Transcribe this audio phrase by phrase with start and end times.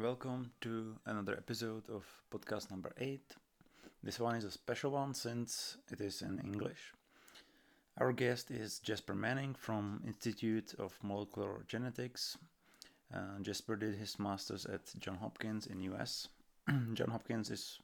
[0.00, 3.36] Welcome to another episode of podcast number eight.
[4.02, 6.92] This one is a special one since it is in English.
[7.98, 12.36] Our guest is Jasper Manning from Institute of Molecular Genetics.
[13.14, 16.26] Uh, Jasper did his masters at John Hopkins in US.
[16.94, 17.78] John Hopkins is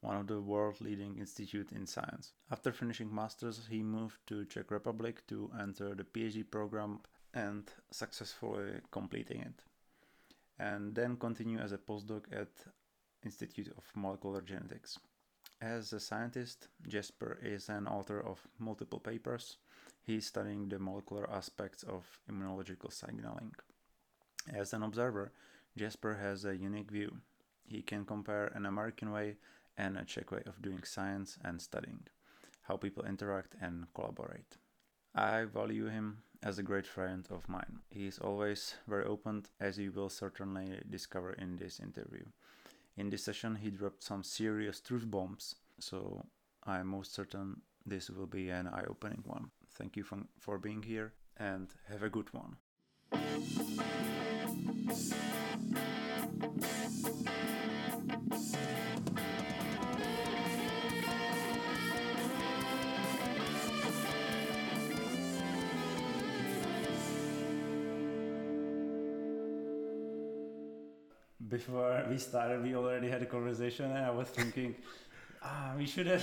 [0.00, 2.32] one of the world leading institute in science.
[2.50, 7.00] After finishing masters, he moved to Czech Republic to enter the PhD program
[7.34, 9.62] and successfully completing it.
[10.60, 12.48] And then continue as a postdoc at
[13.24, 14.98] Institute of Molecular Genetics.
[15.58, 19.56] As a scientist, Jasper is an author of multiple papers.
[20.02, 23.54] He's studying the molecular aspects of immunological signaling.
[24.54, 25.32] As an observer,
[25.78, 27.16] Jasper has a unique view.
[27.64, 29.36] He can compare an American way
[29.78, 32.02] and a Czech way of doing science and studying,
[32.62, 34.58] how people interact and collaborate.
[35.14, 37.80] I value him as a great friend of mine.
[37.90, 42.24] He is always very open, as you will certainly discover in this interview.
[42.96, 46.24] In this session, he dropped some serious truth bombs, so
[46.64, 49.50] I'm most certain this will be an eye opening one.
[49.74, 52.56] Thank you for, for being here and have a good one.
[71.50, 74.74] Before we started, we already had a conversation, and I was thinking,
[75.42, 76.22] ah, we should have,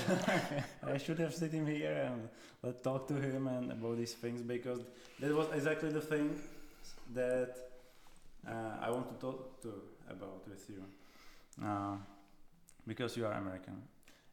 [0.84, 2.30] I should have sit him here and
[2.64, 4.80] let talk to him and about these things because
[5.19, 6.39] that was exactly the thing
[7.14, 7.56] that
[8.47, 9.73] uh, I want to talk to
[10.09, 10.84] about with you,
[11.66, 11.97] uh,
[12.88, 13.81] because you are American,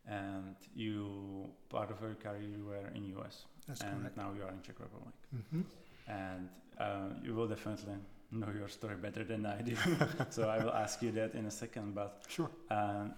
[0.07, 4.17] and you part of your career you were in US, That's and correct.
[4.17, 5.15] now you are in Czech Republic,
[5.51, 5.63] hmm
[6.07, 6.49] and
[6.79, 7.95] uh, you will definitely
[8.35, 9.77] know your story better than I do.
[10.31, 11.95] so I will ask you that in a second.
[11.95, 12.51] But Sure.
[12.71, 13.15] um,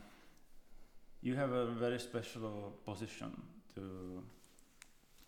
[1.22, 3.30] you have a very special position
[3.74, 4.22] to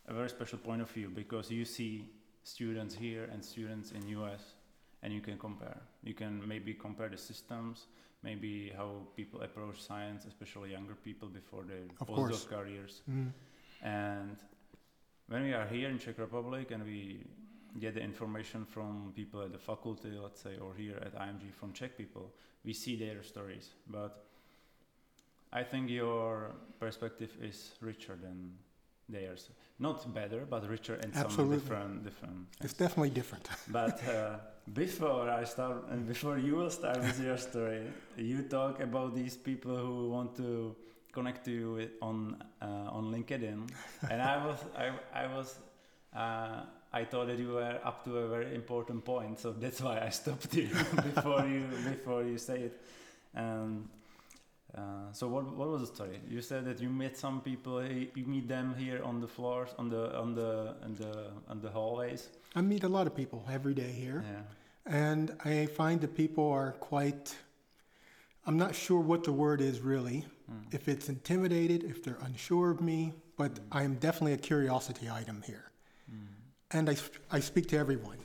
[0.07, 2.09] a very special point of view because you see
[2.43, 4.55] students here and students in US
[5.03, 5.81] and you can compare.
[6.03, 7.87] You can maybe compare the systems,
[8.23, 13.03] maybe how people approach science, especially younger people before their postdoc careers.
[13.11, 13.33] Mm.
[13.83, 14.37] And
[15.29, 17.25] when we are here in Czech Republic and we
[17.79, 21.73] get the information from people at the faculty, let's say, or here at IMG from
[21.73, 22.33] Czech people,
[22.65, 23.71] we see their stories.
[23.87, 24.25] But
[25.53, 28.53] I think your perspective is richer than
[29.09, 29.51] theirs.
[29.79, 32.47] Not better, but richer in some different different.
[32.61, 33.49] It's definitely different.
[33.69, 34.39] But uh,
[34.75, 37.87] before I start, and before you will start with your story,
[38.17, 40.75] you talk about these people who want to
[41.13, 43.71] connect to you on uh, on LinkedIn,
[44.11, 45.59] and I was I I was.
[46.15, 46.63] Uh,
[46.93, 50.09] I thought that you were up to a very important point, so that's why I
[50.11, 50.69] stopped you
[51.15, 52.81] before you before you say it.
[53.35, 53.89] And
[54.77, 56.21] uh, so, what what was the story?
[56.29, 57.79] You said that you met some people.
[57.81, 61.13] eh, You meet them here on the floors, on the on the on the
[61.49, 62.29] on the hallways.
[62.57, 64.95] I meet a lot of people every day here, Yeah.
[65.11, 67.37] and I find that people are quite.
[68.47, 70.25] I'm not sure what the word is really.
[70.51, 70.75] Mm.
[70.75, 73.63] If it's intimidated, if they're unsure of me, but Mm.
[73.79, 75.65] I am definitely a curiosity item here.
[76.71, 78.19] And I, sp- I speak to everyone,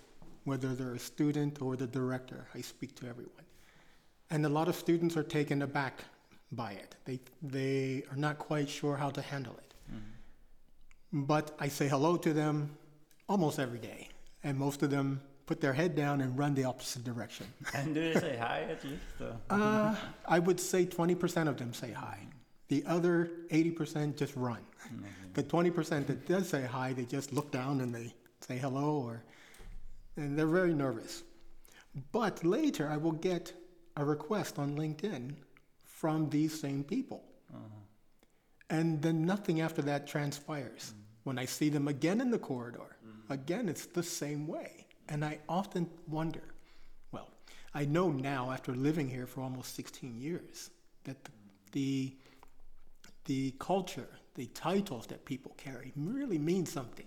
[0.44, 3.46] whether they're a student or the director, I speak to everyone.
[4.30, 6.04] And a lot of students are taken aback
[6.52, 6.96] by it.
[7.06, 9.74] They, they are not quite sure how to handle it.
[9.94, 11.26] Mm.
[11.28, 12.76] But I say hello to them
[13.30, 14.10] almost every day,
[14.44, 17.46] and most of them put their head down and run the opposite direction.
[17.74, 19.04] And do they say hi at least?
[19.50, 19.96] Uh,
[20.28, 22.20] I would say 20% of them say hi.
[22.70, 24.60] The other 80% just run.
[24.88, 28.98] mm, The 20% that does say hi, they just look down and they say hello,
[28.98, 29.24] or,
[30.16, 31.24] and they're very nervous.
[32.12, 33.54] But later, I will get
[33.96, 35.36] a request on LinkedIn
[35.86, 37.24] from these same people.
[37.54, 37.80] uh-huh.
[38.70, 40.92] And then nothing after that transpires.
[40.92, 41.00] Mm-hmm.
[41.26, 43.32] When I see them again in the corridor, mm-hmm.
[43.32, 44.88] again, it's the same way.
[45.10, 46.44] And I often wonder
[47.12, 47.30] well,
[47.74, 50.72] I know now after living here for almost 16 years
[51.04, 51.70] that the, mm-hmm.
[51.72, 52.18] the,
[53.26, 57.06] the culture, the titles that people carry really mean something.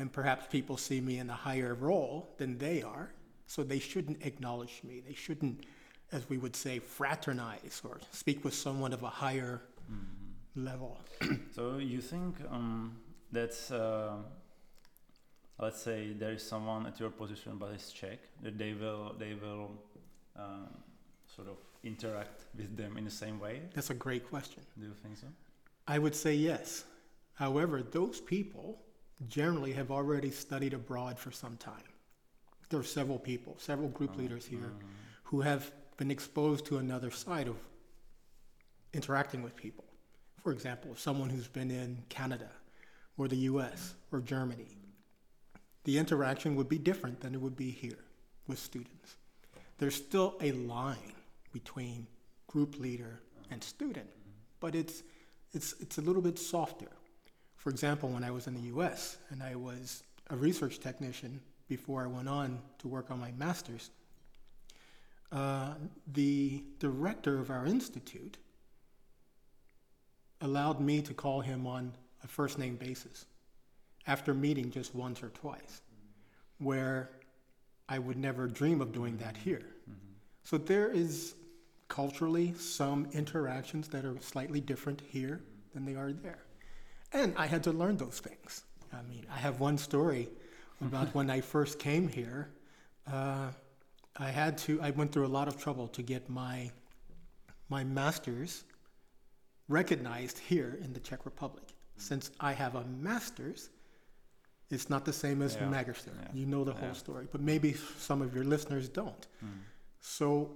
[0.00, 3.10] And perhaps people see me in a higher role than they are,
[3.46, 5.02] so they shouldn't acknowledge me.
[5.06, 5.66] They shouldn't,
[6.10, 9.60] as we would say, fraternize or speak with someone of a higher
[9.92, 10.64] Mm-hmm.
[10.66, 11.00] level.
[11.56, 12.96] So you think um,
[13.32, 14.12] that's uh,
[15.58, 19.34] let's say there is someone at your position but is Czech that they will they
[19.34, 19.70] will
[20.36, 20.68] um,
[21.36, 23.62] sort of interact with them in the same way?
[23.74, 24.62] That's a great question.
[24.78, 25.26] Do you think so?
[25.88, 26.84] I would say yes.
[27.34, 28.78] However, those people
[29.28, 31.74] generally have already studied abroad for some time.
[32.68, 34.22] There are several people, several group uh-huh.
[34.22, 34.72] leaders here,
[35.24, 37.56] who have been exposed to another side of
[38.92, 39.84] interacting with people.
[40.42, 42.48] For example, someone who's been in Canada
[43.18, 44.78] or the US or Germany,
[45.84, 47.98] the interaction would be different than it would be here
[48.46, 49.16] with students.
[49.78, 51.14] There's still a line
[51.52, 52.06] between
[52.46, 53.20] group leader
[53.50, 54.08] and student,
[54.60, 55.02] but it's,
[55.52, 56.88] it's, it's a little bit softer.
[57.60, 62.02] For example, when I was in the US and I was a research technician before
[62.02, 63.90] I went on to work on my master's,
[65.30, 65.74] uh,
[66.14, 68.38] the director of our institute
[70.40, 71.92] allowed me to call him on
[72.24, 73.26] a first name basis
[74.06, 75.82] after meeting just once or twice,
[76.60, 77.10] where
[77.90, 79.66] I would never dream of doing that here.
[80.44, 81.34] So there is
[81.88, 85.42] culturally some interactions that are slightly different here
[85.74, 86.38] than they are there.
[87.12, 88.64] And I had to learn those things.
[88.92, 90.28] I mean, I have one story
[90.80, 92.50] about when I first came here.
[93.10, 93.48] Uh,
[94.16, 96.70] I had to, I went through a lot of trouble to get my,
[97.68, 98.64] my master's
[99.68, 101.64] recognized here in the Czech Republic.
[101.96, 103.70] Since I have a master's,
[104.70, 105.68] it's not the same as Yeah.
[105.68, 106.10] magister.
[106.20, 106.28] Yeah.
[106.34, 109.26] You know the whole story, but maybe some of your listeners don't.
[110.00, 110.50] So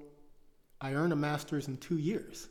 [0.81, 2.49] I earned a master's in two years,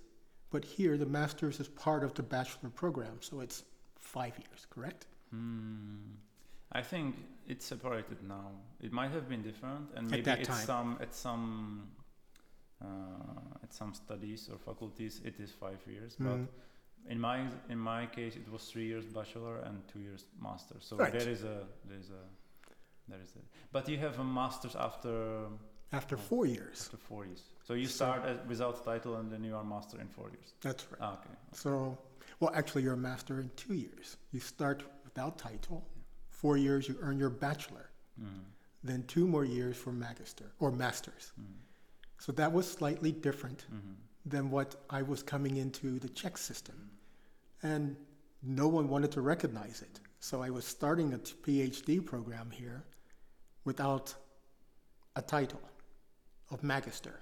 [0.52, 3.64] but here the master's is part of the bachelor program, so it's
[4.14, 5.02] five years, correct?
[5.32, 6.16] Hmm.
[6.72, 7.16] I think
[7.52, 8.50] it's separated now.
[8.86, 11.44] It might have been different, and maybe that at some at some
[12.82, 16.16] uh, at some studies or faculties it is five years.
[16.16, 16.26] Mm.
[16.28, 16.40] But
[17.12, 17.38] in my
[17.70, 20.76] in my case, it was three years bachelor and two years master.
[20.80, 21.12] So Right.
[21.12, 21.58] there is a
[21.90, 22.24] there is a
[23.10, 23.42] there is a.
[23.72, 25.48] But you have a master's after
[26.02, 26.30] After Oh.
[26.30, 26.78] four years.
[26.86, 27.44] after four years.
[27.68, 30.50] So you So- start as, without title and then you are master in four years.
[30.62, 31.02] That's right.
[31.02, 31.36] Ah, okay.
[31.52, 31.70] So,
[32.40, 34.18] well, actually, you're a master in two years.
[34.32, 35.88] You start without title.
[36.30, 37.90] Four years, you earn your bachelor.
[38.22, 38.44] Mm.
[38.84, 41.32] Then two more years for magister or masters.
[41.40, 41.46] Mm.
[42.20, 43.96] So that was slightly different Mhm.
[44.26, 46.92] than what I was coming into the Czech system.
[47.62, 47.96] And
[48.42, 50.00] no one wanted to recognize it.
[50.20, 52.84] So I was starting a PhD program here
[53.66, 54.16] without
[55.16, 55.62] a title
[56.50, 57.22] of magister.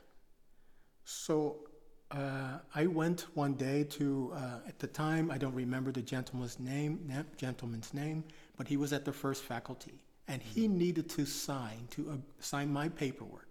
[1.04, 1.68] So
[2.12, 6.60] uh, I went one day to, uh, at the time, I don't remember the gentleman's
[6.60, 7.00] name,
[7.38, 8.24] gentleman's name,
[8.58, 12.72] but he was at the first faculty, and he needed to sign to uh, sign
[12.72, 13.48] my paperwork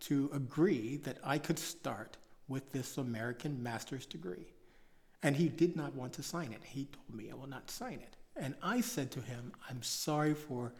[0.00, 2.16] to agree that I could start
[2.46, 4.46] with this American master's degree.
[5.22, 6.62] And he did not want to sign it.
[6.62, 8.16] He told me, I will not sign it.
[8.36, 10.72] And I said to him, I'm sorry for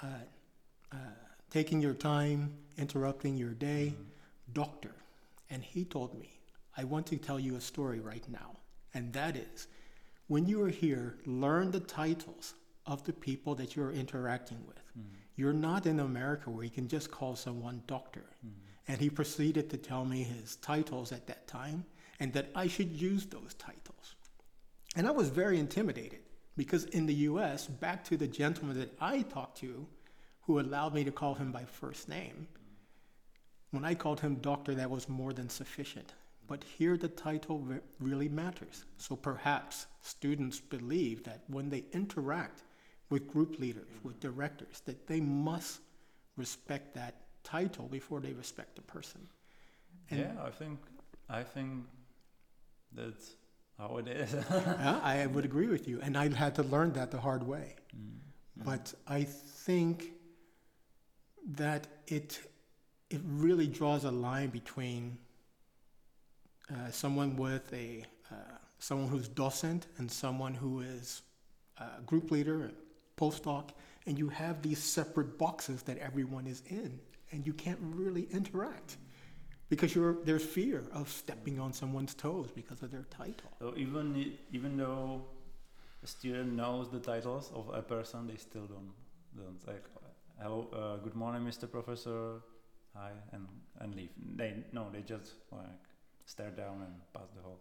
[0.00, 0.06] uh,
[0.90, 0.96] uh,
[1.50, 3.92] taking your time, interrupting your day,
[4.54, 4.92] doctor.
[5.50, 6.33] And he told me,
[6.76, 8.56] I want to tell you a story right now.
[8.94, 9.68] And that is,
[10.26, 12.54] when you are here, learn the titles
[12.86, 14.82] of the people that you're interacting with.
[14.98, 15.14] Mm-hmm.
[15.36, 18.24] You're not in America where you can just call someone doctor.
[18.44, 18.58] Mm-hmm.
[18.88, 21.84] And he proceeded to tell me his titles at that time
[22.20, 24.14] and that I should use those titles.
[24.94, 26.20] And I was very intimidated
[26.56, 29.86] because in the US, back to the gentleman that I talked to,
[30.42, 33.76] who allowed me to call him by first name, mm-hmm.
[33.76, 36.12] when I called him doctor, that was more than sufficient.
[36.46, 37.66] But here the title
[37.98, 38.84] really matters.
[38.98, 42.62] So perhaps students believe that when they interact
[43.10, 45.80] with group leaders, with directors, that they must
[46.36, 49.20] respect that title before they respect the person.
[50.10, 50.78] And yeah, I think
[51.28, 51.84] I think
[52.92, 53.36] that's
[53.78, 54.32] how it is.
[54.50, 56.00] yeah, I would agree with you.
[56.02, 57.76] And I had to learn that the hard way.
[57.96, 58.64] Mm.
[58.64, 60.12] But I think
[61.52, 62.40] that it
[63.10, 65.18] it really draws a line between
[66.70, 68.34] uh, someone with a uh,
[68.78, 71.22] someone who's docent and someone who is
[71.78, 73.70] a group leader, a postdoc,
[74.06, 76.98] and you have these separate boxes that everyone is in,
[77.32, 78.96] and you can't really interact
[79.68, 83.50] because there's fear of stepping on someone's toes because of their title.
[83.58, 85.24] So even even though
[86.02, 88.92] a student knows the titles of a person, they still don't
[89.36, 89.84] don't like
[90.40, 91.70] hello, uh, good morning, Mr.
[91.70, 92.40] Professor,
[92.94, 93.46] hi, and
[93.80, 94.10] and leave.
[94.36, 95.83] They no, they just like
[96.26, 97.60] stare down and pass the whole.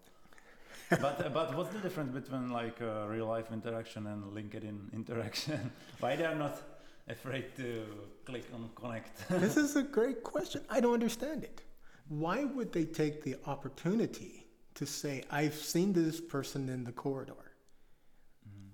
[0.89, 5.71] but uh, but what's the difference between like uh, real life interaction and LinkedIn interaction?
[5.99, 6.61] Why they are not
[7.07, 7.85] afraid to
[8.25, 9.27] click on connect?
[9.29, 10.61] this is a great question.
[10.69, 11.61] I don't understand it.
[12.09, 17.53] Why would they take the opportunity to say, I've seen this person in the corridor?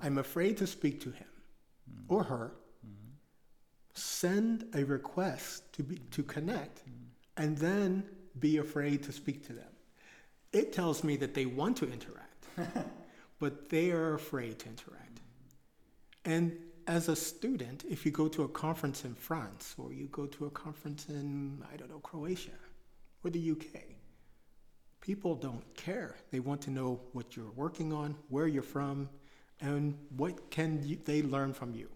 [0.02, 1.28] I'm afraid to speak to him
[2.08, 2.54] or her.
[3.94, 6.84] Send a request to, be, to connect
[7.36, 8.06] and then
[8.40, 9.68] be afraid to speak to them.
[10.52, 12.48] It tells me that they want to interact,
[13.40, 15.20] but they are afraid to interact.
[16.26, 20.26] And as a student, if you go to a conference in France or you go
[20.26, 22.58] to a conference in, I don't know, Croatia,
[23.24, 23.82] or the UK.
[25.02, 26.16] People don't care.
[26.32, 29.08] They want to know what you're working on, where you're from,
[29.62, 31.90] and what can you, they learn from you.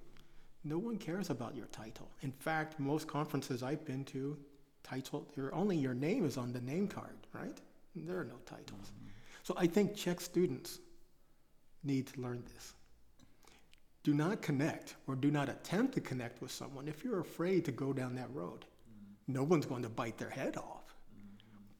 [0.63, 2.09] No one cares about your title.
[2.21, 4.37] In fact, most conferences I've been to,
[4.83, 7.59] title, your only your name is on the name card, right?
[7.95, 8.91] There are no titles.
[9.43, 10.79] So I think Czech students
[11.83, 12.73] need to learn this.
[14.03, 17.71] Do not connect or do not attempt to connect with someone if you're afraid to
[17.71, 18.65] go down that road.
[19.27, 20.95] No one's going to bite their head off.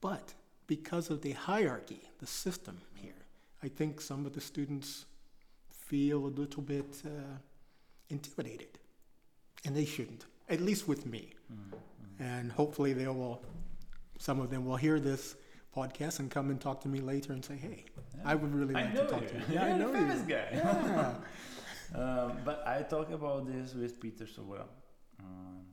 [0.00, 0.32] But
[0.66, 3.26] because of the hierarchy, the system here,
[3.62, 5.06] I think some of the students
[5.70, 7.10] feel a little bit uh,
[8.08, 8.78] intimidated.
[9.66, 11.32] And they shouldn't, at least with me.
[11.52, 12.22] Mm-hmm.
[12.22, 13.42] And hopefully they will,
[14.18, 15.36] some of them will hear this
[15.74, 17.84] podcast and come and talk to me later and say, hey,
[18.16, 18.22] yeah.
[18.24, 19.28] I would really like to talk you.
[19.28, 19.42] to you.
[19.50, 20.34] Yeah, I know famous you.
[20.34, 20.46] guy.
[20.52, 21.14] Yeah.
[22.00, 24.68] um, but I talk about this with Peter so well.
[25.20, 25.64] Um,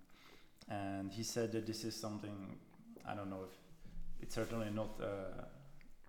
[0.69, 2.57] and he said that this is something,
[3.07, 3.55] I don't know if
[4.21, 5.43] it's certainly not uh,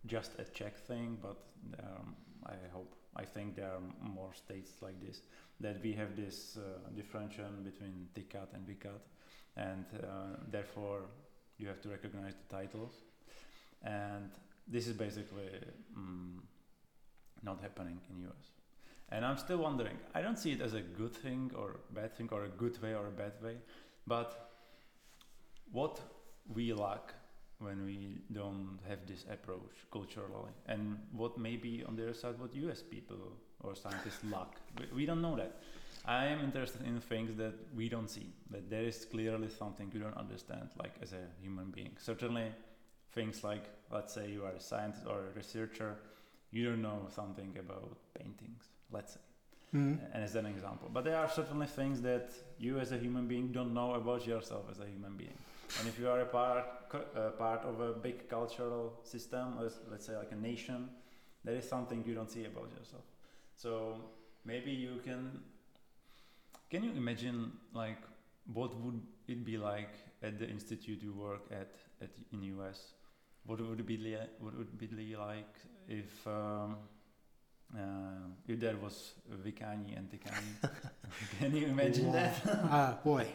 [0.07, 1.39] just a Czech thing, but
[1.81, 2.15] um,
[2.47, 5.23] I hope, I think there are more states like this,
[5.61, 9.03] that we have this uh, differentiation between tykat and vykat,
[9.57, 11.03] and uh, therefore
[11.59, 12.95] you have to recognize the titles
[13.85, 14.31] and
[14.67, 15.51] this is basically
[15.97, 16.39] mm,
[17.43, 18.51] not happening in US.
[19.11, 19.99] And I'm still wondering.
[20.15, 22.95] I don't see it as a good thing or bad thing or a good way
[22.95, 23.57] or a bad way,
[24.07, 24.53] but
[25.71, 26.01] what
[26.55, 27.15] we lack
[27.59, 32.55] when we don't have this approach culturally, and what maybe on the other side what
[32.55, 33.17] US people
[33.61, 35.61] or scientists lack, we, we don't know that.
[36.05, 40.01] I am interested in things that we don't see, that there is clearly something we
[40.01, 41.93] don't understand, like as a human being.
[41.99, 42.47] Certainly
[43.13, 45.97] things like, let's say you are a scientist or a researcher,
[46.51, 49.21] you don't know something about paintings, let's say.
[49.75, 50.05] Mm-hmm.
[50.13, 53.53] And as an example, but there are certainly things that you as a human being
[53.53, 55.39] don't know about yourself as a human being.
[55.79, 60.05] And if you are a part uh, part of a big cultural system, let's, let's
[60.05, 60.91] say like a nation,
[61.43, 63.05] there is something you don't see about yourself.
[63.57, 63.97] So
[64.45, 65.41] maybe you can.
[66.71, 68.03] Can you imagine like
[68.53, 69.91] what would it be like
[70.23, 72.93] at the institute you work at, at in US
[73.47, 75.55] what would it be li- what would it be like
[75.89, 76.77] if um,
[77.75, 80.57] uh, if there was vykání and tykání?
[81.39, 82.13] Can you imagine wow.
[82.13, 82.43] that?
[82.71, 83.27] Ah, boy.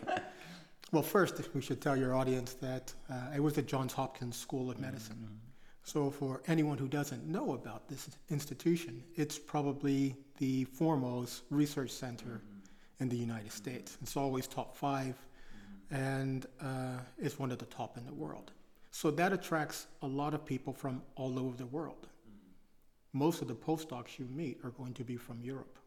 [0.91, 4.71] Well, first, we should tell your audience that uh, I was at Johns Hopkins School
[4.71, 5.17] of Medicine.
[5.17, 5.47] Mm-hmm.
[5.83, 12.25] So, for anyone who doesn't know about this institution, it's probably the foremost research center
[12.25, 13.03] mm-hmm.
[13.03, 13.97] in the United States.
[14.01, 15.95] It's always top 5 mm-hmm.
[15.95, 18.51] and uh, it's one of the top in the world.
[18.99, 22.07] So that attracts a lot of people from all over the world.
[22.07, 23.19] Mm-hmm.
[23.19, 25.77] Most of the postdocs you meet are going to be from Europe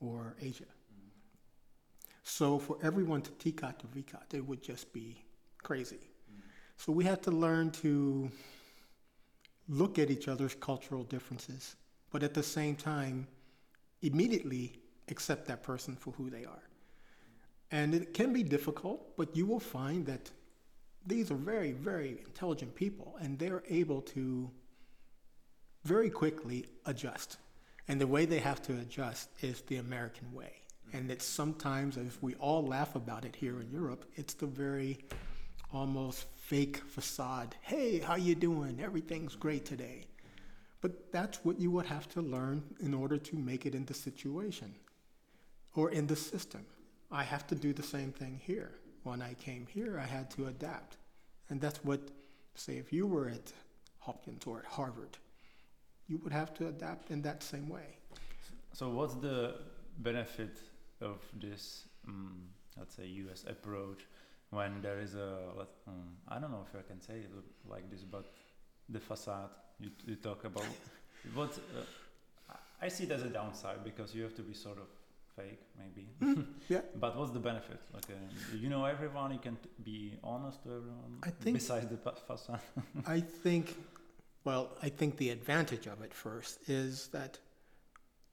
[0.00, 0.64] or Asia.
[0.64, 1.10] Mm-hmm.
[2.22, 5.22] So for everyone to tykat to vykat, it would just be
[5.62, 5.96] crazy.
[5.96, 6.40] Mm-hmm.
[6.78, 8.30] So we have to learn to
[9.68, 11.76] look at each other's cultural differences,
[12.10, 13.26] but at the same time,
[14.00, 16.62] immediately accept that person for who they are.
[17.70, 20.30] And it can be difficult, but you will find that
[21.06, 24.50] these are very, very intelligent people, and they're able to
[25.84, 27.38] very quickly adjust.
[27.88, 30.52] And the way they have to adjust is the American way.
[30.92, 34.98] And it's sometimes, if we all laugh about it here in Europe, it's the very
[35.72, 37.54] almost fake facade.
[37.62, 38.80] Hey, how you doing?
[38.82, 40.04] Everything's great today.
[40.80, 43.94] But that's what you would have to learn in order to make it in the
[43.94, 44.74] situation
[45.74, 46.64] or in the system.
[47.10, 50.46] I have to do the same thing here when I came here, I had to
[50.46, 50.96] adapt.
[51.48, 52.00] And that's what,
[52.54, 53.52] say, if you were at
[53.98, 55.16] Hopkins or at Harvard,
[56.06, 57.96] you would have to adapt in that same way.
[58.72, 59.56] So, what's the
[59.98, 60.58] benefit
[61.00, 62.42] of this, um,
[62.78, 64.06] let's say, US approach
[64.50, 67.30] when there is a, um, I don't know if I can say it
[67.68, 68.26] like this, but
[68.88, 70.66] the facade you, you talk about?
[71.34, 74.88] what uh, I see it as a downside because you have to be sort of
[75.36, 76.08] fake maybe.
[76.22, 76.80] Mm, yeah.
[76.98, 77.80] But what's the benefit?
[77.92, 81.86] Like uh, you know everyone you can t- be honest to everyone i think besides
[81.88, 82.60] the facade
[83.06, 83.76] i think
[84.44, 87.38] well i think the advantage of it first is that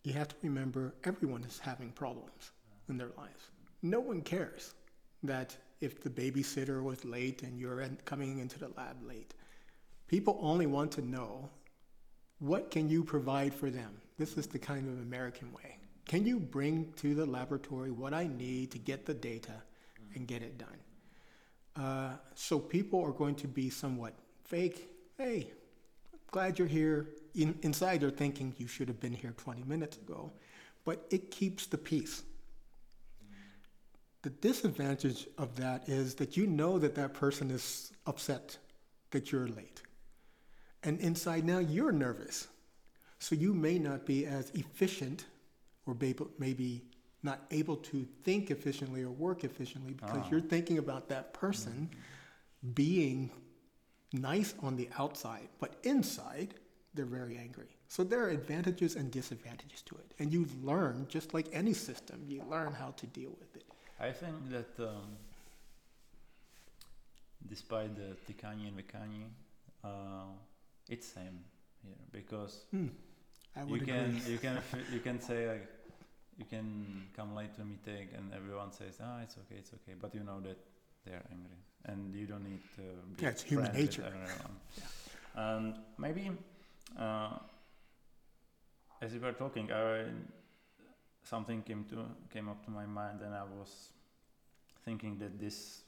[0.07, 2.51] you have to remember everyone is having problems
[2.87, 3.49] in their lives.
[3.81, 4.73] No one cares
[5.23, 9.33] that if the babysitter was late and you're in, coming into the lab late.
[10.07, 11.49] People only want to know
[12.39, 13.97] what can you provide for them?
[14.17, 15.76] This is the kind of american way
[16.07, 19.61] can you bring to the laboratory what I need to get the data
[20.15, 20.77] and get it done?
[21.75, 24.13] Uh, so people are going to be somewhat
[24.45, 24.87] fake.
[25.17, 25.51] Hey,
[26.31, 27.09] glad you're here.
[27.35, 30.31] In, inside, they're thinking you should have been here 20 minutes ago,
[30.85, 32.23] but it keeps the peace.
[34.23, 38.57] The disadvantage of that is that you know that that person is upset
[39.11, 39.81] that you're late.
[40.83, 42.47] And inside now, you're nervous.
[43.19, 45.25] So you may not be as efficient
[45.87, 45.95] or
[46.37, 46.81] maybe
[47.23, 50.29] not able to think efficiently or work efficiently because Ah.
[50.31, 51.89] you're thinking about that person
[52.73, 53.31] being
[54.13, 56.53] nice on the outside, but inside,
[56.93, 57.67] they're very angry.
[57.87, 60.13] So there are advantages and disadvantages to it.
[60.19, 63.65] And you learn, just like any system, you learn how to deal with it.
[63.99, 65.17] I think that um,
[67.47, 69.31] despite the tykání and vykání,
[69.83, 70.33] uh,
[70.89, 71.39] it's same
[71.83, 72.89] here because Hmm.
[73.55, 74.61] I you can you can
[74.93, 75.67] you can say like
[76.37, 79.93] you can come late to a meeting and everyone says ah it's okay it's okay
[79.99, 80.57] but you know that
[81.05, 82.81] they are angry and you don't need to
[83.15, 84.03] be Yeah, it's human nature.
[84.05, 84.55] everyone.
[85.35, 86.31] and maybe
[86.99, 87.29] uh,
[89.01, 90.05] as you were talking I,
[91.23, 91.97] something came to
[92.33, 93.89] came up to my mind and I was
[94.85, 95.81] thinking that this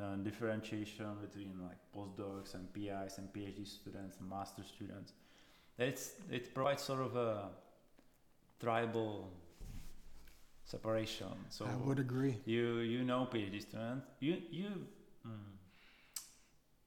[0.00, 5.12] uh, differentiation between like postdocs and PIs and PhD students and master students
[5.78, 7.48] it's it provides sort of a
[8.60, 9.30] tribal
[10.70, 11.34] separation.
[11.48, 12.34] So I would agree.
[12.44, 14.06] you you know PhD students.
[14.20, 14.70] you you
[15.26, 15.50] mm,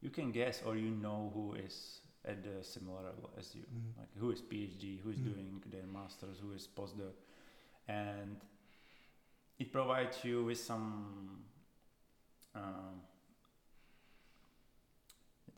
[0.02, 3.98] you can guess or you know who is at the similar level as you, Mm.
[4.00, 5.30] like who is PhD, who is Mm.
[5.32, 7.14] doing their masters, who is postdoc,
[7.88, 8.38] and
[9.60, 11.44] it provides you with some.
[12.56, 13.02] Um,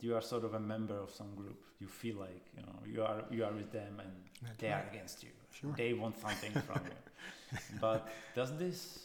[0.00, 1.60] you are sort of a member of some group.
[1.80, 4.84] You feel like you know you are you are with them and That's they are
[4.90, 5.30] against you.
[5.60, 5.74] Sure.
[5.76, 7.58] They want something from you.
[7.80, 8.98] But does this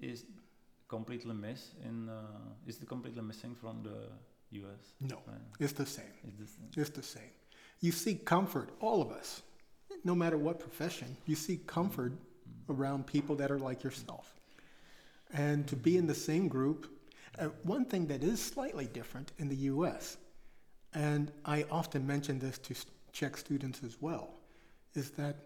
[0.00, 0.24] is
[0.88, 2.22] completely miss in uh,
[2.66, 3.98] is it completely missing from the
[4.62, 4.82] US?
[5.00, 6.14] No, Uh, it's the same.
[6.28, 7.32] is this It's the same.
[7.80, 9.42] You seek comfort, all of us,
[10.04, 12.12] no matter what profession, you seek comfort
[12.68, 14.34] around people that are like yourself.
[15.32, 16.86] And to be in the same group,
[17.38, 20.16] uh, one thing that is slightly different in the US,
[20.92, 22.74] and I often mention this to
[23.12, 24.28] Czech students as well,
[24.94, 25.36] is that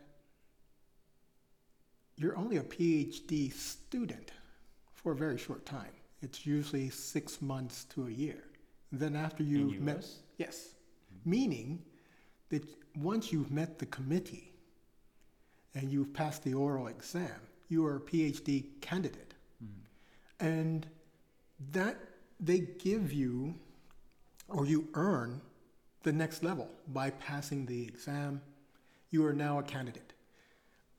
[2.20, 4.30] you're only a PhD student
[4.92, 5.94] for a very short time.
[6.20, 8.44] It's usually six months to a year.
[8.92, 10.06] Then after you've met?
[10.36, 10.74] Yes.
[11.24, 11.82] Meaning
[12.50, 12.62] that
[12.94, 14.52] once you've met the committee
[15.74, 19.32] and you've passed the oral exam, you are a PhD candidate.
[19.64, 19.68] Mm.
[20.40, 20.86] And
[21.72, 21.96] that
[22.38, 23.54] they give you
[24.48, 25.40] or you earn
[26.02, 28.42] the next level by passing the exam.
[29.10, 30.09] You are now a candidate.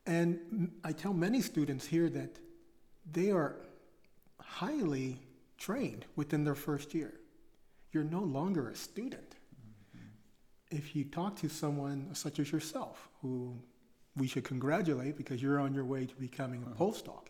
[0.06, 2.40] And I tell many students here that
[3.12, 3.56] they are
[4.40, 5.20] highly
[5.58, 7.14] trained within their first year.
[7.92, 9.36] You're no longer a student.
[10.72, 13.56] If you talk to someone such as yourself, who
[14.16, 17.28] we should congratulate because you're on your way to becoming a postdoc,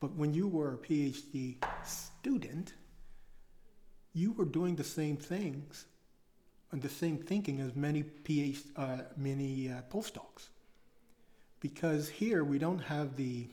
[0.00, 2.72] but when you were a PhD student,
[4.12, 5.86] you were doing the same things
[6.72, 10.48] and the same thinking as many PhD, uh, many uh, postdocs.
[11.60, 13.48] Because here we don't have the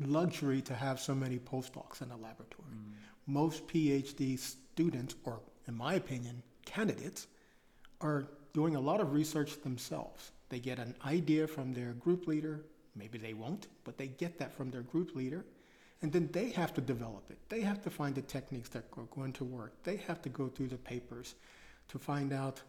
[0.00, 2.68] luxury to have so many postdocs in a laboratory.
[2.72, 2.92] Mm.
[3.26, 7.26] Most PhD students, or in my opinion, candidates,
[8.00, 10.32] are doing a lot of research themselves.
[10.48, 12.64] They get an idea from their group leader.
[12.96, 15.44] Maybe they won't, but they get that from their group leader.
[16.02, 17.38] And then they have to develop it.
[17.48, 19.74] They have to find the techniques that are going to work.
[19.84, 21.34] They have to go through the papers
[21.88, 22.62] to find out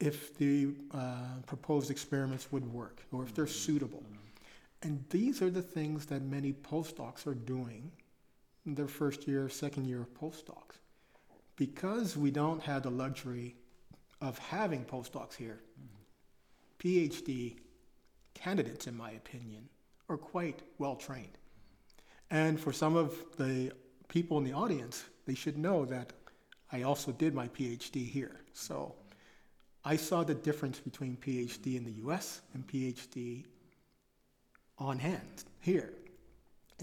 [0.00, 4.02] if the uh, proposed experiments would work or if they're suitable.
[4.82, 7.92] And these are the things that many postdocs are doing
[8.64, 10.78] in their first year, second year of postdocs.
[11.56, 13.56] Because we don't have the luxury
[14.22, 15.60] of having postdocs here,
[16.78, 17.56] PhD
[18.32, 19.68] candidates, in my opinion,
[20.08, 21.36] are quite well trained.
[22.30, 23.72] And for some of the
[24.08, 26.14] people in the audience, they should know that
[26.72, 28.40] I also did my PhD here.
[28.54, 28.94] So
[29.84, 33.44] I saw the difference between PhD in the US and PhD
[34.78, 35.92] on hand here.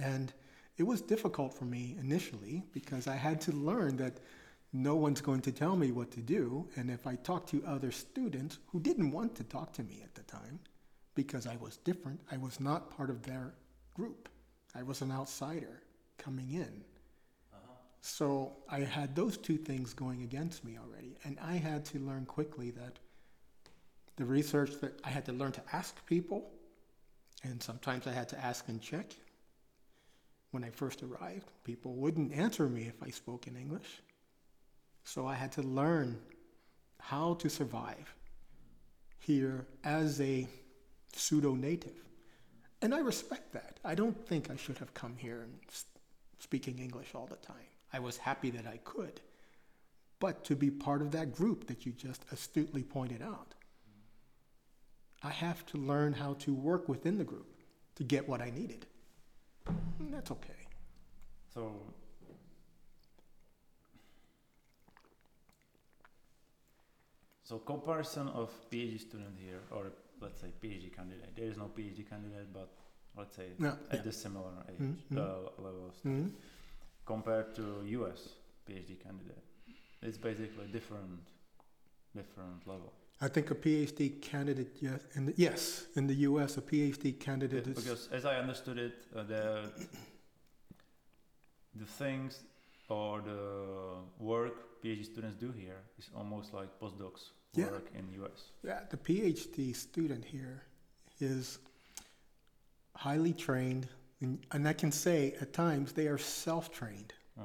[0.01, 0.33] And
[0.77, 4.19] it was difficult for me initially because I had to learn that
[4.73, 6.67] no one's going to tell me what to do.
[6.75, 10.13] And if I talked to other students who didn't want to talk to me at
[10.13, 10.59] the time
[11.15, 13.53] because I was different, I was not part of their
[13.95, 14.29] group.
[14.75, 15.81] I was an outsider
[16.17, 16.83] coming in.
[18.07, 21.17] So I had those two things going against me already.
[21.25, 22.99] And I had to learn quickly that
[24.15, 26.49] the research that I had to learn to ask people,
[27.43, 29.13] and sometimes I had to ask and Czech.
[30.51, 34.01] When I first arrived, people wouldn't answer me if I spoke in English.
[35.03, 36.17] So I had to learn
[36.99, 38.15] how to survive
[39.19, 40.47] here as a
[41.13, 42.01] pseudo native.
[42.81, 43.81] And I respect that.
[43.83, 45.45] I don't think I should have come here
[46.39, 47.67] speaking English all the time.
[47.93, 49.21] I was happy that I could.
[50.19, 53.53] but to be part of that group that you just astutely pointed out.
[55.21, 57.45] I have to learn how to work within the group
[57.97, 58.87] to get what I needed.
[59.99, 60.61] And that's okay.
[61.53, 61.93] So,
[67.43, 71.35] so comparison of PhD student here, or let's say PhD candidate.
[71.35, 72.69] There is no PhD candidate, but
[73.15, 74.01] let's say No, at yeah.
[74.01, 74.79] the similar age
[75.11, 76.15] Mhm, uh, level of study.
[76.15, 76.31] Mhm.
[77.07, 77.63] Compared to
[77.99, 78.19] US
[78.67, 79.43] PhD candidate.
[80.01, 81.21] It's basically different,
[82.15, 82.93] different level.
[83.19, 87.65] I think a PhD candidate, yes, in the, yes, in the U.S., a PhD candidate
[87.65, 89.71] is because as I understood it, uh, the
[91.75, 92.43] the things
[92.89, 93.41] or the
[94.19, 97.71] work PhD students do here is almost like postdocs Yeah.
[97.71, 98.39] work in the US.
[98.63, 100.61] Yeah, the PhD student here
[101.19, 101.59] is
[102.95, 103.87] highly trained,
[104.21, 107.13] and, and I can say at times they are self trained.
[107.39, 107.43] Uh,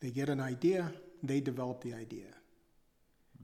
[0.00, 2.26] They get an idea, they develop the idea.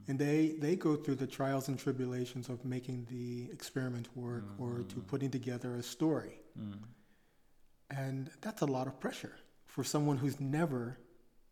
[0.07, 4.83] And they, they go through the trials and tribulations of making the experiment work or
[4.83, 5.07] to Mhm.
[5.07, 6.39] putting together a story.
[6.59, 6.79] mm,
[7.89, 9.35] And that's a lot of pressure
[9.65, 10.97] for someone who's never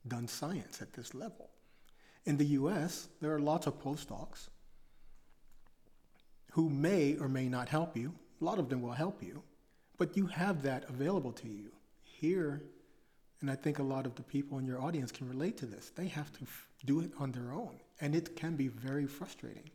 [0.08, 1.50] done science at this level.
[2.26, 4.50] In the US, there are lots of postdocs
[6.52, 8.14] who may or may not help you.
[8.42, 9.44] A lot of them will help you,
[10.02, 11.70] but you have that available to you.
[12.02, 12.64] Here,
[13.40, 15.92] and I think a lot of the people in your audience can relate to this,
[15.96, 19.70] they have to f- do it on their own, and it can be very frustrating.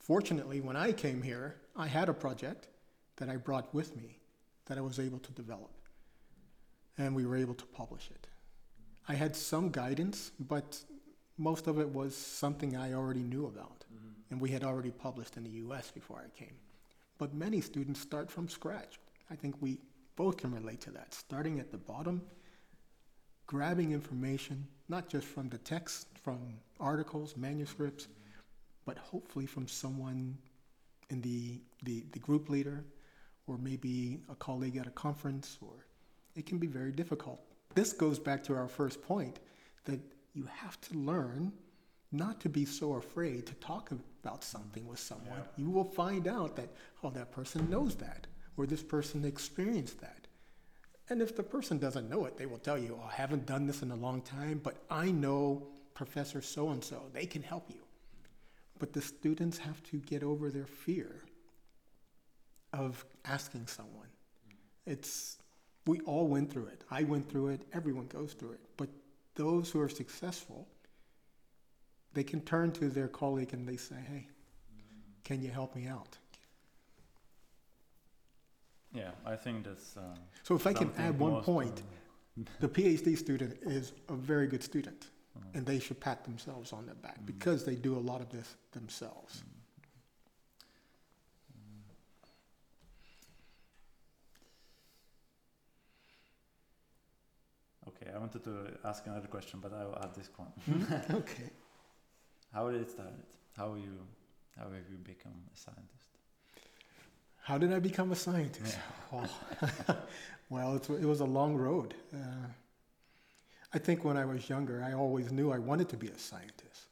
[0.00, 2.66] Fortunately, when I came here, I had a project
[3.18, 4.18] that I brought with me
[4.66, 5.70] that I was able to develop.
[6.98, 8.26] And we were able to publish it.
[9.06, 10.76] I had some guidance, but
[11.38, 13.84] most of it was something I already knew about.
[13.94, 14.32] Mm-hmm.
[14.32, 16.56] And we had already published in the US before I came.
[17.16, 18.98] But many students start from scratch.
[19.30, 19.78] I think we
[20.16, 21.14] both can relate to that.
[21.14, 22.22] Starting at the bottom,
[23.46, 26.38] grabbing information, not just from the text, from
[26.78, 28.08] articles, manuscripts,
[28.84, 30.36] but hopefully from someone
[31.10, 32.84] in the, the, the group leader
[33.46, 35.86] or maybe a colleague at a conference, or
[36.36, 37.40] it can be very difficult.
[37.74, 39.40] This goes back to our first point
[39.84, 40.00] that
[40.34, 41.52] you have to learn
[42.12, 43.90] not to be so afraid to talk
[44.22, 45.38] about something with someone.
[45.38, 45.64] Yeah.
[45.64, 46.68] You will find out that,
[47.02, 48.26] oh, that person knows that,
[48.60, 50.26] or this person experienced that.
[51.08, 53.66] And if the person doesn't know it, they will tell you, oh, I haven't done
[53.66, 57.64] this in a long time, but I know Professor so and so, they can help
[57.70, 57.82] you.
[58.78, 61.24] But the students have to get over their fear
[62.72, 64.08] of asking someone.
[64.86, 65.38] It's
[65.86, 66.84] we all went through it.
[66.90, 67.62] I went through it.
[67.72, 68.60] Everyone goes through it.
[68.76, 68.90] But
[69.34, 70.68] those who are successful,
[72.12, 74.28] they can turn to their colleague and they say, "Hey,
[75.24, 76.18] can you help me out?"
[78.92, 79.96] Yeah, I think that's.
[79.96, 84.46] Uh, So if I can add one point, uh, the PhD student is a very
[84.46, 87.26] good student, uh, and they should pat themselves on the back Mm.
[87.26, 89.42] because they do a lot of this themselves.
[97.88, 100.48] Okay, I wanted to ask another question, but I will add this one.
[100.66, 101.14] Hmm?
[101.20, 101.50] okay.
[102.52, 103.12] How did it start?
[103.56, 103.98] How you,
[104.56, 105.99] how have you become a scientist?
[107.50, 108.78] How did I become a scientist?
[109.12, 109.26] Oh.
[110.50, 111.94] well, it's, it was a long road.
[112.14, 112.46] Uh,
[113.74, 116.86] I think when I was younger, I always knew I wanted to be a scientist.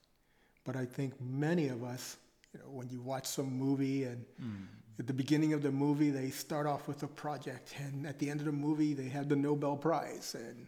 [0.65, 2.17] But I think many of us,
[2.53, 4.67] you know, when you watch some movie and Mm.
[4.99, 8.29] at the beginning of the movie, they start off with a project, and at the
[8.29, 10.67] end of the movie, they have the Nobel Prize, and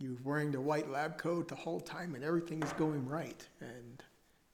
[0.00, 3.46] you're wearing the white lab coat the whole time, and everything is going right.
[3.60, 4.02] And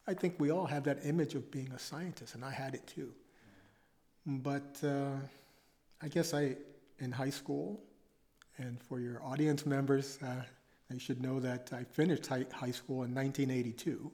[0.06, 2.86] I think we all have that image of being a scientist, and I had it
[2.86, 3.14] too.
[4.26, 5.16] But uh,
[6.02, 6.56] I guess I,
[6.98, 7.80] in high school,
[8.58, 10.42] and for your audience members, uh,
[10.90, 14.10] they should know that I finished high, high school in 1982,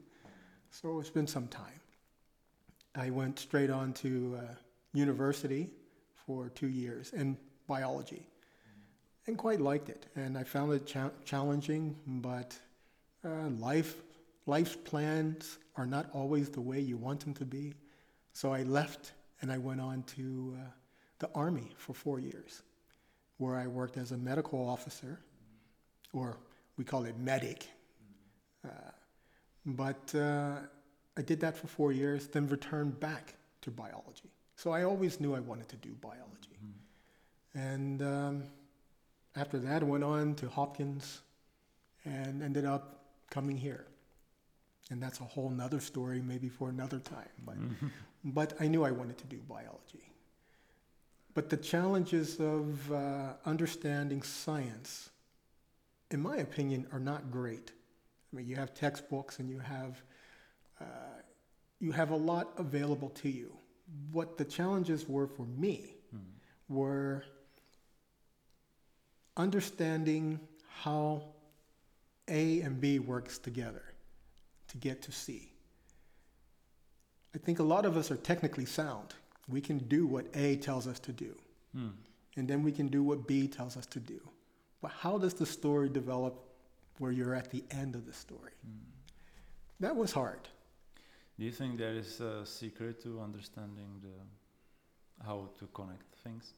[0.70, 1.80] so it's been some time.
[2.94, 4.54] I went straight on to uh,
[4.92, 5.70] university
[6.26, 7.36] for two years in
[7.68, 8.26] biology
[9.26, 10.06] and quite liked it.
[10.16, 12.56] And I found it cha- challenging, but
[13.24, 14.02] uh, life,
[14.46, 17.74] life's plans are not always the way you want them to be.
[18.32, 20.70] So I left and I went on to uh,
[21.18, 22.62] the Army for four years,
[23.38, 25.20] where I worked as a medical officer,
[26.12, 26.38] or
[26.76, 27.66] we call it medic.
[28.64, 28.68] Uh,
[29.66, 30.56] but uh,
[31.16, 34.30] I did that for four years, then returned back to biology.
[34.56, 36.58] So I always knew I wanted to do biology.
[37.54, 38.42] And um,
[39.36, 41.20] after that, I went on to Hopkins
[42.04, 43.86] and ended up coming here.
[44.90, 47.28] And that's a whole nother story, maybe for another time.
[47.44, 47.56] But,
[48.24, 50.12] but I knew I wanted to do biology.
[51.34, 55.10] But the challenges of uh, understanding science,
[56.10, 57.72] in my opinion, are not great.
[58.32, 60.02] I mean, you have textbooks and you have
[60.80, 60.84] uh,
[61.78, 63.52] you have a lot available to you.
[64.12, 66.18] What the challenges were for me Mm.
[66.68, 67.24] were
[69.36, 70.40] understanding
[70.82, 71.22] how
[72.28, 73.84] A and B works together
[74.68, 75.49] to get to C.
[77.34, 79.14] I think a lot of us are technically sound.
[79.48, 81.34] We can do what A tells us to do,
[81.76, 81.92] Mm.
[82.36, 84.20] and then we can do what B tells us to do.
[84.80, 86.34] But how does the story develop
[86.98, 88.52] where you're at the end of the story?
[88.66, 88.80] Mm.
[89.80, 90.48] That was hard.
[91.38, 96.54] Do you think there is a secret to understanding the how to connect things?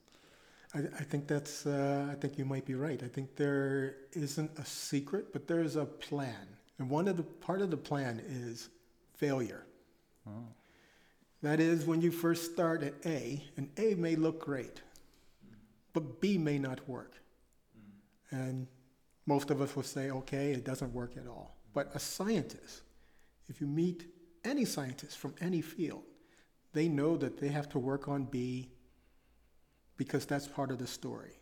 [0.74, 1.66] I, I think that's.
[1.66, 3.02] Uh, I think you might be right.
[3.02, 6.46] I think there isn't a secret, but there is a plan,
[6.78, 8.70] and one of the part of the plan is
[9.14, 9.66] failure.
[10.26, 10.46] Oh.
[11.42, 14.80] That is when you first start at A, and A may look great,
[15.92, 17.14] but B may not work,
[18.30, 18.68] and
[19.26, 21.56] most of us will say, okay, it doesn't work at all.
[21.74, 22.82] But a scientist,
[23.48, 24.06] if you meet
[24.44, 26.04] any scientist from any field,
[26.72, 28.70] they know that they have to work on B
[29.96, 31.32] because that's part of the story.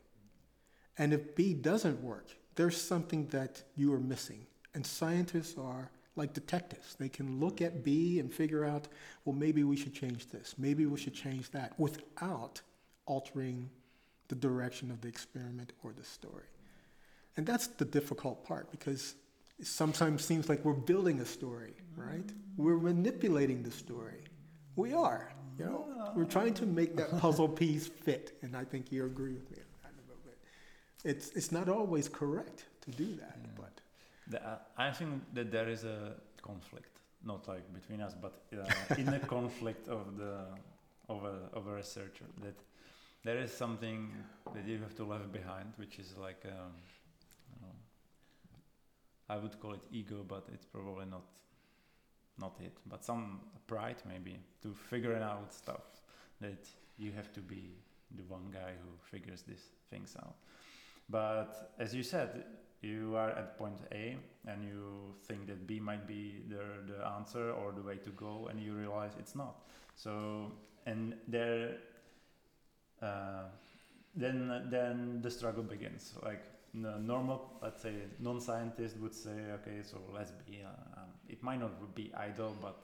[0.99, 4.47] And if B doesn't work, there's something that you are missing.
[4.75, 6.95] And scientists are like detectives.
[6.97, 8.89] They can look at B and figure out,
[9.25, 12.61] well, maybe we should change this, maybe we should change that, without
[13.07, 13.71] altering
[14.29, 16.45] the direction of the experiment or the story.
[17.37, 19.15] And that's the difficult part because
[19.59, 22.29] it sometimes seems like we're building a story, right?
[22.57, 24.25] We're manipulating the story.
[24.77, 26.13] We are, you know.
[26.15, 29.59] We're trying to make that puzzle piece fit, and I think you agree with me
[29.59, 30.39] on that a little bit.
[31.05, 33.51] It's it's not always correct to do that, Yeah.
[33.57, 33.80] but
[34.31, 38.95] The, uh, I think that there is a conflict, not like between us, but uh,
[38.95, 40.47] in the conflict of the
[41.09, 42.55] of a of a researcher that
[43.25, 44.13] there is something
[44.55, 46.73] that you have to leave behind, which is like um,
[47.53, 47.75] you know,
[49.29, 51.25] I would call it ego, but it's probably not
[52.39, 56.03] not it, but some pride maybe to figuring out stuff
[56.41, 57.75] that you have to be
[58.17, 60.37] the one guy who figures these things out.
[61.09, 62.45] But as you said,
[62.83, 64.17] you are at point A
[64.47, 68.49] and you think that B might be the the answer or the way to go,
[68.51, 69.63] and you realize it's not.
[69.97, 70.53] So
[70.87, 71.77] and there,
[73.03, 73.45] uh,
[74.15, 76.15] then then the struggle begins.
[76.23, 80.63] Like the normal, let's say, non-scientist would say, okay, so let's be.
[80.65, 82.77] Uh, um, it might not be idle, but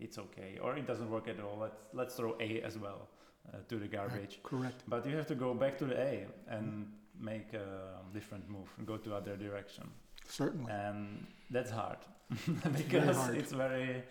[0.00, 1.58] it's okay, or it doesn't work at all.
[1.60, 3.08] Let's let's throw A as well
[3.52, 4.40] uh, to the garbage.
[4.42, 4.82] correct.
[4.86, 6.86] But you have to go back to the A and
[7.20, 9.84] make a different move and go to other direction.
[10.28, 10.72] Certainly.
[10.72, 11.98] And that's hard
[12.30, 13.36] very because hard.
[13.36, 14.02] it's very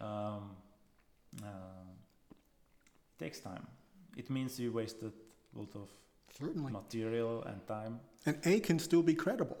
[0.00, 0.50] um,
[1.42, 1.46] uh,
[3.18, 3.66] takes time.
[4.16, 5.12] It means you wasted
[5.54, 5.88] a lot of
[6.38, 6.72] Certainly.
[6.72, 8.00] material and time.
[8.26, 9.58] And A can still be credible.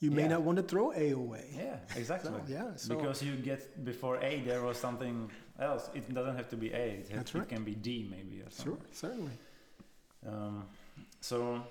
[0.00, 0.28] You may Yeah.
[0.28, 1.46] not want to throw A away.
[1.56, 2.30] Yeah, exactly.
[2.30, 2.74] So, yeah.
[2.76, 5.88] So because you get before A, there was something else.
[5.94, 6.76] It doesn't have to be A.
[7.00, 8.74] It, has, That's it can be D maybe or something.
[8.76, 9.32] sure, certainly.
[10.26, 10.64] Um,
[11.20, 11.62] so,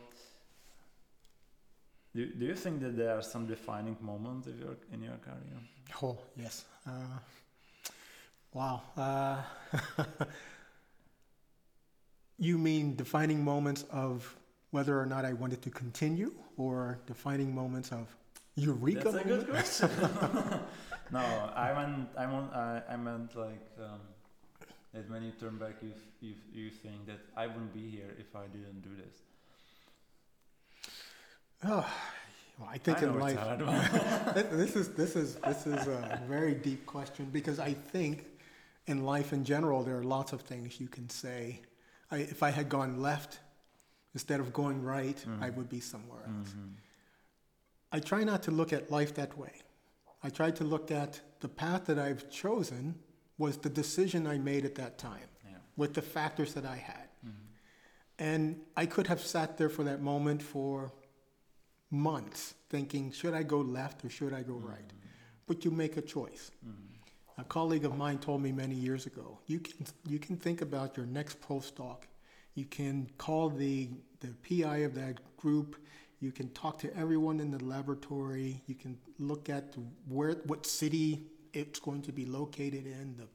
[2.15, 5.59] do, do you think that there are some defining moments of your, in your career?
[6.01, 6.65] Oh yes.
[6.87, 7.19] Uh,
[8.53, 8.81] wow.
[8.95, 9.41] Uh,
[12.37, 14.35] you mean defining moments of
[14.71, 18.15] whether or not I wanted to continue, or defining moments of
[18.55, 19.11] eureka?
[19.11, 19.89] That's a good question.
[21.11, 21.19] no,
[21.55, 22.53] I meant, I meant,
[22.89, 23.99] I meant like um,
[24.93, 28.35] that when you turn back, you, you you think that I wouldn't be here if
[28.35, 29.21] I didn't do this.
[31.65, 31.89] Oh,
[32.59, 33.39] well, I think I in life,
[34.51, 38.25] this is this is this is a very deep question because I think
[38.87, 41.61] in life in general there are lots of things you can say.
[42.11, 43.39] I, if I had gone left
[44.13, 45.55] instead of going right, I Mhm.
[45.55, 46.49] would be somewhere else.
[46.49, 46.73] Mhm.
[47.91, 49.61] I try not to look at life that way.
[50.21, 52.99] I try to look at the path that I've chosen
[53.37, 55.57] was the decision I made at that time Yeah.
[55.75, 57.07] with the factors that I had.
[57.25, 57.31] Mhm.
[58.19, 60.91] And I could have sat there for that moment for
[61.93, 64.91] months thinking, should I go left or should I go right?
[65.45, 66.51] But you make a choice.
[66.65, 66.73] Mhm.
[67.37, 70.97] A colleague of mine told me many years ago, you can you can think about
[70.97, 72.03] your next postdoc.
[72.55, 75.75] You can call the the PI of that group.
[76.19, 78.61] You can talk to everyone in the laboratory.
[78.65, 79.75] You can look at
[80.07, 83.27] where what city it's going to be located in, the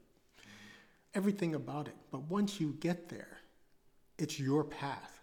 [1.13, 1.95] everything about it.
[2.11, 3.37] But once you get there,
[4.17, 5.19] it's your path.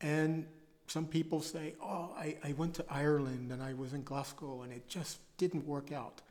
[0.00, 0.46] And
[0.86, 4.72] some people say, "Oh, I, I went to Ireland and I was in Glasgow and
[4.72, 6.22] it just didn't work out."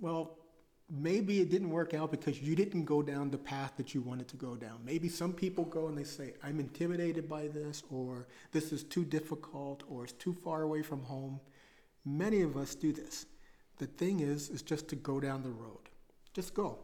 [0.00, 0.38] Well,
[0.88, 4.28] maybe it didn't work out because you didn't go down the path that you wanted
[4.28, 4.78] to go down.
[4.84, 9.04] Maybe some people go and they say, I'm intimidated by this, or this is too
[9.04, 11.40] difficult, or it's too far away from home.
[12.04, 13.26] Many of us do this.
[13.78, 15.90] the thing is, is just to go down the road.
[16.32, 16.78] Just go.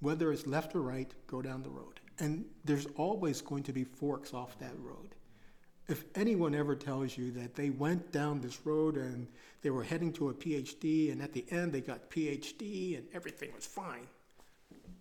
[0.00, 2.00] Whether it's left or right, go down the road.
[2.18, 5.14] And there's always going to be forks off that road.
[5.86, 9.26] If anyone ever tells you that they went down this road and
[9.60, 13.50] they were heading to a PhD and at the end they got PhD and everything
[13.54, 14.06] was fine,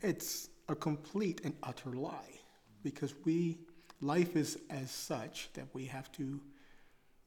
[0.01, 2.39] it's a complete and utter lie
[2.83, 3.57] because we
[4.01, 6.41] life is as such that we have to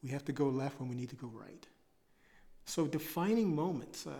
[0.02, 1.66] we have to go left when we need to go right.
[2.66, 4.10] So defining moments, uh,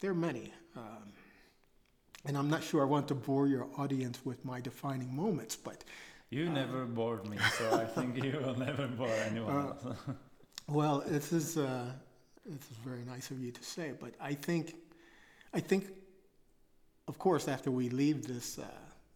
[0.00, 0.52] there are many.
[0.74, 1.12] Um,
[2.24, 5.84] and I'm not sure I want to bore your audience with my defining moments, but.
[6.34, 9.96] You never bored me, so I think you will never bore anyone uh, else.
[10.66, 11.92] well, this is, uh,
[12.44, 14.74] this is very nice of you to say, but I think,
[15.52, 15.86] I think,
[17.06, 18.64] of course, after we leave this, uh,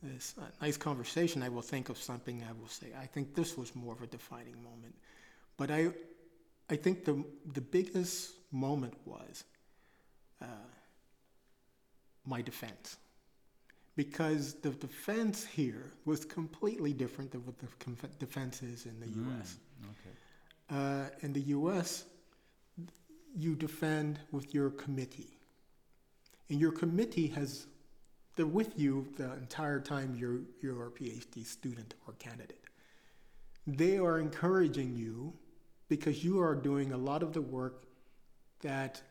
[0.00, 2.92] this uh, nice conversation, I will think of something I will say.
[2.96, 4.94] I think this was more of a defining moment.
[5.57, 5.88] But I,
[6.70, 9.42] I think the, the biggest moment was
[10.40, 10.68] uh,
[12.24, 12.96] my defense.
[13.98, 17.66] Because the defense here was completely different than what the
[18.20, 19.56] defense is in the mm, US.
[19.82, 20.14] Okay.
[20.70, 22.04] Uh, in the US,
[23.34, 25.37] you defend with your committee.
[26.48, 27.66] And your committee has,
[28.37, 32.62] they're with you the entire time you're, you're a PhD student or candidate.
[33.66, 35.32] They are encouraging you
[35.88, 37.82] because you are doing a lot of the work
[38.61, 39.02] that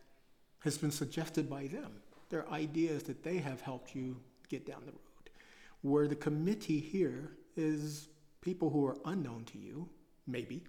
[0.60, 1.92] has been suggested by them.
[2.30, 4.16] They're ideas that they have helped you
[4.50, 5.30] get down the road.
[5.82, 8.10] Where the committee here is
[8.42, 9.90] people who are unknown to you,
[10.26, 10.64] maybe.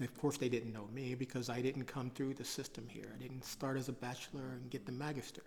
[0.00, 3.12] of course, they didn't know me because I didn't come through the system here.
[3.14, 5.42] I didn't start as a bachelor and get the magister.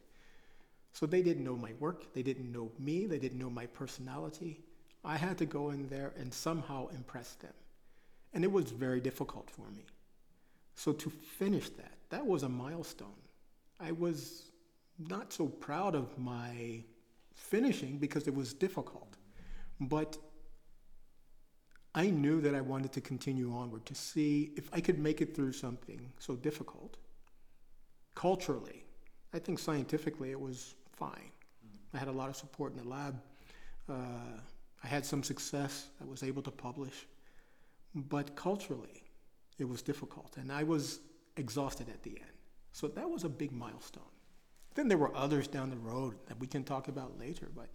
[0.92, 4.62] So they didn't know my work, they didn't know me, they didn't know my personality.
[5.04, 7.54] I had to go in there and somehow impress them.
[8.34, 9.86] And it was very difficult for me.
[10.76, 13.22] So to finish that, that was a milestone.
[13.80, 14.52] I was
[15.00, 16.84] not so proud of my
[17.36, 19.18] finishing because it was difficult.
[19.80, 20.18] But
[21.96, 25.36] I knew that I wanted to continue onward to see if I could make it
[25.36, 26.98] through something so difficult.
[28.16, 28.84] Culturally,
[29.34, 31.32] I think scientifically it was fine.
[31.94, 33.22] I had a lot of support in the lab.
[33.88, 33.94] Uh,
[34.84, 35.90] I had some success.
[36.02, 37.06] I was able to publish.
[37.94, 39.04] But culturally,
[39.60, 40.38] it was difficult.
[40.38, 41.00] And I was
[41.38, 42.32] exhausted at the end.
[42.72, 44.04] So that was a big milestone.
[44.76, 47.70] Then there were others down the road that we can talk about later, but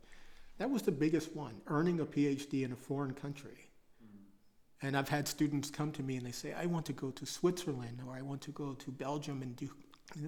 [0.58, 3.70] that was the biggest one earning a PhD in a foreign country.
[4.04, 4.86] Mm-hmm.
[4.86, 7.26] And I've had students come to me and they say, I want to go to
[7.26, 9.70] Switzerland or I want to go to Belgium and do,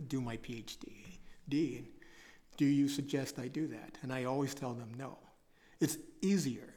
[0.06, 1.18] do my PhD.
[1.48, 1.88] D.
[2.56, 3.98] Do you suggest I do that?
[4.02, 5.18] And I always tell them no.
[5.80, 6.74] It's easier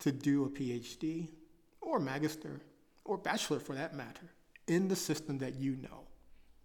[0.00, 1.28] to do a PhD
[1.80, 2.60] or magister
[3.04, 4.32] or bachelor for that matter
[4.66, 6.08] in the system that you know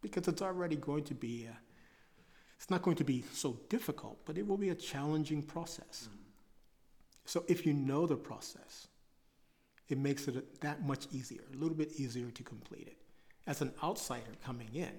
[0.01, 1.57] because it's already going to be a,
[2.63, 6.07] it's not going to be so difficult, but it will be a challenging process.
[6.09, 6.15] Mm.
[7.25, 8.87] So if you know the process,
[9.89, 12.97] it makes it that much easier, a little bit easier to complete it.
[13.47, 14.93] As an outsider coming in,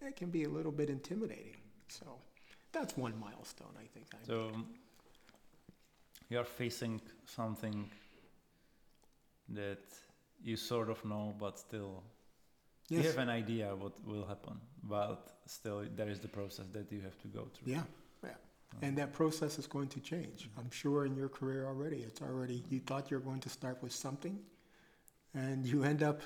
[0.00, 1.56] it can be a little bit intimidating.
[1.88, 2.06] So
[2.70, 4.06] that's one milestone, I think.
[4.14, 4.52] I so
[6.28, 7.90] you're facing something
[9.48, 9.82] that
[10.44, 12.04] you sort of know, but still
[12.90, 13.04] Yes.
[13.04, 17.00] You have an idea what will happen, but still there is the process that you
[17.02, 17.72] have to go through.
[17.72, 17.82] Yeah,
[18.24, 18.30] yeah.
[18.82, 20.50] And that process is going to change.
[20.58, 23.80] I'm sure in your career already, it's already, you thought you were going to start
[23.80, 24.40] with something,
[25.34, 26.20] and you end up,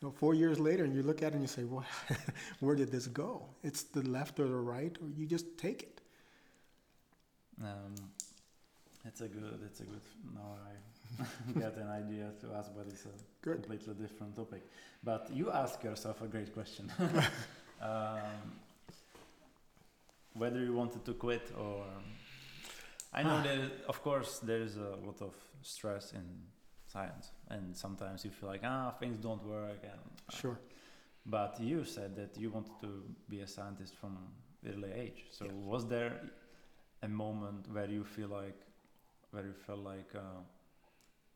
[0.00, 1.86] you know, four years later, and you look at it and you say, well,
[2.58, 3.46] where did this go?
[3.62, 6.00] It's the left or the right, or you just take it.
[7.62, 7.94] Um,
[9.04, 10.02] it's a good, it's a good,
[10.34, 10.72] now I
[11.58, 13.62] get an idea to ask, but it's a Good.
[13.62, 14.62] completely different topic.
[15.02, 16.92] But you ask yourself a great question.
[17.82, 18.52] um,
[20.34, 21.84] whether you wanted to quit or
[23.12, 23.42] I know ah.
[23.42, 26.24] that of course there's a lot of stress in
[26.86, 30.58] science and sometimes you feel like ah things don't work and uh, sure
[31.26, 34.16] but you said that you wanted to be a scientist from
[34.66, 35.52] early age so yeah.
[35.52, 36.20] was there
[37.02, 38.60] a moment where you feel like
[39.30, 40.40] where you felt like uh,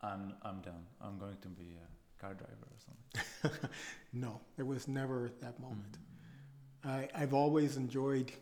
[0.03, 0.85] I'm I'm done.
[1.01, 3.69] I'm going to be a car driver or something.
[4.13, 5.93] no, there was never that moment.
[5.93, 6.91] Mm-hmm.
[6.91, 8.33] I, I've always enjoyed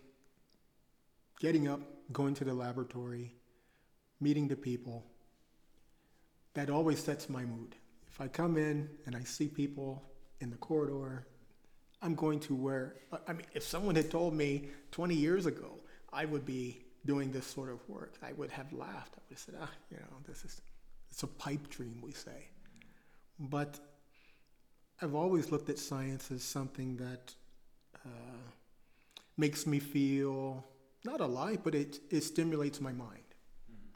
[1.40, 1.80] getting up,
[2.12, 3.34] going to the laboratory,
[4.20, 5.04] meeting the people.
[6.54, 7.76] That always sets my mood.
[8.08, 10.02] If I come in and I see people
[10.40, 11.26] in the corridor,
[12.02, 12.96] I'm going to where,
[13.28, 15.78] I mean, if someone had told me 20 years ago
[16.12, 19.14] I would be doing this sort of work, I would have laughed.
[19.16, 20.60] I would have said, ah, you know, this is
[21.10, 22.48] it's a pipe dream, we say.
[23.38, 23.78] But
[25.02, 27.34] I've always looked at science as something that
[28.04, 28.50] uh,
[29.36, 30.64] makes me feel
[31.04, 33.22] not alive, but it, it stimulates my mind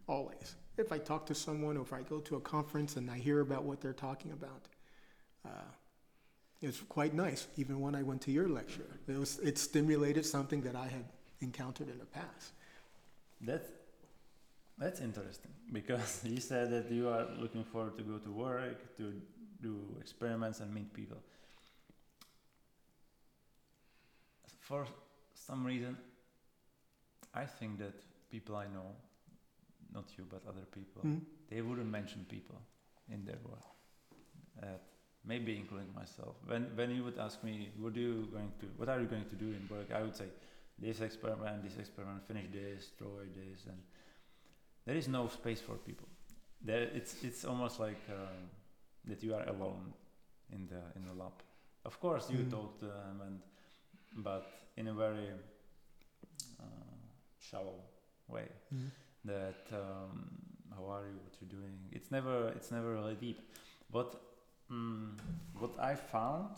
[0.06, 0.56] always.
[0.76, 3.40] If I talk to someone or if I go to a conference and I hear
[3.40, 4.66] about what they're talking about,
[5.46, 5.70] uh,
[6.60, 7.46] it's quite nice.
[7.56, 11.04] Even when I went to your lecture, it, was, it stimulated something that I had
[11.40, 12.52] encountered in the past.
[13.40, 13.68] That's
[14.78, 19.12] that's interesting because you said that you are looking forward to go to work, to
[19.62, 21.18] do experiments and meet people.
[24.60, 24.86] For
[25.34, 25.96] some reason,
[27.34, 27.94] I think that
[28.30, 28.94] people I know,
[29.92, 31.20] not you but other people, Mm.
[31.50, 32.60] they wouldn't mention people
[33.10, 33.64] in their work.
[34.62, 34.66] Uh,
[35.24, 36.36] maybe including myself.
[36.46, 39.28] When when you would ask me, what are you going to, what are you going
[39.28, 39.90] to do in work?
[39.92, 40.28] I would say,
[40.78, 43.78] this experiment, this experiment, finish this, destroy this, and
[44.86, 46.08] there is no space for people.
[46.60, 48.48] There, it's it's almost like um,
[49.06, 49.92] that you are alone
[50.50, 51.32] in the in the lab.
[51.84, 52.50] Of course, you Mm.
[52.50, 53.40] talk to them, and
[54.24, 55.28] but in a very
[56.60, 56.64] uh,
[57.38, 57.80] shallow
[58.28, 58.48] way.
[58.74, 58.90] Mm.
[59.24, 60.28] That um,
[60.74, 61.16] how are you?
[61.24, 61.78] What you're doing?
[61.92, 63.40] It's never it's never really deep.
[63.90, 64.14] But
[64.70, 65.18] mm,
[65.58, 66.56] what I found,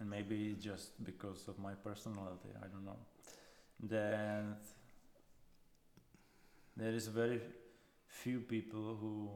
[0.00, 2.98] and maybe just because of my personality, I don't know,
[3.88, 4.58] that
[6.76, 7.40] there is very
[8.06, 9.28] few people who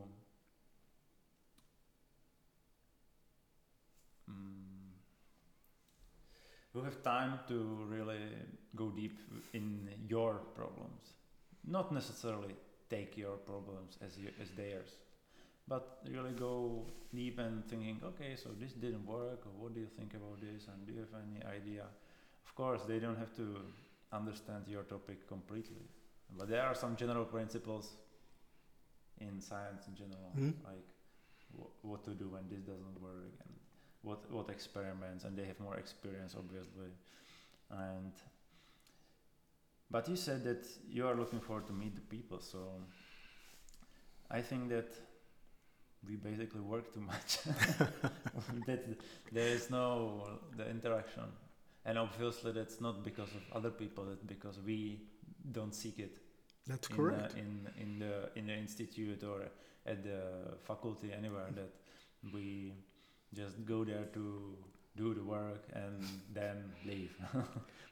[4.30, 4.93] mm,
[6.72, 8.18] who have time to really
[8.74, 9.18] go deep
[9.53, 11.14] in your problems.
[11.66, 12.55] Not necessarily
[12.91, 14.91] take your problems as as theirs,
[15.66, 19.87] but really go deep and thinking, okay, so this didn't work, or what do you
[19.87, 21.85] think about this, and do you have any idea?
[22.47, 23.57] Of course, they don't have to
[24.12, 25.89] understand your topic completely,
[26.36, 27.96] but there are some general principles
[29.20, 30.54] in science in general, Mhm.
[30.64, 30.88] like
[31.56, 33.54] wh- what to do when this doesn't work, and
[34.02, 36.90] what what experiments, and they have more experience, obviously,
[37.70, 38.12] and.
[39.90, 42.80] But you said that you are looking forward to meet the people, so
[44.30, 44.92] I think that
[46.08, 47.38] we basically work too much.
[48.66, 48.82] that
[49.30, 51.24] there is no the interaction,
[51.84, 54.04] and obviously that's not because of other people.
[54.04, 55.00] That's because we
[55.53, 56.18] don't seek it
[56.66, 57.32] That's in correct.
[57.32, 59.42] The, in in the in the institute or
[59.86, 61.49] at the faculty anywhere.
[61.55, 61.70] That
[62.32, 62.72] we
[63.34, 64.57] just go there to
[64.97, 67.16] do the work and then leave.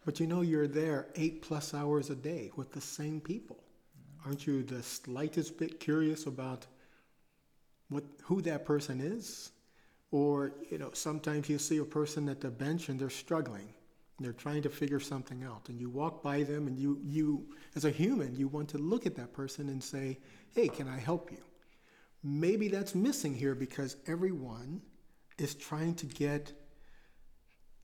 [0.04, 3.62] But you know, you're there eight plus hours a day with the same people.
[4.26, 6.66] Aren't you the slightest bit curious about
[7.88, 9.52] what who that person is?
[10.10, 13.68] Or, you know, sometimes you see a person at the bench and they're struggling.
[14.22, 15.68] They're trying to figure something out.
[15.68, 19.06] And you walk by them and you, you as a human, you want to look
[19.06, 20.18] at that person and say,
[20.54, 21.42] hey, can I help you?
[22.22, 24.80] Maybe that's missing here because everyone
[25.38, 26.52] is trying to get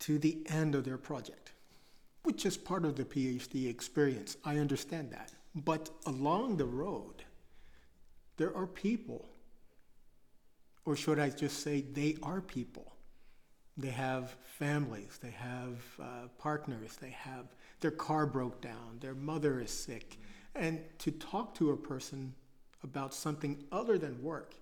[0.00, 1.52] to the end of their project
[2.28, 4.36] which is part of the PhD experience.
[4.44, 5.32] I understand that.
[5.54, 7.24] But along the road,
[8.36, 9.30] there are people,
[10.84, 12.92] or should I just say, they are people.
[13.78, 17.46] They have families, they have uh, partners, they have
[17.80, 20.18] their car broke down, their mother is sick.
[20.56, 22.34] And to talk to a person
[22.82, 24.56] about something other than work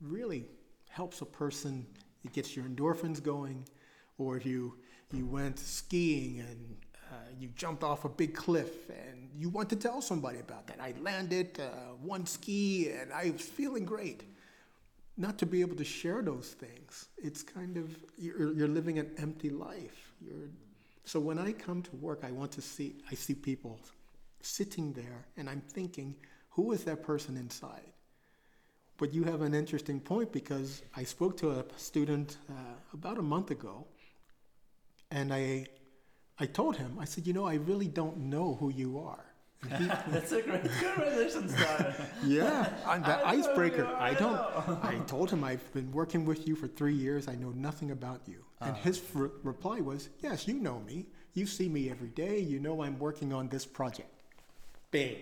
[0.00, 0.46] really
[0.88, 1.86] helps a person.
[2.24, 3.68] It gets your endorphins going,
[4.16, 4.78] or if you
[5.12, 6.76] you went skiing and
[7.12, 10.80] uh, you jumped off a big cliff and you want to tell somebody about that.
[10.80, 14.24] I landed uh, one ski and I was feeling great.
[15.16, 19.10] Not to be able to share those things, it's kind of you're, you're living an
[19.18, 20.12] empty life.
[20.20, 20.48] You're,
[21.04, 23.78] so when I come to work, I want to see I see people
[24.40, 26.16] sitting there and I'm thinking,
[26.50, 27.92] who is that person inside?
[28.96, 32.52] But you have an interesting point because I spoke to a student uh,
[32.92, 33.86] about a month ago,
[35.10, 35.66] and I
[36.38, 39.24] I told him, I said, you know, I really don't know who you are.
[39.68, 41.94] That's a great conversation starter.
[42.24, 43.86] yeah, I'm the I icebreaker.
[43.86, 44.84] I I don't.
[44.84, 47.28] I told him I've been working with you for three years.
[47.28, 48.44] I know nothing about you.
[48.60, 48.80] And Ah.
[48.86, 51.06] his r- reply was, "Yes, you know me.
[51.32, 52.38] You see me every day.
[52.38, 54.10] You know I'm working on this project."
[54.90, 55.16] Bang.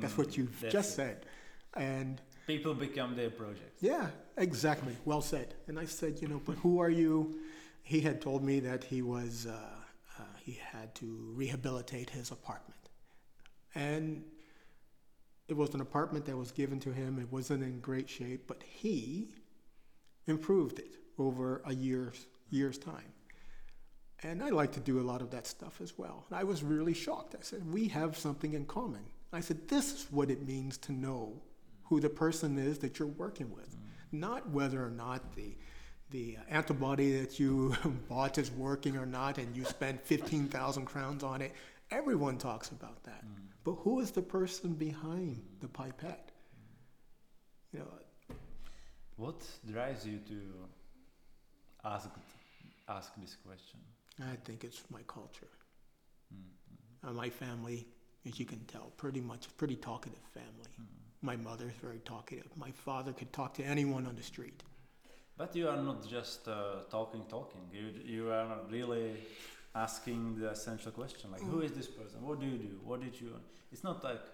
[0.00, 0.94] That's what you've Mm, that's just it.
[0.94, 1.26] said.
[1.74, 3.82] And People become their projects.
[3.82, 4.96] yeah, exactly.
[5.04, 5.54] Well said.
[5.68, 7.38] And I said, you know, but who are you?
[7.82, 9.52] He had told me that he was uh,
[10.18, 11.06] uh, he had to
[11.36, 12.77] rehabilitate his apartment,
[13.78, 14.24] and
[15.46, 17.18] it was an apartment that was given to him.
[17.20, 19.30] It wasn't in great shape, but he
[20.26, 23.12] improved it over a year's year's time.
[24.24, 26.24] And I like to do a lot of that stuff as well.
[26.28, 27.36] And I was really shocked.
[27.38, 29.04] I said, We have something in common.
[29.32, 31.40] I said, This is what it means to know
[31.84, 33.76] who the person is that you're working with,
[34.10, 35.56] not whether or not the,
[36.10, 37.76] the antibody that you
[38.08, 41.52] bought is working or not, and you spent 15,000 crowns on it.
[41.92, 43.24] Everyone talks about that.
[43.24, 43.47] Mm.
[43.64, 46.30] But who is the person behind the pipette?
[47.72, 48.36] You know,
[49.16, 50.38] What drives you to
[51.84, 52.08] ask
[52.88, 53.80] ask this question?
[54.20, 55.52] I think it's my culture.
[56.32, 57.08] Mm.
[57.08, 57.86] Uh, my family,
[58.26, 60.70] as you can tell, pretty much pretty talkative family.
[60.80, 60.86] Mm.
[61.22, 62.48] My mother's very talkative.
[62.56, 64.62] My father could talk to anyone on the street.
[65.36, 67.60] But you are not just uh, talking, talking.
[67.72, 69.12] You you are really
[69.84, 71.64] asking the essential question, like, who mm.
[71.64, 72.18] is this person?
[72.28, 72.74] What do you do?
[72.84, 73.30] What did you?
[73.72, 74.24] It's not like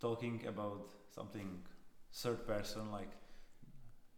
[0.00, 1.48] talking about something
[2.12, 3.10] third person, like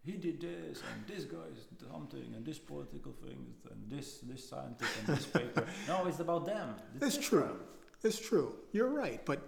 [0.03, 4.49] he did this and this guy is something and this political thing and this this
[4.49, 5.67] scientist and this paper.
[5.89, 6.75] No, it's about them.
[7.01, 7.61] It's true.
[8.03, 8.55] It's true.
[8.73, 9.21] You're right.
[9.27, 9.41] But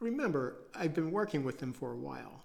[0.00, 2.44] remember, I've been working with them for a while.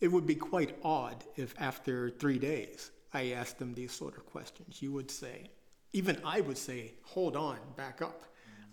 [0.00, 4.26] It would be quite odd if after three days I asked them these sort of
[4.26, 4.82] questions.
[4.82, 5.50] You would say,
[5.92, 8.24] even I would say, hold on, back up.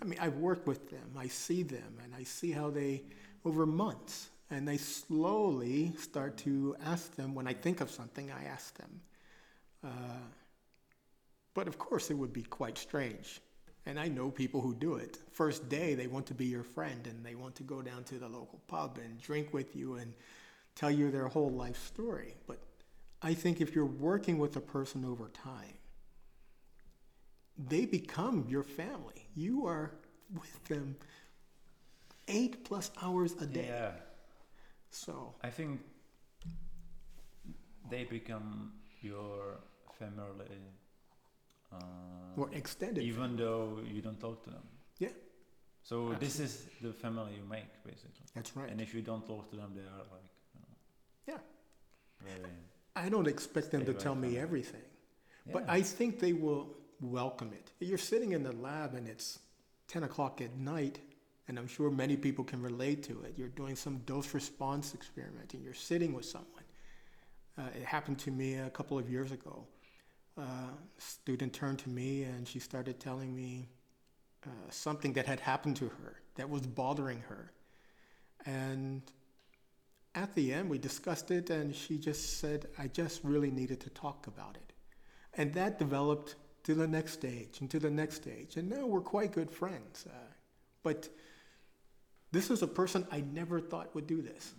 [0.02, 3.04] I mean, I've worked with them, I see them, and I see how they,
[3.46, 7.34] over months, and they slowly start to ask them.
[7.34, 9.02] When I think of something, I ask them.
[9.84, 10.20] Uh,
[11.54, 13.42] but of course, it would be quite strange.
[13.88, 15.18] And I know people who do it.
[15.32, 18.16] First day, they want to be your friend and they want to go down to
[18.16, 20.14] the local pub and drink with you and
[20.76, 22.36] tell you their whole life story.
[22.48, 22.60] But
[23.22, 25.74] I think if you're working with a person over time,
[27.58, 29.28] they become your family.
[29.36, 29.92] You are
[30.34, 30.96] with them
[32.28, 33.66] eight plus hours a day.
[33.68, 33.92] Yeah,
[34.90, 35.82] So, I think
[37.90, 39.60] they become your
[39.98, 40.46] family.
[41.72, 41.78] Uh,
[42.38, 43.04] or extended.
[43.04, 44.64] even though you don't talk to them.
[45.00, 45.10] Yeah.
[45.84, 48.26] So this is the family you make, basically.
[48.34, 48.70] That's right.
[48.70, 50.76] And if you don't talk to them, they are like, you know,
[51.34, 51.40] Yeah.
[52.24, 52.52] very.
[52.96, 54.82] I don't expect them to tell right me everything.
[55.52, 57.72] But I think they will welcome it.
[57.80, 59.40] You're sitting in the lab and it's
[59.88, 61.00] 10 o'clock at night,
[61.48, 63.34] and I'm sure many people can relate to it.
[63.38, 66.64] You're doing some dose response experiment and you're sitting with someone.
[67.58, 69.66] Uh, it happened to me a couple of years ago.
[70.38, 73.70] Uh, a student turned to me and she started telling me
[74.46, 77.52] uh, something that had happened to her that was bothering her.
[78.46, 79.02] And
[80.16, 83.90] at the end, we discussed it, and she just said, I just really needed to
[83.92, 84.74] talk about it.
[85.34, 86.36] And that developed
[86.68, 88.58] to the next stage and to the next stage.
[88.58, 90.06] And now we're quite good friends.
[90.06, 90.14] Uh,
[90.84, 91.08] but
[92.34, 94.54] this is a person I never thought would do this.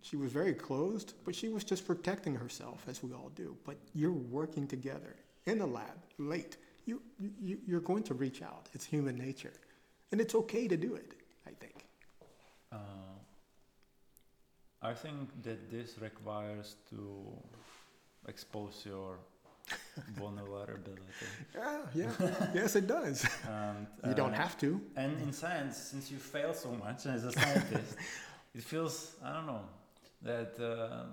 [0.00, 3.56] She was very closed, but she was just protecting herself, as we all do.
[3.64, 6.56] But you're working together in the lab, late.
[6.86, 8.68] You, you, you're going to reach out.
[8.72, 9.52] It's human nature.
[10.12, 11.14] And it's okay to do it,
[11.48, 11.84] I think.
[12.70, 12.76] Uh,
[14.82, 17.26] I think that this requires to
[18.28, 19.18] expose your
[20.16, 21.02] vulnerability.
[21.54, 22.10] Yeah, yeah.
[22.54, 23.26] yes, it does.
[23.48, 24.80] And, You don't uh, have to.
[24.96, 27.96] And in science, since you fail so much as a scientist,
[28.54, 29.64] it feels I don't know
[30.22, 31.04] that uh,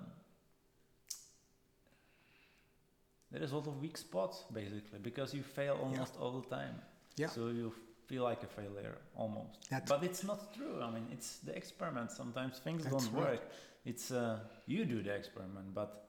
[3.30, 6.74] there is a lot of weak spots basically because you fail almost all the time.
[7.16, 7.28] Yeah.
[7.28, 7.72] So you
[8.06, 9.68] feel like a failure almost.
[9.70, 10.80] That's- but it's not true.
[10.82, 12.10] I mean, it's the experiment.
[12.10, 13.30] Sometimes things don't right.
[13.32, 13.42] work.
[13.84, 16.07] It's uh, you do the experiment, but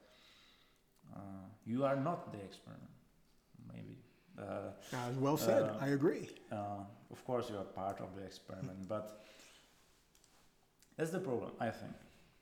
[1.15, 1.19] uh,
[1.65, 2.89] you are not the experiment.
[3.71, 3.97] Maybe.
[4.37, 5.63] Uh, Uh, well said.
[5.63, 6.29] Uh, I agree.
[6.51, 9.21] uh, of course, you are part of the experiment, but
[10.97, 11.95] that's the problem, I think.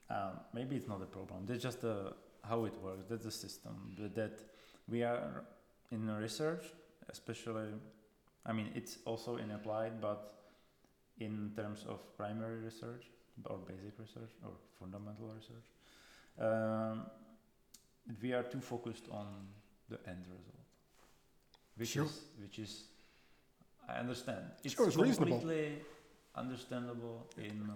[0.10, 1.46] Um, maybe it's not a problem.
[1.46, 2.12] That's just uh,
[2.44, 3.06] how it works.
[3.10, 3.96] That's the system.
[4.00, 4.40] But that
[4.88, 5.44] we are
[5.92, 6.64] in research,
[7.10, 7.74] especially.
[8.46, 10.34] I mean, it's also in applied, but
[11.20, 13.06] in terms of primary research
[13.46, 15.68] or basic research or fundamental research,
[16.40, 17.06] um,
[18.22, 19.48] we are too focused on
[19.90, 20.66] the end result,
[21.76, 22.06] which Sure.
[22.06, 22.84] is which is.
[23.88, 24.52] I understand.
[24.64, 25.38] It's Sure, it's reasonable.
[25.40, 25.82] completely
[26.36, 27.76] understandable in uh,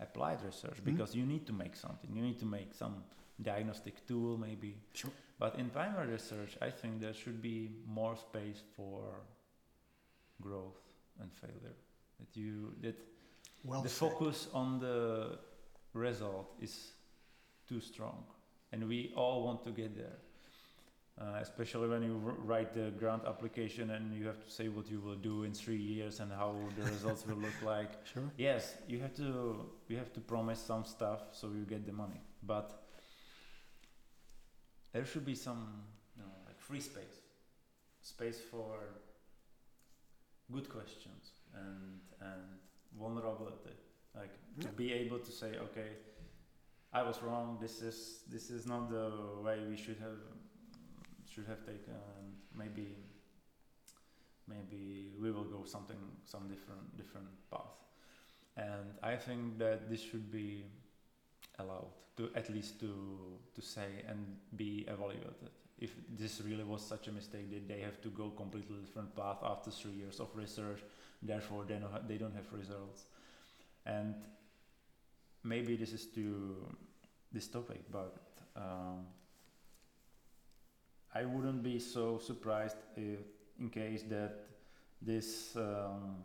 [0.00, 0.84] applied research Mhm.
[0.84, 2.12] because you need to make something.
[2.16, 3.04] You need to make some
[3.40, 4.76] diagnostic tool, maybe.
[4.94, 5.12] Sure.
[5.38, 9.24] But in primary research, I think there should be more space for
[10.40, 10.80] growth
[11.20, 11.74] and failure.
[12.18, 12.96] That you that
[13.64, 14.10] Well the said.
[14.10, 15.38] focus on the
[15.92, 16.92] result is
[17.66, 18.26] too strong,
[18.74, 20.18] and we all want to get there.
[21.16, 22.14] Uh, especially when you
[22.44, 25.76] write the grant application and you have to say what you will do in three
[25.76, 27.90] years and how the results will look like.
[28.04, 28.28] Sure.
[28.36, 32.20] Yes, you have to you have to promise some stuff so you get the money,
[32.42, 32.82] but
[34.92, 35.84] there should be some
[36.16, 37.18] you know, like free space,
[38.02, 38.74] space for
[40.50, 42.42] good questions and and
[42.98, 43.76] vulnerability,
[44.16, 45.90] like to be able to say, okay,
[46.94, 47.58] I was wrong.
[47.60, 49.10] This is this is not the
[49.42, 50.22] way we should have
[51.28, 51.98] should have taken.
[52.56, 52.96] Maybe
[54.46, 57.74] maybe we will go something some different different path.
[58.56, 60.62] And i think that this should be
[61.58, 62.92] allowed to at least to
[63.54, 65.50] to say and be evaluated.
[65.80, 69.38] If this really was such a mistake that they have to go completely different path
[69.42, 70.78] after three years of research
[71.20, 73.06] therefore they don't have, they don't have results.
[73.84, 74.14] And
[75.44, 76.66] maybe this is to
[77.32, 78.16] this topic but
[78.56, 79.06] um,
[81.14, 83.20] I wouldn't be so surprised if
[83.60, 84.46] in case that
[85.00, 86.16] this um,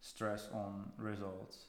[0.00, 1.66] stress on results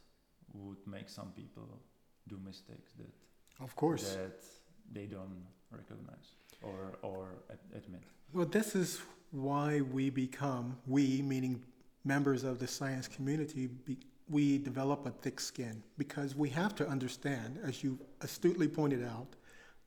[0.54, 1.80] would make some people
[2.28, 4.16] do mistakes that Of course.
[4.16, 4.44] that
[4.92, 7.44] they don't recognize or or
[7.74, 8.04] admit.
[8.34, 9.02] Well, this is
[9.32, 11.64] why we become, we meaning
[12.04, 13.98] members of the science community, be,
[14.32, 19.28] we develop a thick skin because we have to understand, as you astutely pointed out,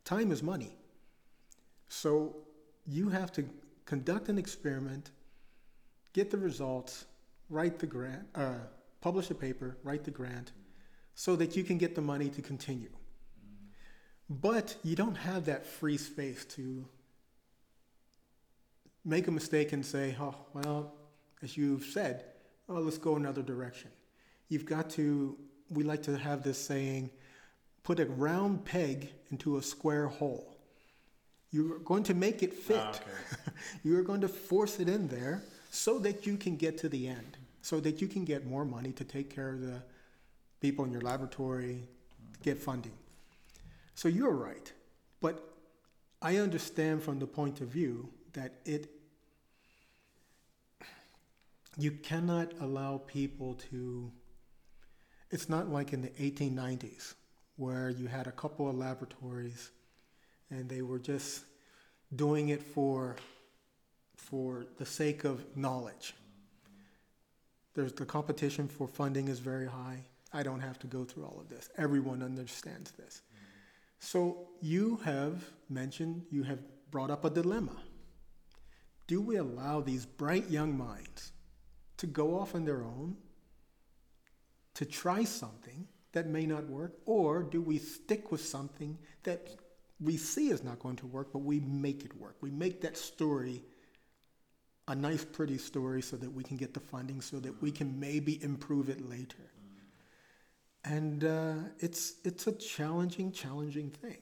[0.05, 0.76] time is money.
[1.88, 2.36] So
[2.86, 3.45] you have to
[3.86, 5.11] conduct an experiment,
[6.12, 7.07] get the results,
[7.49, 8.59] write the grant, uh,
[9.01, 10.53] publish a paper, write the grant,
[11.14, 12.90] so that you can get the money to continue.
[14.28, 16.84] But you don't have that free space to
[19.05, 20.95] make a mistake and say, oh, well,
[21.42, 22.24] as you've said,
[22.68, 23.90] oh, let's go another direction.
[24.49, 25.36] You've got to,
[25.70, 27.11] we like to have this saying,
[27.82, 30.57] put a round peg into a square hole.
[31.51, 32.76] You're going to make it fit.
[32.80, 33.53] Ah, okay.
[33.84, 37.36] You're going to force it in there so that you can get to the end,
[37.62, 39.82] so that you can get more money to take care of the
[40.61, 41.82] people in your laboratory,
[42.32, 42.92] to get funding.
[43.95, 44.72] So you're right.
[45.20, 45.55] But
[46.20, 48.90] I understand from the point of view that it
[51.76, 54.12] you cannot allow people to
[55.35, 57.14] it's not like in the 1890s
[57.57, 59.72] where you had a couple of laboratories
[60.49, 61.43] and they were just
[62.14, 63.16] doing it for
[64.16, 66.14] for the sake of knowledge.
[67.74, 70.05] There's the competition for funding is very high.
[70.32, 71.68] I don't have to go through all of this.
[71.76, 73.22] Everyone understands this.
[73.99, 76.61] So you have mentioned, you have
[76.93, 77.76] brought up a dilemma.
[79.09, 81.32] Do we allow these bright young minds
[81.97, 83.16] to go off on their own,
[84.74, 89.48] to try something that may not work, or do we stick with something that
[90.00, 92.36] we see is not going to work, but we make it work?
[92.40, 93.62] We make that story
[94.86, 97.98] a nice, pretty story so that we can get the funding, so that we can
[97.98, 99.50] maybe improve it later.
[100.84, 104.18] And uh, it's, it's a challenging, challenging thing.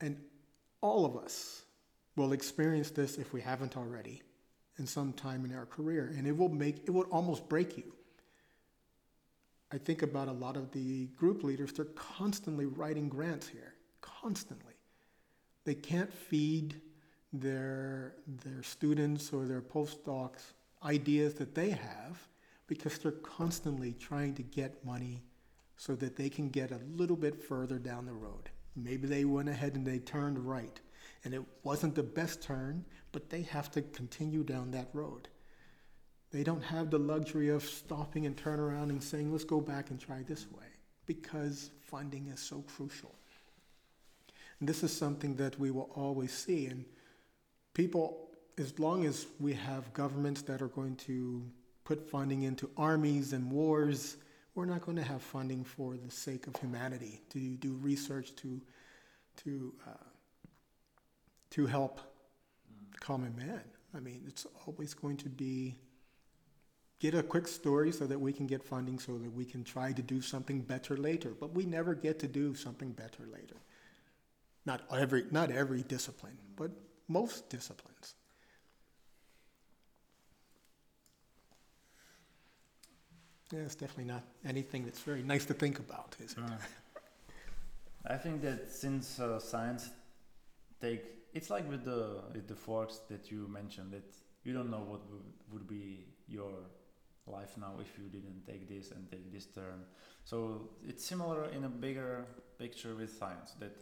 [0.00, 0.16] And
[0.80, 1.62] all of us
[2.16, 4.22] will experience this if we haven't already
[4.78, 6.14] in some time in our career.
[6.16, 7.92] And it will make, it will almost break you.
[9.72, 14.74] I think about a lot of the group leaders, they're constantly writing grants here, constantly.
[15.64, 16.80] They can't feed
[17.32, 20.52] their, their students or their postdocs
[20.84, 22.28] ideas that they have
[22.66, 25.22] because they're constantly trying to get money
[25.76, 28.50] so that they can get a little bit further down the road.
[28.76, 30.80] Maybe they went ahead and they turned right,
[31.24, 35.28] and it wasn't the best turn, but they have to continue down that road.
[36.32, 39.90] They don't have the luxury of stopping and turn around and saying, let's go back
[39.90, 40.66] and try this way,
[41.06, 43.14] because funding is so crucial.
[44.58, 46.66] And this is something that we will always see.
[46.66, 46.86] And
[47.74, 51.42] people, as long as we have governments that are going to
[51.84, 54.16] put funding into armies and wars,
[54.54, 58.60] we're not going to have funding for the sake of humanity to do research to
[59.44, 60.08] to uh,
[61.50, 62.00] to help
[62.92, 63.62] the common man.
[63.94, 65.76] I mean, it's always going to be
[67.02, 69.90] get a quick story so that we can get funding so that we can try
[69.90, 71.30] to do something better later.
[71.38, 73.56] But we never get to do something better later.
[74.64, 76.70] Not every not every discipline, but
[77.08, 78.14] most disciplines.
[83.52, 86.38] Yeah, it's definitely not anything that's very nice to think about, is it?
[88.06, 89.90] I think that since uh, science
[90.80, 91.02] take
[91.34, 94.08] it's like with the with the forks that you mentioned that
[94.44, 96.52] you don't know what would, would be your
[97.26, 99.84] life now if you didn't take this and take this turn.
[100.24, 102.24] So it's similar in a bigger
[102.58, 103.76] picture with science that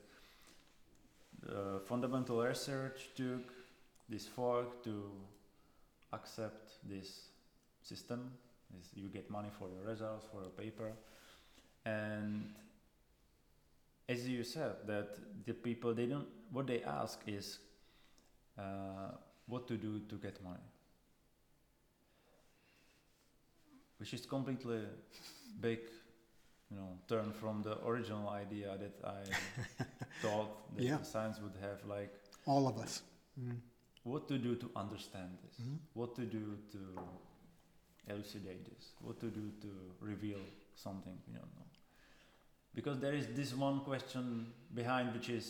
[1.48, 3.52] uh, fundamental research took
[4.08, 5.10] this fork to
[6.12, 7.28] accept this
[7.82, 8.32] system.
[8.74, 10.92] This, you get money for your results for your paper,
[11.84, 12.54] and
[14.08, 17.58] as you said that the people they don't what they ask is
[18.58, 19.10] uh,
[19.46, 20.69] what to do to get money
[24.00, 24.80] which is completely
[25.60, 25.80] big
[26.70, 29.22] you know turn from the original idea that i
[30.22, 30.96] thought that Yeah.
[30.98, 32.12] the science would have like
[32.46, 33.02] All of us.
[33.38, 33.58] Mm-hmm.
[34.12, 35.76] what to do to understand this, mm-hmm.
[36.00, 36.44] what to do
[36.74, 36.80] to
[38.12, 39.70] elucidate this, what to do to
[40.00, 40.40] reveal
[40.74, 41.68] something we don't know.
[42.74, 44.46] Because there is this one question
[44.80, 45.46] behind, which is,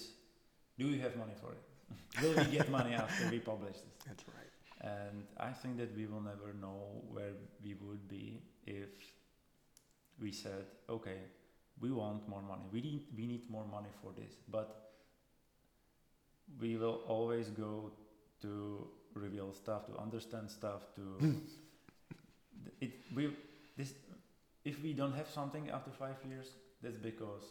[0.78, 1.64] do we have money for it?
[2.22, 3.96] Will we get money after we publish this?
[4.06, 4.49] That's right.
[4.80, 8.88] And I think that we will never know where we would be if
[10.20, 11.18] we said, okay,
[11.80, 12.62] we want more money.
[12.72, 14.92] We need we need more money for this, but
[16.60, 17.92] we will always go
[18.42, 21.18] to reveal stuff, to understand stuff, to
[22.80, 22.92] it.
[23.14, 23.30] We
[23.76, 23.94] this
[24.64, 26.48] if we don't have something after five years,
[26.82, 27.44] that's because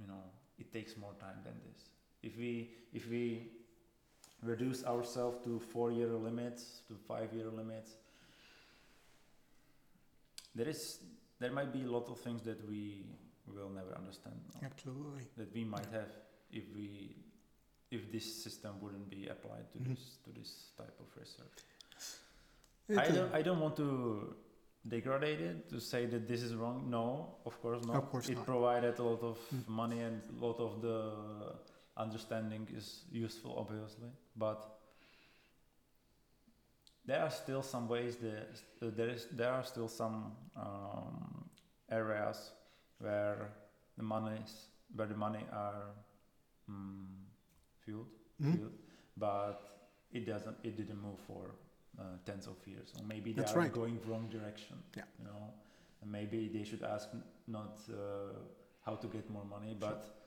[0.00, 0.22] you know
[0.58, 1.90] it takes more time than this.
[2.22, 3.50] If we if we
[4.42, 7.90] reduce ourselves to four-year limits, to five-year limits,
[10.54, 10.98] there is
[11.38, 13.04] there might be a lot of things that we
[13.46, 14.36] will never understand.
[14.62, 15.24] Absolutely.
[15.36, 16.10] That we might have
[16.52, 17.16] if we
[17.90, 19.88] if this system wouldn't be applied to Mhm.
[19.96, 21.58] this to this type of research.
[23.04, 24.34] I don't I don't want to
[24.86, 26.90] degrade it to say that this is wrong.
[26.90, 27.96] No, of course not.
[27.96, 28.44] Of course it not.
[28.46, 29.68] provided a lot of Mm.
[29.68, 30.98] money and a lot of the
[31.96, 34.78] understanding is useful, obviously, but
[37.04, 41.44] there are still some ways that there is there are still some um,
[41.90, 42.52] areas
[42.98, 43.48] where
[43.96, 45.90] the money is where the money are
[46.68, 47.08] um,
[47.84, 48.08] fueled,
[48.40, 48.54] Mhm.
[48.56, 48.78] fueled,
[49.16, 49.60] but
[50.12, 51.54] it doesn't it didn't move for
[51.98, 53.72] uh, tens of years or maybe they That's are right.
[53.72, 55.04] going wrong direction Yeah.
[55.18, 55.54] you know
[56.02, 57.08] and maybe they should ask
[57.46, 57.94] not uh,
[58.84, 60.21] how to get more money but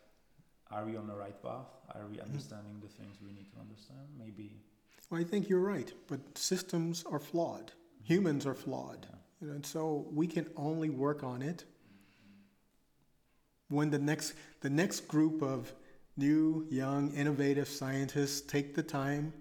[0.72, 4.07] are we on the right path are we understanding the things we need to understand
[4.18, 4.51] maybe
[5.09, 7.72] Well, I think you're right, but systems are flawed.
[8.03, 9.05] Humans are flawed.
[9.09, 9.16] yeah.
[9.41, 11.66] You know, and so we can only work on it
[13.70, 15.74] when the next the next group of
[16.18, 19.34] new, young, innovative scientists take the time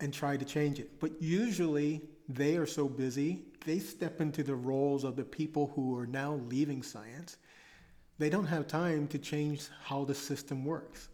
[0.00, 1.00] and try to change it.
[1.00, 5.96] But usually they are so busy, they step into the roles of the people who
[5.98, 7.36] are now leaving science.
[8.18, 11.08] They don't have time to change how the system works.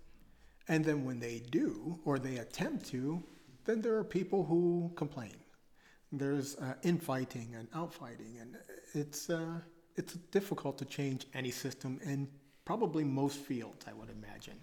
[0.69, 3.23] And then when they do, or they attempt to,
[3.65, 5.37] then there are people who complain.
[6.13, 8.57] There's uh, infighting and outfighting, and
[8.95, 9.61] it's uh,
[9.97, 12.29] it's difficult to change any system in
[12.65, 14.59] probably most fields, I would imagine.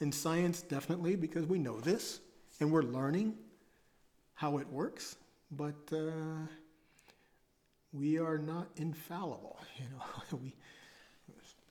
[0.00, 2.20] In science, definitely, because we know this
[2.60, 3.36] and we're learning
[4.34, 5.16] how it works,
[5.50, 6.46] but uh,
[7.92, 9.58] we are not infallible.
[9.78, 10.54] You know, we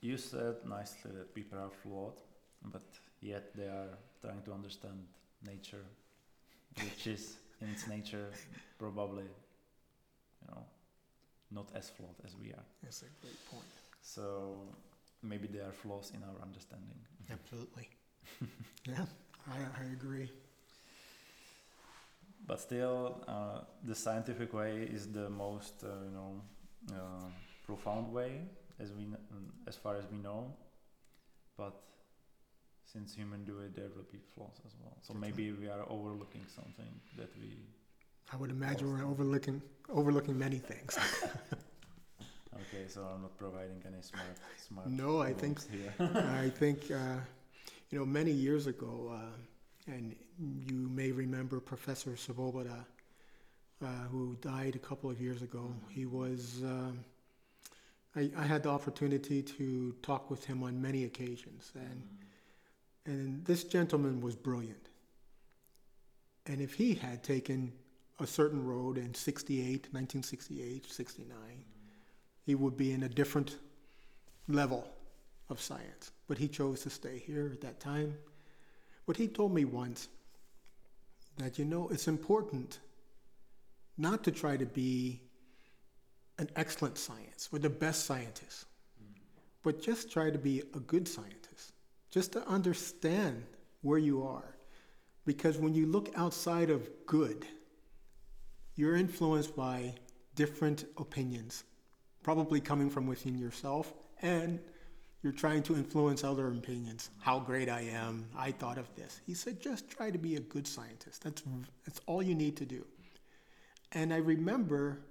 [0.02, 2.22] you said nicely that people are flawed
[2.72, 2.84] but
[3.22, 5.00] yet they are trying to understand
[5.46, 5.86] nature
[6.84, 8.30] which is in its nature
[8.78, 10.64] probably you know
[11.52, 13.66] not as flawed as we are that's a great point.
[14.02, 14.56] so
[15.22, 17.00] maybe there are flaws in our understanding
[17.32, 17.88] Absolutely.
[18.88, 19.06] yeah,
[19.48, 20.32] I, I agree.
[22.48, 26.42] but still uh, the scientific way is the most uh, you know
[26.92, 27.30] uh,
[27.66, 28.42] profound way
[28.80, 30.54] as we um, as far as we know
[31.58, 31.76] but
[32.86, 35.84] since human do it there will be flaws as well so That's maybe we are
[35.90, 37.50] overlooking something that we
[38.32, 40.98] I would imagine we're overlooking overlooking many things.
[42.62, 45.94] okay so i'm not providing any smart smart No, I think- here
[46.46, 47.20] I think, uh,
[47.90, 52.86] you know, many years ago, uh, and you may remember Professor Svoboda,
[53.82, 55.64] uh, who died a couple of years ago.
[55.90, 57.00] He was, um,
[58.16, 62.04] I, I had the opportunity to talk with him on many occasions, and,
[63.06, 64.90] and this gentleman was brilliant.
[66.46, 67.72] And if he had taken
[68.20, 71.38] a certain road in 68, 1968, 69,
[72.46, 73.58] he would be in a different
[74.48, 74.88] level
[75.50, 76.12] of science.
[76.28, 78.16] But he chose to stay here at that time.
[79.06, 80.08] But he told me once
[81.38, 82.80] that, you know, it's important
[83.98, 85.22] not to try to be
[86.40, 88.66] an excellent science or the best scientist,
[89.62, 91.74] but just try to be a good scientist,
[92.10, 93.44] just to understand
[93.82, 94.56] where you are.
[95.26, 97.46] Because when you look outside of good,
[98.76, 99.94] you're influenced by
[100.36, 101.66] different opinions,
[102.24, 104.60] probably coming from within yourself, and
[105.22, 107.10] you're trying to influence other opinions.
[107.20, 108.26] How great I am!
[108.38, 109.20] I thought of this.
[109.28, 111.24] He said, just try to be a good scientist.
[111.24, 111.44] That's
[111.84, 112.86] that's all you need to do.
[113.92, 115.02] And I remember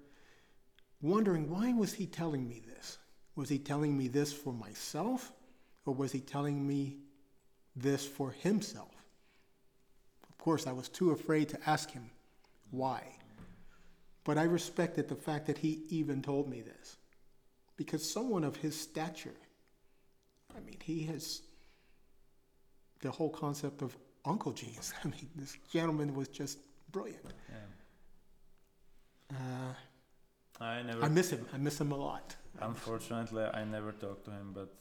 [1.00, 2.98] wondering why was he telling me this?
[3.36, 5.32] Was he telling me this for myself,
[5.86, 6.96] or was he telling me
[7.76, 8.94] this for himself?
[10.28, 12.10] Of course, I was too afraid to ask him
[12.70, 13.02] why.
[14.24, 16.96] But I respected the fact that he even told me this.
[17.76, 19.36] Because someone of his stature,
[20.56, 21.42] I mean, he has
[23.00, 24.92] the whole concept of oncogenes.
[25.04, 26.58] I mean, this gentleman was just
[26.90, 27.24] brilliant.
[29.30, 29.36] Yeah.
[29.36, 29.74] Uh,
[30.60, 31.04] I never.
[31.04, 31.46] I miss him.
[31.52, 32.36] I miss him a lot.
[32.60, 34.74] Unfortunately, I never talked to him, but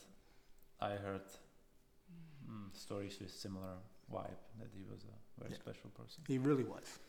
[0.81, 1.21] I heard
[2.49, 3.75] mm, stories with similar
[4.11, 5.57] vibe that he was a very Yeah.
[5.57, 6.23] special person.
[6.27, 6.99] He really was.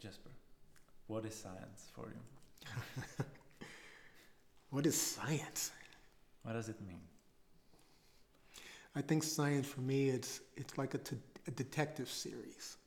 [0.00, 0.30] Jasper,
[1.08, 3.24] what is science for you?
[4.70, 5.70] What is science?
[6.42, 7.00] What does it mean?
[8.94, 12.77] I think science for me it's it's like a, t- a detective series.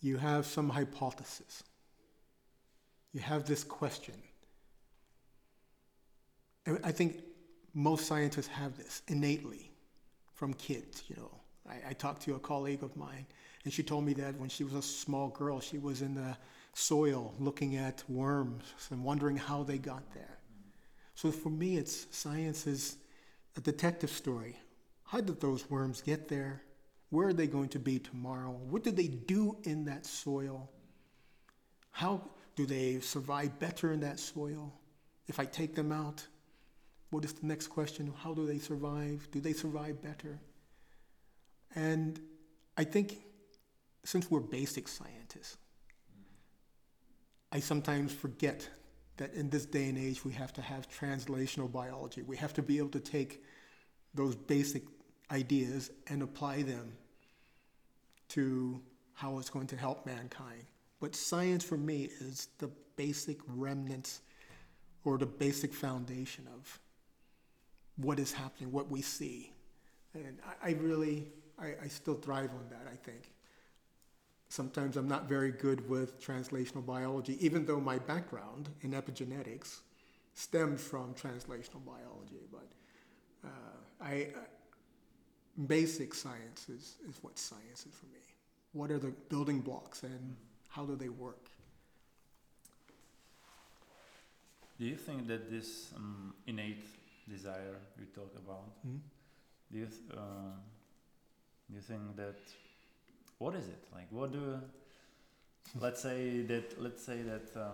[0.00, 1.62] You have some hypothesis.
[3.12, 4.14] You have this question.
[6.84, 7.22] I think
[7.74, 9.70] most scientists have this innately
[10.34, 11.30] from kids, you know.
[11.68, 13.26] I, I talked to a colleague of mine
[13.64, 16.36] and she told me that when she was a small girl, she was in the
[16.74, 20.38] soil looking at worms and wondering how they got there.
[21.14, 22.96] So for me, it's science is
[23.56, 24.56] a detective story.
[25.04, 26.62] How did those worms get there?
[27.10, 28.50] Where are they going to be tomorrow?
[28.50, 30.70] What do they do in that soil?
[31.90, 32.22] How
[32.54, 34.72] do they survive better in that soil?
[35.26, 36.26] If I take them out,
[37.10, 38.12] what is the next question?
[38.22, 39.28] How do they survive?
[39.30, 40.38] Do they survive better?
[41.74, 42.20] And
[42.76, 43.18] I think
[44.04, 45.56] since we're basic scientists,
[47.50, 48.68] I sometimes forget
[49.16, 52.22] that in this day and age we have to have translational biology.
[52.22, 53.42] We have to be able to take
[54.14, 54.84] those basic
[55.30, 56.92] ideas and apply them
[58.28, 58.80] to
[59.14, 60.64] how it's going to help mankind.
[61.00, 64.20] But science for me is the basic remnants
[65.04, 66.80] or the basic foundation of
[67.96, 69.52] what is happening, what we see.
[70.14, 73.32] And I, I really, I, I still thrive on that, I think.
[74.50, 79.80] Sometimes I'm not very good with translational biology, even though my background in epigenetics
[80.34, 82.46] stems from translational biology.
[82.50, 82.68] But
[83.44, 83.48] uh,
[84.00, 84.28] I,
[85.66, 88.20] basic science is, is what science is for me.
[88.72, 90.36] What are the building blocks and
[90.68, 91.48] how do they work?
[94.78, 96.84] Do you think that this um, innate
[97.28, 98.96] desire you talk about, Hmm?
[99.72, 100.54] do you, th- uh,
[101.68, 102.38] do you think that,
[103.38, 103.82] what is it?
[103.92, 104.60] Like, what do,
[105.80, 107.72] let's say that, let's say that, um,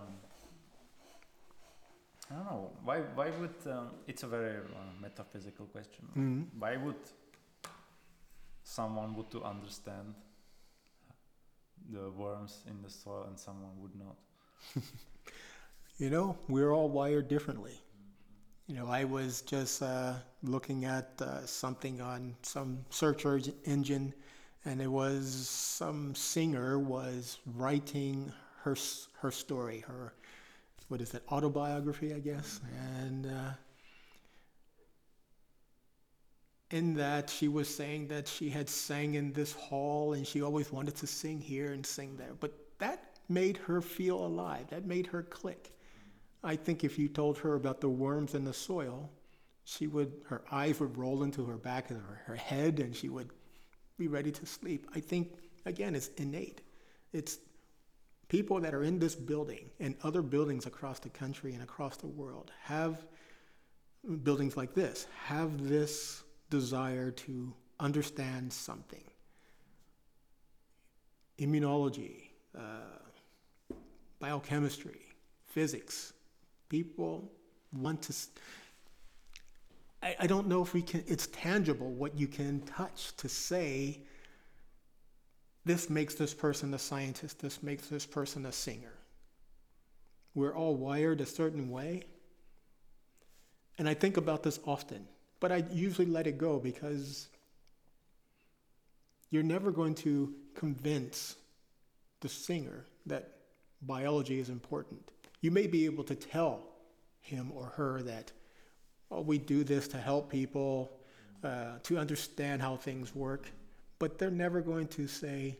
[2.31, 6.05] I don't know, why, why would, um, it's a very uh, metaphysical question.
[6.17, 6.45] Mhm.
[6.59, 6.95] Why would
[8.65, 10.15] someone would to understand
[11.91, 14.15] the worms in the soil and someone would not?
[15.97, 17.81] You know, we're all wired differently.
[18.67, 23.25] You know, I was just uh, looking at uh, something on some search
[23.65, 24.13] engine,
[24.65, 28.75] and it was some singer was writing her
[29.19, 30.13] her story, her
[30.89, 32.61] what is it, autobiography, I guess,
[32.99, 33.27] and.
[33.27, 33.51] Uh,
[36.71, 40.71] in that she was saying that she had sang in this hall and she always
[40.71, 42.33] wanted to sing here and sing there.
[42.39, 44.67] But that made her feel alive.
[44.69, 45.71] That made her click.
[46.43, 49.09] I think if you told her about the worms in the soil
[49.65, 53.09] she would her eyes would roll into her back of her, her head and she
[53.09, 53.29] would
[53.97, 54.87] be ready to sleep.
[54.95, 55.33] I think
[55.65, 56.61] again it's innate.
[57.11, 57.39] It's
[58.27, 62.07] people that are in this building and other buildings across the country and across the
[62.07, 63.05] world have
[64.23, 69.03] buildings like this have this desire to understand something.
[71.39, 73.73] Immunology, uh,
[74.19, 75.01] biochemistry,
[75.45, 76.13] physics.
[76.69, 77.31] People
[77.73, 78.13] want to.
[80.19, 84.01] I don't know if we can, it's tangible what you can touch to say
[85.65, 88.93] this makes this person a scientist, this makes this person a singer.
[90.35, 92.03] We're all wired a certain way.
[93.79, 95.07] And I think about this often
[95.39, 97.27] but I usually let it go because
[99.29, 101.35] you're never going to convince
[102.21, 103.31] the singer that
[103.81, 105.11] biology is important.
[105.41, 106.63] You may be able to tell
[107.21, 108.31] him or her that,
[109.11, 110.91] oh, we do this to help people,
[111.43, 113.51] uh, to understand how things work,
[113.99, 115.57] but they're never going to say,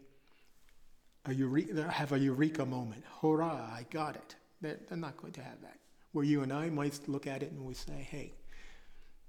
[1.25, 3.03] a eure- have a eureka moment.
[3.21, 4.35] Hurrah, I got it.
[4.61, 5.77] They're, they're not going to have that.
[6.11, 8.33] Where you and I might look at it and we say, hey,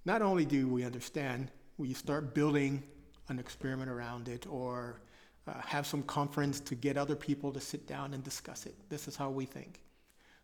[0.07, 2.83] not only do we understand, we start building
[3.29, 5.01] an experiment around it or
[5.49, 8.75] uh, have some conference to get other people to sit down and discuss it.
[8.89, 9.81] This is how we think.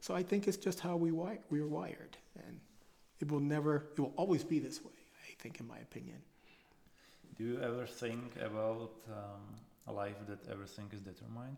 [0.00, 2.58] So I think it's just how we wi- we're wired, and
[3.20, 4.90] it will never, it will always be this way.
[5.30, 6.18] I think, in my opinion.
[7.38, 9.42] Do you ever think about um,
[9.86, 11.56] a life that everything is determined?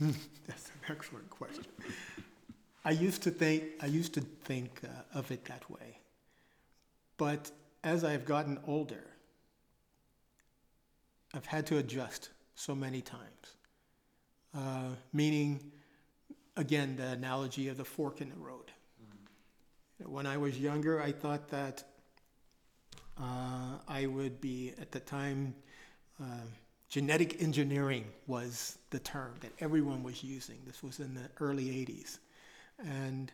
[0.46, 1.66] That's an excellent question.
[2.84, 5.98] I used to think I used to think uh, of it that way,
[7.16, 7.50] but
[7.82, 9.04] as I've gotten older,
[11.34, 13.56] I've had to adjust so many times.
[14.56, 15.72] Uh, meaning,
[16.56, 18.70] again, the analogy of the fork in the road.
[19.98, 21.84] When I was younger, I thought that
[23.18, 25.54] uh, I would be, at the time,
[26.20, 26.46] uh,
[26.88, 30.58] genetic engineering was the term that everyone was using.
[30.66, 32.18] This was in the early 80s.
[32.78, 33.32] And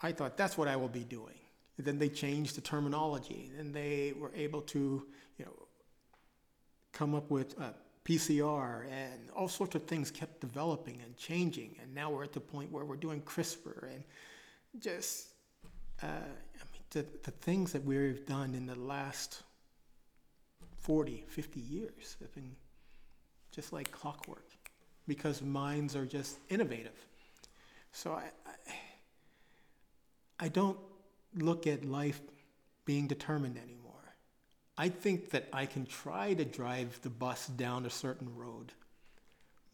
[0.00, 1.34] I thought that's what I will be doing.
[1.78, 5.06] Then they changed the terminology, and they were able to,
[5.38, 5.52] you know,
[6.92, 7.70] come up with uh,
[8.04, 11.76] PCR, and all sorts of things kept developing and changing.
[11.80, 14.02] And now we're at the point where we're doing CRISPR, and
[14.80, 15.28] just
[16.02, 19.42] uh, I mean, the, the things that we've done in the last
[20.78, 22.54] 40, 50 years have been
[23.50, 24.46] just like clockwork
[25.06, 27.06] because minds are just innovative.
[27.92, 28.52] So I, I,
[30.40, 30.78] I don't
[31.36, 32.20] look at life
[32.84, 34.14] being determined anymore.
[34.76, 38.72] I think that I can try to drive the bus down a certain road,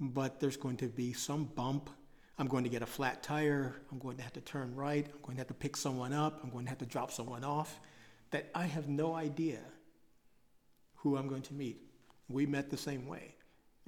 [0.00, 1.90] but there's going to be some bump.
[2.38, 3.76] I'm going to get a flat tire.
[3.92, 5.06] I'm going to have to turn right.
[5.06, 6.40] I'm going to have to pick someone up.
[6.42, 7.80] I'm going to have to drop someone off.
[8.30, 9.60] That I have no idea
[10.96, 11.82] who I'm going to meet.
[12.28, 13.34] We met the same way.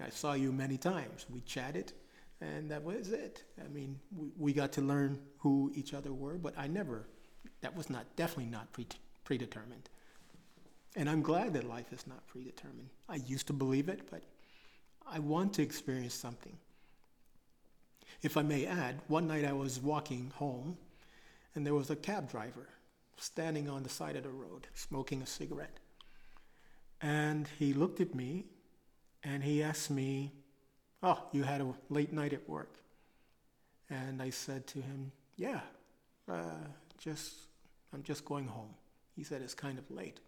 [0.02, 1.24] I saw you many times.
[1.30, 1.92] We chatted,
[2.40, 3.42] and that was it.
[3.64, 7.08] I mean, we, we got to learn who each other were, but I never,
[7.60, 8.86] that was not, definitely not pre-
[9.24, 9.88] predetermined.
[10.94, 12.88] And I'm glad that life is not predetermined.
[13.08, 14.22] I used to believe it, but
[15.06, 16.56] I want to experience something.
[18.22, 20.78] If I may add, one night I was walking home,
[21.54, 22.68] and there was a cab driver
[23.18, 25.78] standing on the side of the road smoking a cigarette.
[27.00, 28.44] And he looked at me
[29.22, 30.32] and he asked me,
[31.02, 32.74] Oh, you had a late night at work.
[33.90, 35.60] And I said to him, Yeah,
[36.30, 36.66] uh,
[36.98, 37.32] just,
[37.92, 38.74] I'm just going home.
[39.14, 40.20] He said, It's kind of late.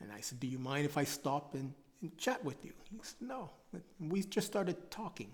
[0.00, 2.72] And I said, Do you mind if I stop and, and chat with you?
[2.90, 3.50] He said, No.
[3.98, 5.30] We just started talking.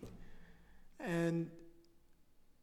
[1.00, 1.50] And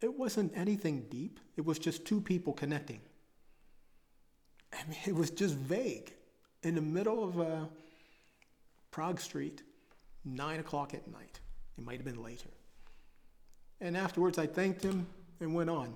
[0.01, 3.01] it wasn't anything deep, it was just two people connecting.
[4.73, 6.13] I mean, it was just vague
[6.63, 7.65] in the middle of uh,
[8.91, 9.63] Prague Street,
[10.25, 11.39] nine o'clock at night.
[11.77, 12.49] It might have been later.
[13.79, 15.07] And afterwards, I thanked him
[15.39, 15.95] and went on.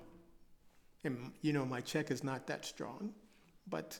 [1.03, 3.13] And, you know, my Czech is not that strong,
[3.67, 3.99] but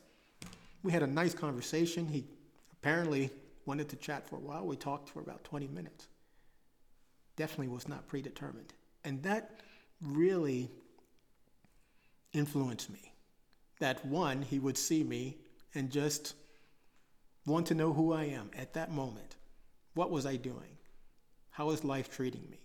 [0.84, 2.08] we had a nice conversation.
[2.08, 2.26] He
[2.74, 3.30] apparently
[3.66, 4.66] wanted to chat for a while.
[4.66, 6.08] We talked for about 20 minutes.
[7.36, 8.74] Definitely was not predetermined.
[9.04, 9.62] And that
[10.02, 10.70] really
[12.34, 13.14] influenced me.
[13.80, 15.38] That one, he would see me
[15.74, 16.34] and just
[17.46, 19.38] want to know who I am at that moment.
[19.94, 20.78] What was I doing?
[21.50, 22.60] How is life treating me?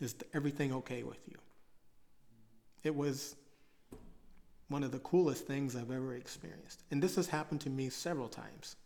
[0.00, 1.36] Is everything okay with you?
[2.82, 3.36] It was
[4.68, 6.82] one of the coolest things I've ever experienced.
[6.90, 8.76] And this has happened to me several times.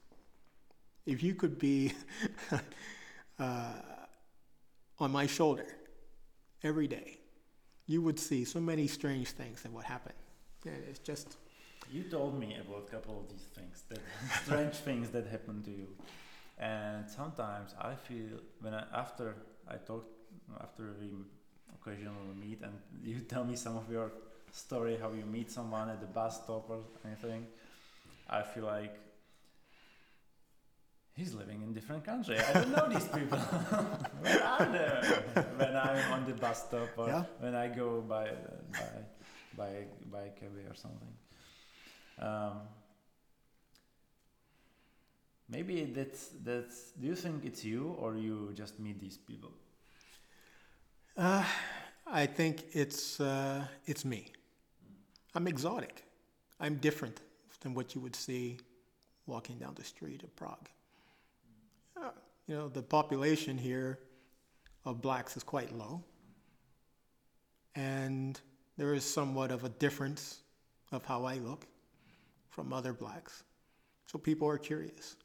[1.07, 1.93] If you could be
[3.39, 3.73] uh,
[4.99, 5.67] on my shoulder
[6.63, 7.19] every day,
[7.87, 10.13] you would see so many strange things that would happen.
[10.65, 11.37] Yeah, It's just
[11.93, 14.01] you told me about a couple of these things, that
[14.45, 15.87] strange things that happen to you,
[16.59, 19.37] and sometimes I feel when I, after
[19.69, 20.05] I talk,
[20.61, 21.11] after we
[21.87, 22.75] occasionally meet, and
[23.05, 24.13] you tell me some of your
[24.53, 27.47] story, how you meet someone at the bus stop or anything,
[28.29, 28.95] I feel like
[31.15, 32.39] he's living in different country.
[32.39, 33.39] I don't know these people.
[34.21, 35.43] Where are they?
[35.57, 37.25] When I'm on the bus stop or yeah.
[37.41, 38.31] when I go by
[38.73, 38.89] by
[39.57, 39.73] by
[40.11, 40.31] by
[40.69, 41.15] or something.
[42.19, 42.61] Um,
[45.49, 46.93] maybe that's that's.
[47.01, 49.53] Do you think it's you or you just meet these people?
[51.17, 51.43] Uh,
[52.07, 54.33] I think it's uh, it's me.
[55.35, 56.05] I'm exotic.
[56.61, 57.21] I'm different
[57.61, 58.59] than what you would see
[59.27, 60.69] walking down the street of Prague.
[61.97, 62.11] Uh,
[62.47, 63.99] you know, the population here
[64.85, 66.05] of blacks is quite low,
[67.75, 68.39] and
[68.77, 70.41] there is somewhat of a difference
[70.93, 71.67] of how I look
[72.51, 73.43] from other blacks.
[74.07, 75.17] So people are curious.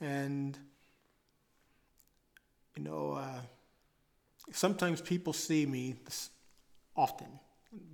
[0.00, 0.56] And,
[2.76, 3.40] you know, uh,
[4.52, 5.96] sometimes people see me
[6.96, 7.28] often,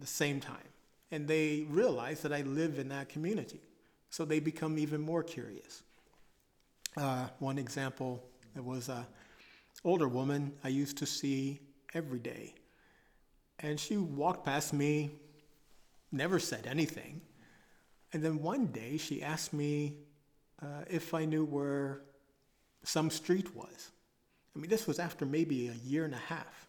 [0.01, 0.69] the same time,
[1.11, 3.61] and they realize that I live in that community.
[4.11, 5.83] So they become even more curious.
[6.97, 8.23] Uh, one example,
[8.55, 9.05] there was an
[9.85, 11.61] older woman I used to see
[11.93, 12.55] every day.
[13.59, 15.11] And she walked past me,
[16.13, 17.21] never said anything.
[18.13, 19.97] And then one day she asked me
[20.63, 22.03] uh, if I knew where
[22.85, 23.91] some street was.
[24.55, 26.69] I mean, this was after maybe a year and a half.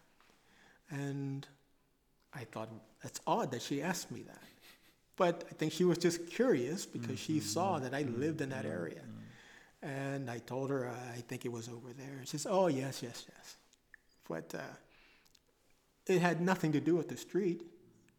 [0.90, 1.46] And
[2.34, 2.68] I thought,
[3.02, 4.42] that's odd that she asked me that.
[5.16, 7.46] But I think she was just curious because she mm-hmm.
[7.46, 8.20] saw that I mm-hmm.
[8.20, 8.72] lived in that mm-hmm.
[8.72, 9.02] area.
[9.82, 12.20] And I told her, uh, I think it was over there.
[12.24, 13.56] She says, Oh, yes, yes, yes.
[14.28, 14.74] But uh,
[16.06, 17.62] it had nothing to do with the street.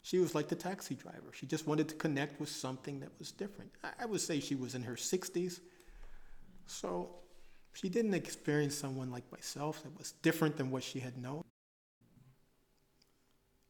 [0.01, 1.31] She was like the taxi driver.
[1.33, 3.71] She just wanted to connect with something that was different.
[3.83, 5.59] I, I would say she was in her 60s.
[6.67, 7.09] So
[7.79, 11.43] she didn't experience someone like myself that was different than what she had known.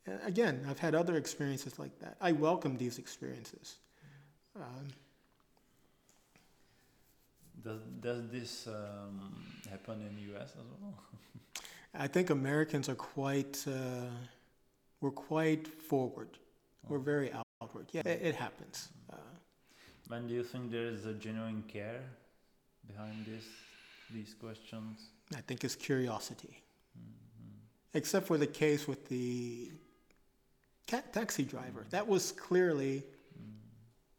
[0.05, 2.15] And again, I've had other experiences like that.
[2.21, 3.75] I welcome these experiences.
[4.55, 4.87] Um,
[7.63, 9.19] Does, does this um,
[9.69, 10.93] happen in the US as well?
[11.93, 14.07] I think Americans are quite, uh,
[15.01, 16.29] we're quite forward.
[16.87, 17.29] We're very
[17.61, 17.87] outward.
[17.91, 18.87] Yeah, it, it happens.
[19.11, 19.17] Uh,
[20.07, 22.03] When do you think there is a genuine care
[22.87, 23.43] behind this,
[24.13, 25.09] these questions?
[25.35, 26.63] I think it's curiosity.
[26.97, 27.59] Mhm.
[27.93, 29.71] Except for the case with the
[30.85, 31.85] cat taxi driver.
[31.89, 33.03] That was clearly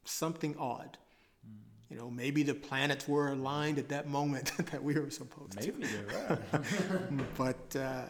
[0.04, 0.98] something odd.
[1.90, 5.72] You know, maybe the planets were aligned at that moment that we were supposed to.
[5.72, 7.08] Maybe there are.
[7.38, 8.04] But uh,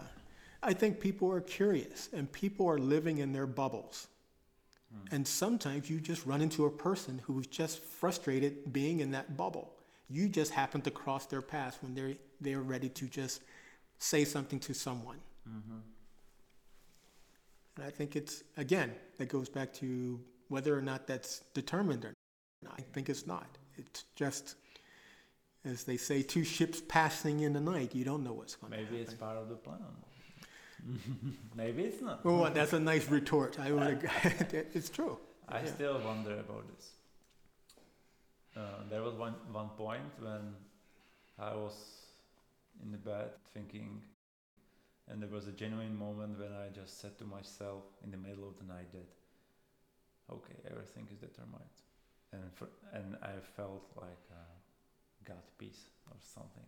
[0.63, 4.09] I think people are curious and people are living in their bubbles.
[5.13, 9.71] And sometimes you just run into a person who's just frustrated being in that bubble.
[10.11, 13.43] You just happen to cross their path when they're, they're ready to just
[13.99, 15.21] say something to someone.
[15.49, 15.81] Mhm.
[17.77, 22.15] And I think it's, again, that goes back to whether or not that's determined or
[22.63, 22.75] not.
[22.79, 23.47] I think it's not.
[23.77, 24.57] It's just,
[25.65, 27.95] as they say, two ships passing in the night.
[27.95, 28.93] You don't know what's going to happen.
[28.93, 29.79] Maybe it's part of the plan.
[31.55, 32.25] Maybe it's not.
[32.25, 33.59] Well, that's a nice retort.
[33.61, 34.09] I would
[34.75, 35.19] it's true.
[35.49, 35.67] I Yeah.
[35.67, 36.91] still wonder about this.
[38.59, 40.55] Uh, there was one, one point when
[41.39, 41.75] I was
[42.83, 44.03] in the bed thinking,
[45.07, 48.49] and there was a genuine moment when I just said to myself in the middle
[48.49, 49.07] of the night that,
[50.35, 51.77] okay, everything is determined.
[52.33, 54.59] And, for, and I felt like uh,
[55.25, 56.67] God peace or something.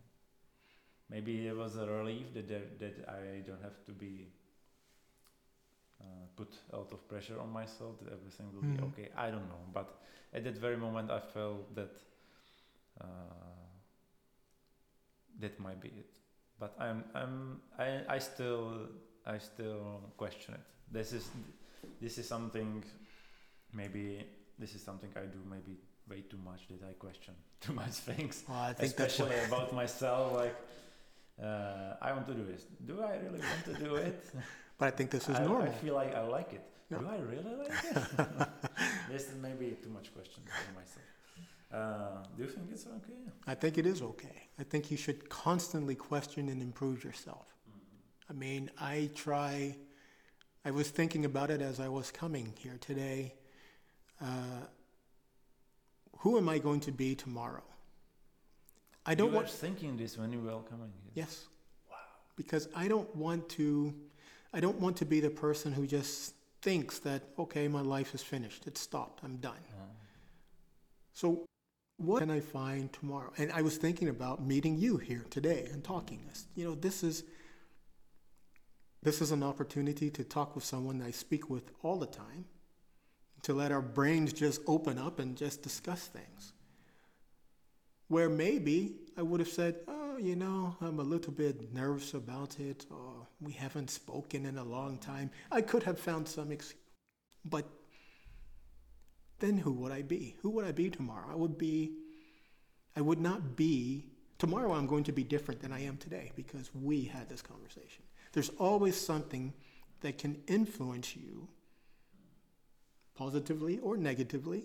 [1.11, 4.29] Maybe it was a relief that, there, that I don't have to be
[6.01, 6.05] uh,
[6.37, 8.85] put a lot of pressure on myself that everything will be Mhm.
[8.89, 9.09] okay.
[9.17, 9.89] I don't know, but
[10.33, 11.95] at that very moment, I felt that
[13.01, 13.05] uh,
[15.41, 16.11] that might be it.
[16.59, 18.89] But I'm I'm I, I still
[19.27, 20.61] I still question it.
[20.93, 21.31] This is
[22.01, 22.85] this is something
[23.73, 24.25] maybe
[24.59, 25.79] this is something I do maybe
[26.09, 30.33] way too much that I question too much things Well, I think especially about myself
[30.35, 30.57] like
[31.43, 34.25] uh, I want to do this do I really want to do it
[34.81, 35.69] but I think this is I, normal.
[35.69, 36.99] I feel like I like it Yeah.
[36.99, 38.49] do I really like it
[39.13, 41.07] this is maybe too much question for myself
[41.73, 44.49] uh, do you think it's okay I think it is okay.
[44.59, 47.47] I think you should constantly question and improve yourself.
[48.29, 49.77] I mean, I try,
[50.65, 53.35] I was thinking about it as I was coming here today.
[54.21, 54.67] Uh,
[56.19, 57.65] who am I going to be tomorrow?
[59.05, 61.47] I don't you want, were thinking this when you were coming here yes.
[61.91, 61.97] Wow.
[62.37, 63.95] Because I don't want to,
[64.53, 68.23] I don't want to be the person who just thinks that, okay, my life is
[68.23, 68.67] finished.
[68.67, 69.21] It's stopped.
[69.25, 69.65] I'm done.
[69.73, 69.85] Uh,
[71.13, 71.47] So,
[71.99, 73.33] what can I find tomorrow?
[73.37, 76.25] And I was thinking about meeting you here today and talking.
[76.29, 77.25] This, you know, this is
[79.03, 82.45] this is an opportunity to talk with someone I speak with all the time,
[83.43, 86.53] to let our brains just open up and just discuss things.
[88.09, 92.61] Where maybe I would have said, "Oh, you know, I'm a little bit nervous about
[92.61, 96.83] it, or we haven't spoken in a long time." I could have found some excuse,
[97.45, 97.67] but
[99.41, 100.37] then who would I be?
[100.43, 101.27] Who would I be tomorrow?
[101.31, 101.93] I would be,
[102.95, 104.07] I would not be,
[104.39, 108.05] tomorrow I'm going to be different than I am today because we had this conversation.
[108.33, 109.53] There's always something
[110.03, 111.49] that can influence you
[113.15, 114.65] positively or negatively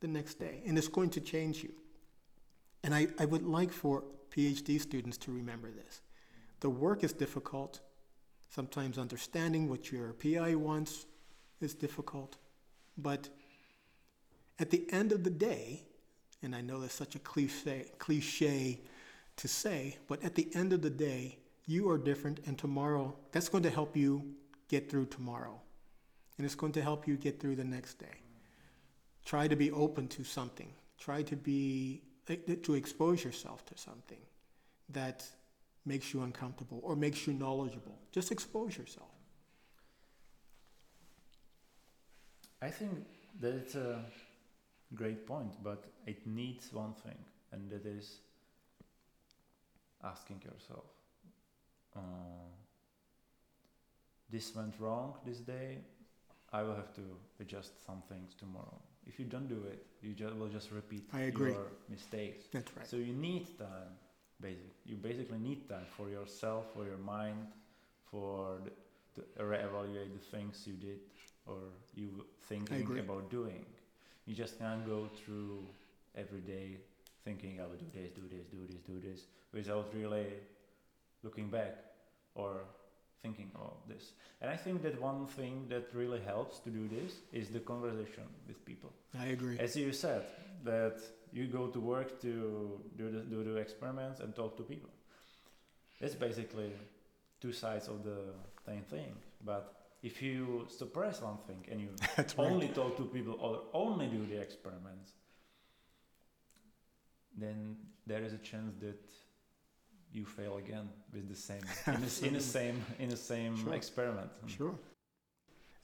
[0.00, 1.72] the next day, and it's going to change you.
[2.84, 4.04] And I, I would like for
[4.38, 6.00] PhD students to remember this.
[6.60, 7.80] The work is difficult.
[8.50, 11.06] Sometimes understanding what your PI wants
[11.60, 12.36] is difficult.
[12.96, 13.28] But
[14.60, 15.82] at the end of the day,
[16.40, 18.80] and I know that's such a cliche, cliche
[19.38, 23.48] to say, but at the end of the day, you are different, and tomorrow, that's
[23.48, 24.22] going to help you
[24.68, 25.60] get through tomorrow.
[26.36, 28.22] And it's going to help you get through the next day.
[29.24, 30.72] Try to be open to something.
[30.96, 34.18] Try to be, eh, to expose yourself to something
[34.88, 35.24] that
[35.84, 37.98] makes you uncomfortable or makes you knowledgeable.
[38.12, 39.08] Just expose yourself.
[42.60, 43.06] I think
[43.40, 44.04] that it's a
[44.94, 47.18] great point, but it needs one thing,
[47.52, 48.18] and that is
[50.02, 50.84] asking yourself,
[51.96, 52.00] uh,
[54.30, 55.78] this went wrong this day.
[56.52, 57.02] I will have to
[57.40, 58.80] adjust some things tomorrow.
[59.06, 62.46] If you don't do it, you just will just repeat your mistakes.
[62.52, 62.86] That's right.
[62.86, 63.96] So you need time,
[64.40, 64.72] basic.
[64.84, 67.46] You basically need time for yourself, for your mind,
[68.10, 71.00] for the, to reevaluate the things you did
[71.46, 71.58] or
[71.94, 73.64] you thinking about doing.
[74.26, 75.66] You just can't go through
[76.14, 76.78] every day
[77.24, 79.20] thinking I will do this, do this, do this, do this,
[79.52, 80.26] without really
[81.22, 81.76] looking back
[82.34, 82.62] or
[83.22, 84.12] thinking about this.
[84.40, 88.24] And I think that one thing that really helps to do this is the conversation
[88.46, 88.92] with people.
[89.18, 89.58] I agree.
[89.58, 90.22] As you said,
[90.64, 91.00] that
[91.32, 94.90] you go to work to do the, do the experiments and talk to people.
[96.00, 96.72] That's basically
[97.40, 98.18] two sides of the
[98.66, 99.14] same thing.
[99.44, 102.46] But if you suppress one thing and you That's right.
[102.50, 105.12] only talk to people or only do the experiments,
[107.36, 107.76] then
[108.06, 108.98] there is a chance that
[110.12, 113.74] you fail again with the same in the, in the same in the same Sure.
[113.74, 114.30] experiment.
[114.46, 114.74] Sure.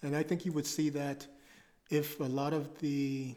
[0.03, 1.27] And I think you would see that
[1.91, 3.35] if a lot of the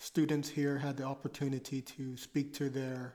[0.00, 3.14] students here had the opportunity to speak to their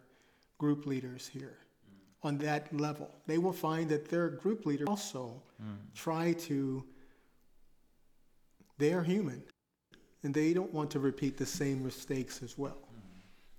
[0.60, 2.28] group leaders here mm.
[2.28, 5.78] on that level, they will find that their group leaders also Mm.
[5.94, 6.84] try to,
[8.78, 9.42] they are human
[10.24, 12.78] and they don't want to repeat the same mistakes as well.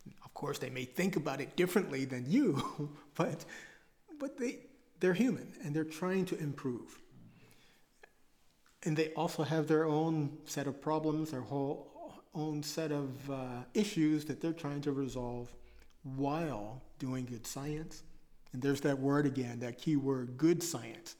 [0.07, 0.12] Mm.
[0.24, 2.62] Of course, they may think about it differently than you,
[3.15, 3.47] but,
[4.20, 4.59] but they,
[5.01, 6.98] they're human and they're trying to improve.
[6.98, 8.89] Mm.
[8.89, 11.95] And they also have their own set of problems, their whole
[12.36, 15.52] own set of uh, issues that they're trying to resolve
[16.02, 18.02] while doing good science.
[18.52, 21.16] And there's that word again, that key word, good science.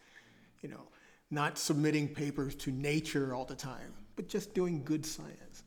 [0.63, 0.89] You know,
[1.31, 5.65] not submitting papers to nature all the time, but just doing good science.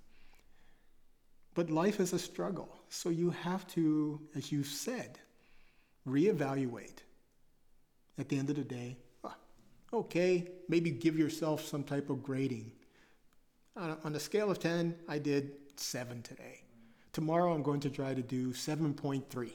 [1.55, 2.75] But life is a struggle.
[2.89, 5.19] So you have to, as you said,
[6.07, 6.99] reevaluate.
[8.17, 9.35] At the end of the day, ah,
[9.93, 12.71] okay, maybe give yourself some type of grading.
[13.79, 16.61] On a, on a scale of 10, I did 7 today.
[17.13, 19.51] Tomorrow I'm going to try to do 7.3.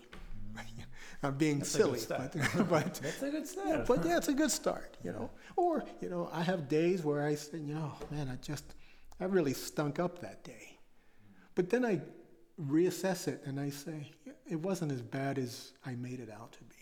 [1.23, 2.35] I'm being That's silly, but,
[2.71, 3.69] but That's a good start.
[3.69, 5.31] yeah, but yeah, it's a good start, you know.
[5.57, 8.65] Or, you know, I have days where I say, you know, man, I just,
[9.21, 10.79] I really stunk up that day.
[11.55, 12.01] But then I
[12.61, 16.53] reassess it and I say, "Yeah, it wasn't as bad as I made it out
[16.53, 16.75] to be.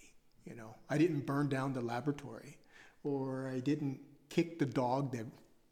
[0.44, 2.59] You know, I didn't burn down the laboratory
[3.05, 5.27] or I didn't kick the dog that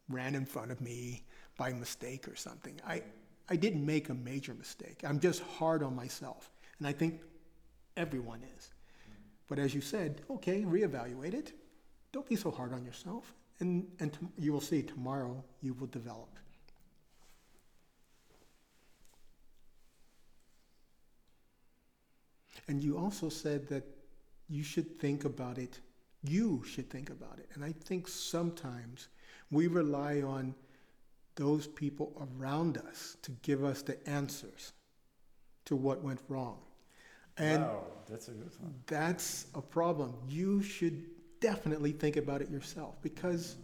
[0.09, 1.25] ran in front of me
[1.61, 2.81] by mistake or something.
[2.87, 3.03] I,
[3.51, 5.03] I didn't make a major mistake.
[5.05, 6.51] I'm just hard on myself.
[6.79, 7.21] And I think
[7.99, 8.71] everyone is.
[9.47, 11.53] But as you said, okay, reevaluate it.
[12.13, 13.35] Don't be so hard on yourself.
[13.59, 16.31] And, and you will see tomorrow you will develop.
[22.69, 23.85] And you also said that
[24.49, 25.79] you should think about it.
[26.23, 27.51] You should think about it.
[27.53, 29.09] And I think sometimes
[29.51, 30.55] we rely on
[31.37, 34.73] those people around us to give us the answers
[35.65, 36.59] to what went wrong.
[37.39, 38.75] And wow, that's a good one.
[38.87, 40.15] that's a problem.
[40.29, 41.07] You should
[41.41, 43.57] definitely think about it yourself because,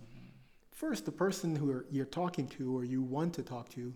[0.71, 3.95] first, the person who you're talking to or you want to talk to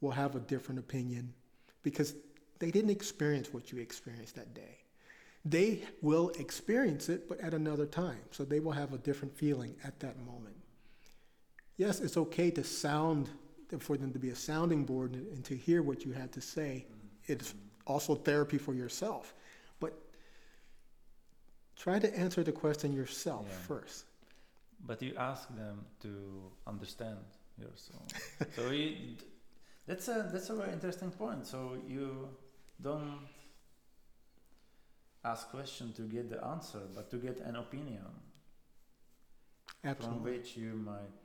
[0.00, 1.32] will have a different opinion
[1.82, 2.14] because
[2.58, 4.78] they didn't experience what you experienced that day.
[5.44, 8.20] They will experience it, but at another time.
[8.30, 10.56] So they will have a different feeling at that moment.
[11.80, 13.30] Yes, it's okay to sound,
[13.78, 16.84] for them to be a sounding board and, to hear what you had to say.
[16.84, 17.32] Mm-hmm.
[17.32, 17.54] It's
[17.86, 19.32] also therapy for yourself.
[19.80, 19.94] But
[21.76, 23.66] try to answer the question yourself Yeah.
[23.66, 24.04] first.
[24.86, 27.24] But you ask them to understand
[27.56, 28.08] yourself.
[28.56, 29.16] so you,
[29.86, 31.46] that's a that's a very interesting point.
[31.46, 32.28] So you
[32.82, 33.20] don't
[35.24, 38.10] ask question to get the answer, but to get an opinion
[39.98, 41.20] from which you might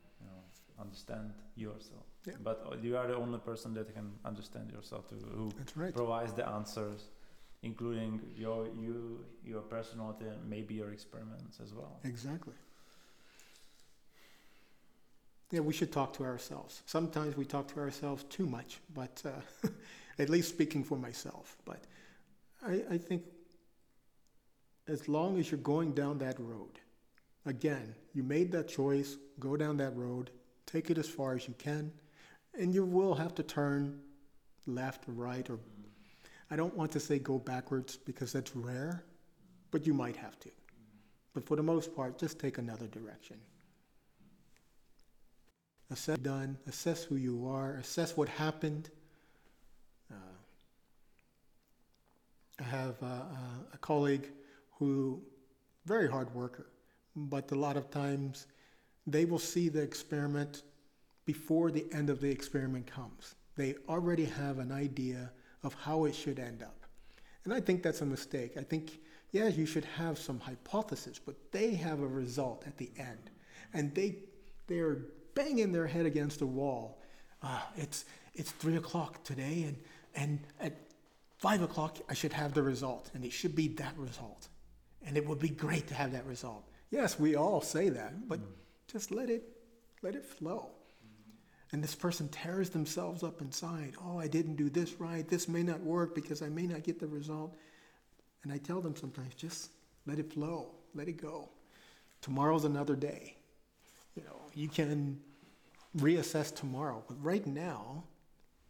[0.79, 2.03] understand yourself.
[2.25, 2.33] Yeah.
[2.43, 5.93] But uh, you are the only person that can understand yourself, to, who right.
[5.93, 7.09] provides the answers,
[7.63, 11.99] including your you your personality and maybe your experiments as well.
[12.03, 12.53] Exactly.
[15.51, 16.81] Yeah, we should talk to ourselves.
[16.85, 19.69] Sometimes we talk to ourselves too much, but uh,
[20.19, 21.55] at least speaking for myself.
[21.65, 21.83] But
[22.65, 23.23] I, I think
[24.87, 26.79] as long as you're going down that road,
[27.45, 30.31] again, you made that choice, go down that road,
[30.65, 31.91] take it as far as you can,
[32.57, 33.99] and you will have to turn
[34.65, 35.59] left or right, or
[36.49, 39.03] I don't want to say go backwards because that's rare,
[39.71, 40.49] but you might have to.
[41.33, 43.37] But for the most part, just take another direction.
[45.91, 48.89] Assess done, assess who you are, assess what happened.
[50.11, 50.15] Uh,
[52.59, 54.31] I have uh, uh, a colleague
[54.79, 55.21] who,
[55.85, 56.67] very hard worker,
[57.15, 58.47] but a lot of times
[59.07, 60.63] they will see the experiment
[61.25, 63.35] before the end of the experiment comes.
[63.55, 65.31] They already have an idea
[65.63, 66.85] of how it should end up.
[67.43, 68.57] And I think that's a mistake.
[68.57, 68.99] I think,
[69.31, 73.29] yeah, you should have some hypothesis, but they have a result at the end.
[73.73, 74.17] And they,
[74.67, 74.99] they're
[75.35, 77.01] banging their head against the wall.
[77.41, 79.77] Uh, it's, it's three o'clock today, and,
[80.15, 80.73] and at
[81.37, 84.47] five o'clock, I should have the result, and it should be that result.
[85.05, 86.67] And it would be great to have that result.
[86.89, 88.39] Yes, we all say that, but
[88.95, 89.43] just let it,
[90.03, 90.69] let it flow.
[91.73, 93.93] And this person tears themselves up inside.
[94.01, 95.27] Oh, I didn't do this right.
[95.27, 97.57] This may not work because I may not get the result.
[98.43, 99.71] And I tell them sometimes, just
[100.05, 101.49] let it flow, let it go.
[102.21, 103.35] Tomorrow's another day.
[104.15, 105.19] You know, you can
[105.97, 108.05] reassess tomorrow, but right now,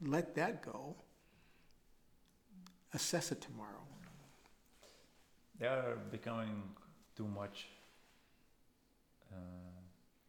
[0.01, 0.95] let that go.
[2.95, 3.85] Assess it tomorrow.
[5.59, 6.63] They are becoming
[7.15, 7.67] too much.
[9.31, 9.74] Uh,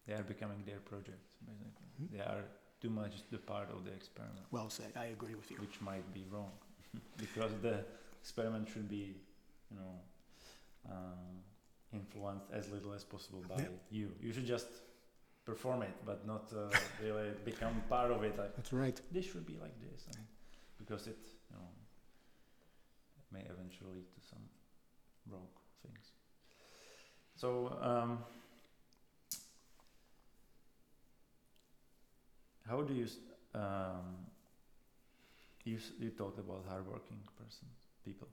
[0.06, 1.88] they are becoming their project, basically.
[2.00, 2.10] Mhm.
[2.12, 2.44] They are
[2.80, 4.92] too much the part of the experiment, Well said.
[4.96, 5.56] I agree with you.
[5.60, 6.52] which might be wrong,
[7.16, 7.84] because the
[8.20, 9.04] experiment should be,
[9.70, 10.00] you know,
[10.90, 11.42] um,
[11.92, 13.68] influenced as little as possible by Yeah.
[13.90, 14.14] you.
[14.20, 14.68] You should just
[15.44, 16.70] perform it, but not uh,
[17.02, 18.36] really become part of it.
[18.38, 19.00] Like That's right.
[19.12, 20.26] this should be like this, and
[20.78, 21.18] because it,
[21.50, 21.68] you know,
[23.32, 24.42] may eventually lead to some
[25.30, 25.48] wrong
[25.82, 26.12] things.
[27.36, 28.24] So, um,
[32.68, 33.06] how do you?
[33.54, 34.26] Um,
[35.64, 37.68] you you talked about hardworking person
[38.04, 38.28] people.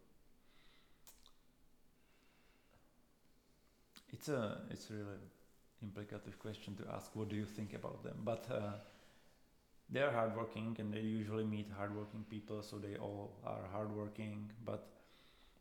[4.11, 5.19] It's a it's a really
[5.85, 7.11] implicative question to ask.
[7.15, 8.22] What do you think about them?
[8.23, 8.73] But uh,
[9.89, 14.88] they are hardworking and they usually meet hardworking people, so they all are hardworking, but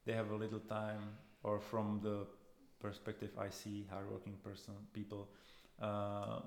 [0.07, 1.03] they have a little time,
[1.43, 2.27] or from the
[2.81, 5.29] perspective I see hardworking person people,
[5.81, 6.41] uh,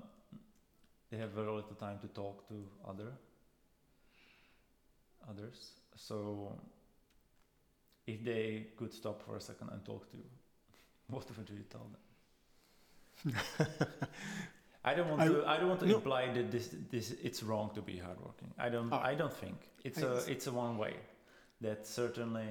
[1.10, 2.54] they have very little time to talk to
[2.88, 3.12] other
[5.28, 5.72] others.
[5.96, 6.52] So
[8.06, 10.30] if they could stop for a second and talk to you,
[11.08, 13.34] what would you tell them?
[14.84, 15.44] I don't want I- to.
[15.46, 15.96] I don't want to no.
[15.96, 18.52] imply that this this it's wrong to be hardworking.
[18.58, 18.92] I don't.
[18.92, 19.00] Oh.
[19.02, 20.94] I don't think it's I a it's a one way
[21.60, 22.46] that certainly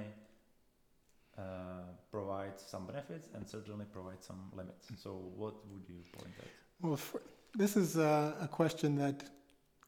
[1.38, 4.88] uh, provides some benefits and certainly provides some limits.
[4.96, 6.48] So what would you point at?
[6.82, 7.22] Well, for,
[7.56, 9.24] this is a, a question that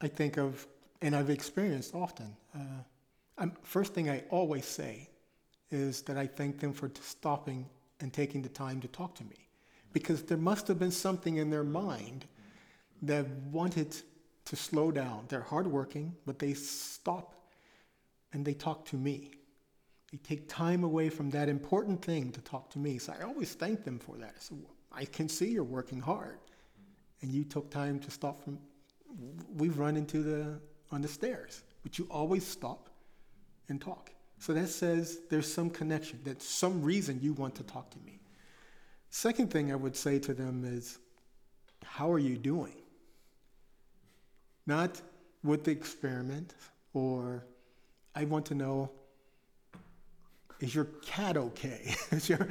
[0.01, 0.67] I think of
[1.01, 2.35] and I've experienced often.
[2.55, 5.09] Uh, first thing I always say
[5.71, 7.67] is that I thank them for stopping
[8.01, 9.49] and taking the time to talk to me.
[9.93, 12.25] Because there must have been something in their mind
[13.03, 13.95] that wanted
[14.47, 15.27] to slow down.
[15.29, 17.35] They're hardworking, but they stop
[18.33, 19.31] and they talk to me.
[20.11, 22.99] They take time away from that important thing to talk to me.
[22.99, 24.43] So I always thank them for that.
[24.43, 24.57] So
[24.91, 26.39] I can see you're working hard
[27.23, 28.59] and you took time to stop from
[29.57, 30.61] we've run into the
[30.93, 32.91] on the stairs but you always stop
[33.69, 34.11] and talk.
[34.39, 38.21] So that says there's some connection that some reason you want to talk to me.
[39.11, 40.99] Second thing i would say to them is
[41.85, 42.77] how are you doing?
[44.67, 45.01] Not
[45.43, 46.55] with the experiment
[46.93, 47.45] or
[48.15, 48.91] i want to know
[50.61, 51.95] is your cat okay?
[52.11, 52.49] Is your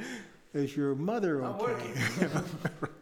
[0.54, 1.92] is your mother okay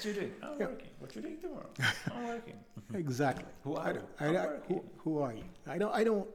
[0.00, 0.32] What you doing?
[0.42, 0.66] I'm Yeah.
[0.68, 0.88] working.
[0.98, 1.70] What you doing tomorrow?
[2.14, 2.58] I'm working.
[2.94, 3.44] Exactly.
[3.64, 4.02] Who are you?
[4.18, 5.44] I don't- who, who are you?
[5.66, 5.94] I don't.
[5.94, 6.26] I don't.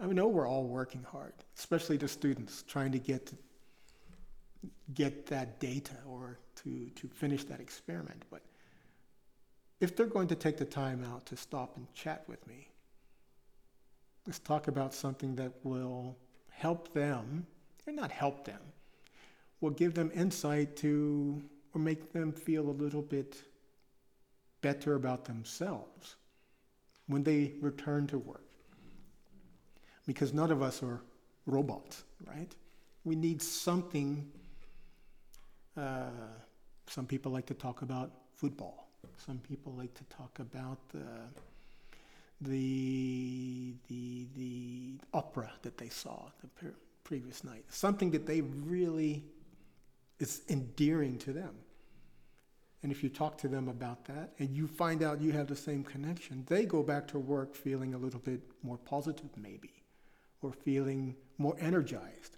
[0.00, 3.30] I know we're all working hard, especially the students trying to get
[4.94, 8.24] get that data or to to finish that experiment.
[8.30, 8.40] But
[9.80, 12.68] if they're going to take the time out to stop and chat with me,
[14.26, 16.16] let's talk about something that will
[16.48, 17.46] help them,
[17.86, 18.60] or not help them,
[19.60, 21.42] will give them insight to
[21.74, 23.42] or make them feel a little bit
[24.60, 26.16] better about themselves
[27.06, 28.44] when they return to work.
[30.06, 31.00] Because none of us are
[31.46, 32.54] robots, right?
[33.04, 34.30] We need something.
[35.76, 36.10] Uh,
[36.86, 38.88] some people like to talk about football.
[39.24, 41.06] Some people like to talk about the
[42.40, 46.70] the the, the opera that they saw the pre-
[47.04, 47.64] previous night.
[47.68, 49.24] Something that they really
[50.18, 51.54] is endearing to them.
[52.82, 55.56] And if you talk to them about that and you find out you have the
[55.56, 59.70] same connection, they go back to work feeling a little bit more positive, maybe,
[60.42, 62.36] or feeling more energized.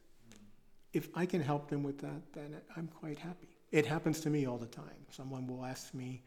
[0.92, 3.48] If I can help them with that, then I'm quite happy.
[3.72, 5.06] It happens to me all the time.
[5.10, 6.22] Someone will ask me,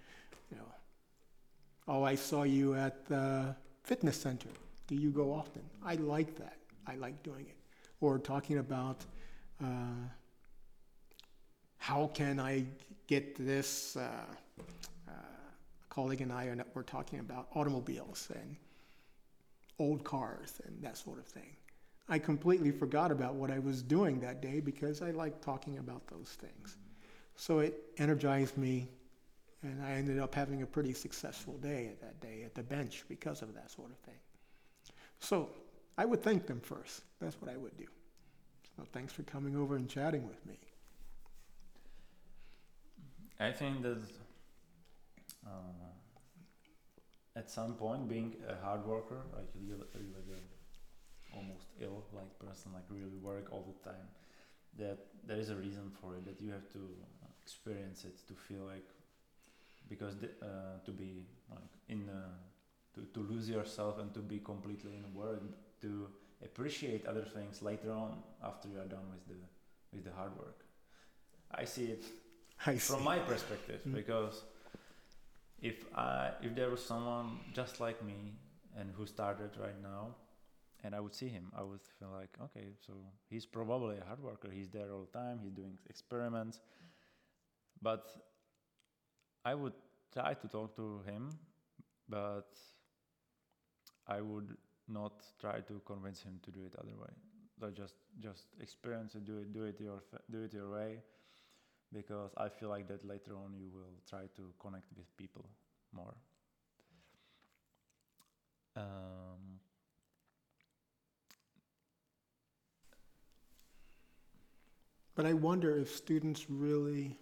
[0.52, 0.72] you know,
[1.88, 4.50] oh, I saw you at the fitness center.
[4.88, 5.62] Do you go often?
[5.86, 6.58] I like that.
[6.88, 7.56] I like doing it.
[8.02, 9.06] Or talking about,
[9.64, 10.08] uh,
[11.78, 12.66] how can I
[13.08, 14.10] get this uh,
[15.08, 15.12] uh,
[15.90, 18.56] colleague and I are we're talking about automobiles and
[19.80, 21.56] old cars and that sort of thing.
[22.10, 26.08] I completely forgot about what I was doing that day because I like talking about
[26.08, 26.78] those things.
[27.36, 28.88] So it energized me,
[29.62, 33.42] and I ended up having a pretty successful day that day at the bench because
[33.42, 34.20] of that sort of thing.
[35.20, 35.50] So
[35.98, 37.02] I would thank them first.
[37.20, 37.86] That's what I would do.
[38.76, 40.60] So thanks for coming over and chatting with me.
[43.40, 44.02] I think that
[45.46, 45.92] uh,
[47.36, 50.42] at some point, being a hard worker, like really, really
[51.34, 54.08] almost ill like person, like really work all the time,
[54.80, 56.26] that there is a reason for it.
[56.26, 56.80] That you have to
[57.44, 58.88] experience it to feel like
[59.90, 62.36] because the, uh, to be like in uh,
[62.96, 65.42] to to lose yourself and to be completely in a work
[65.82, 66.08] to
[66.44, 69.40] appreciate other things later on after you are done with the
[69.94, 70.66] with the hard work.
[71.52, 72.04] I see it
[72.80, 73.94] from my perspective Mm.
[73.94, 74.44] because
[75.62, 78.34] if I if there was someone just like me
[78.78, 80.16] and who started right now
[80.84, 82.94] and I would see him I would feel like okay so
[83.30, 84.50] he's probably a hard worker.
[84.52, 85.40] He's there all the time.
[85.44, 86.60] He's doing experiments.
[87.82, 88.06] But
[89.46, 89.74] I would
[90.14, 91.30] try to talk to him
[92.10, 92.50] but
[94.08, 94.56] I would
[94.88, 97.14] not try to convince him to do it other way.
[97.60, 99.26] So just just experience it.
[99.26, 100.02] Do it do it your
[100.32, 101.02] do it your way
[101.94, 105.46] because I feel like that later on you will try to connect with people
[105.94, 106.16] more.
[108.76, 109.60] Um,
[115.18, 117.18] But I wonder if students really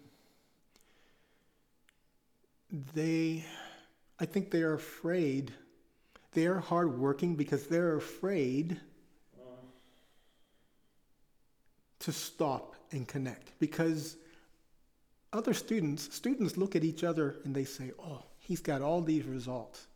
[2.94, 3.42] they
[4.20, 5.54] I think they are afraid
[6.32, 8.78] they are hardworking because they're afraid
[12.00, 14.16] to stop and connect because
[15.36, 19.24] other students students look at each other and they say oh he's got all these
[19.24, 19.86] results.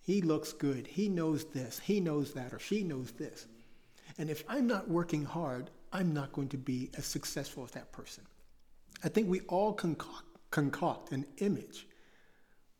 [0.00, 0.86] He looks good.
[0.86, 1.78] He knows this.
[1.78, 3.46] He knows that or she knows this.
[4.18, 7.92] And if i'm not working hard i'm not going to be as successful as that
[7.92, 8.24] person.
[9.04, 11.86] I think we all concoct, concoct an image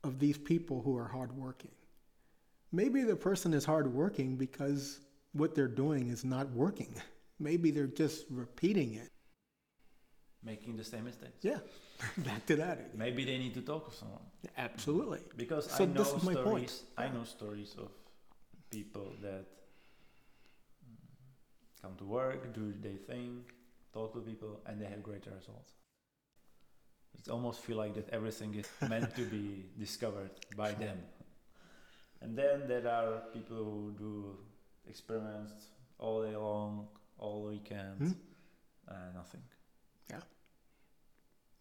[0.05, 1.71] of these people who are hardworking.
[2.73, 5.01] Maybe the person is hardworking because
[5.33, 6.95] what they're doing is not working.
[7.39, 9.11] Maybe they're just repeating it
[10.53, 11.41] making the same mistakes.
[11.51, 11.61] yeah,
[12.29, 12.91] back to that again.
[13.05, 14.25] Maybe they need to talk to someone
[14.67, 15.21] Absolutely.
[15.37, 16.51] because So I know this is my stories.
[16.51, 16.73] point.
[17.05, 17.91] I know stories of
[18.77, 19.45] people that
[21.83, 23.45] come to work, do their thing,
[23.93, 25.73] talk to people, and they have greater results.
[27.19, 29.45] It almost feel like that everything is meant to be
[29.79, 30.99] discovered by them.
[32.21, 34.37] And then there are people who do
[34.89, 35.53] experiments
[35.99, 36.89] all day long,
[37.19, 38.13] all weekend, Hmm?
[38.89, 39.43] uh, nothing.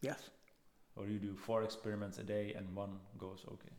[0.01, 0.29] Yes.
[0.95, 3.75] Or you do four experiments a day and one goes okay.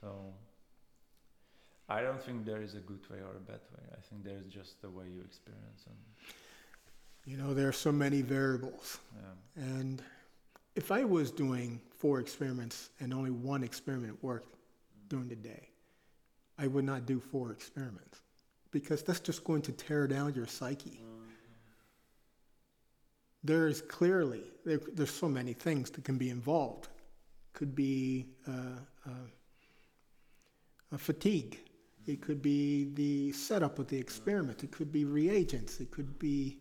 [0.00, 0.34] So
[1.88, 3.84] I don't think there is a good way or a bad way.
[3.96, 5.96] I think there is just the way you experience and
[7.24, 8.98] You know, there are so many variables.
[9.14, 9.64] yeah.
[9.64, 10.02] And
[10.74, 14.56] if I was doing four experiments and only one experiment worked
[15.08, 15.68] during the day,
[16.58, 18.22] I would not do four experiments
[18.70, 20.98] because that's just going to tear down your psyche.
[20.98, 21.11] There
[23.44, 26.88] is clearly, there, there's so many things that can be involved.
[27.52, 29.10] Could be uh, uh,
[30.92, 31.58] a fatigue.
[32.06, 34.64] It could be the setup of the experiment.
[34.64, 35.80] It could be reagents.
[35.80, 36.58] It could be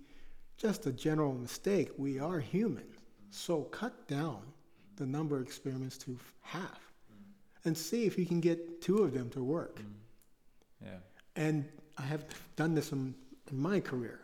[0.58, 1.90] just a general mistake.
[1.98, 2.86] We are human.
[3.32, 4.42] So cut down
[4.98, 6.92] the number of experiments to half
[7.66, 9.80] and see if you can get two of them to work.
[9.80, 9.86] Mm.
[10.84, 10.98] Yeah.
[11.36, 11.66] And
[11.98, 12.26] I have
[12.56, 13.16] done this in,
[13.52, 14.22] in my career,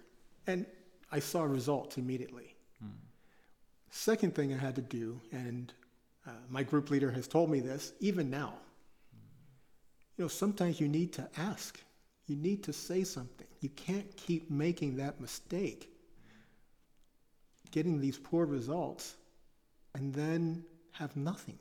[0.47, 0.65] and
[1.11, 2.46] I saw results immediately.
[3.89, 5.73] Second thing I had to do, and
[6.27, 8.53] uh, my group leader has told me this even now.
[10.17, 11.79] You know, sometimes you need to ask.
[12.27, 13.47] You need to say something.
[13.61, 15.89] You can't keep making that mistake,
[17.71, 19.15] getting these poor results,
[19.95, 21.57] and then have nothing.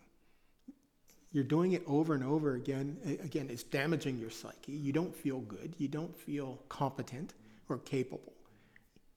[1.33, 2.97] You're doing it over and over again.
[3.23, 4.73] Again, it's damaging your psyche.
[4.73, 5.75] You don't feel good.
[5.79, 7.35] You don't feel competent
[7.69, 8.33] or capable.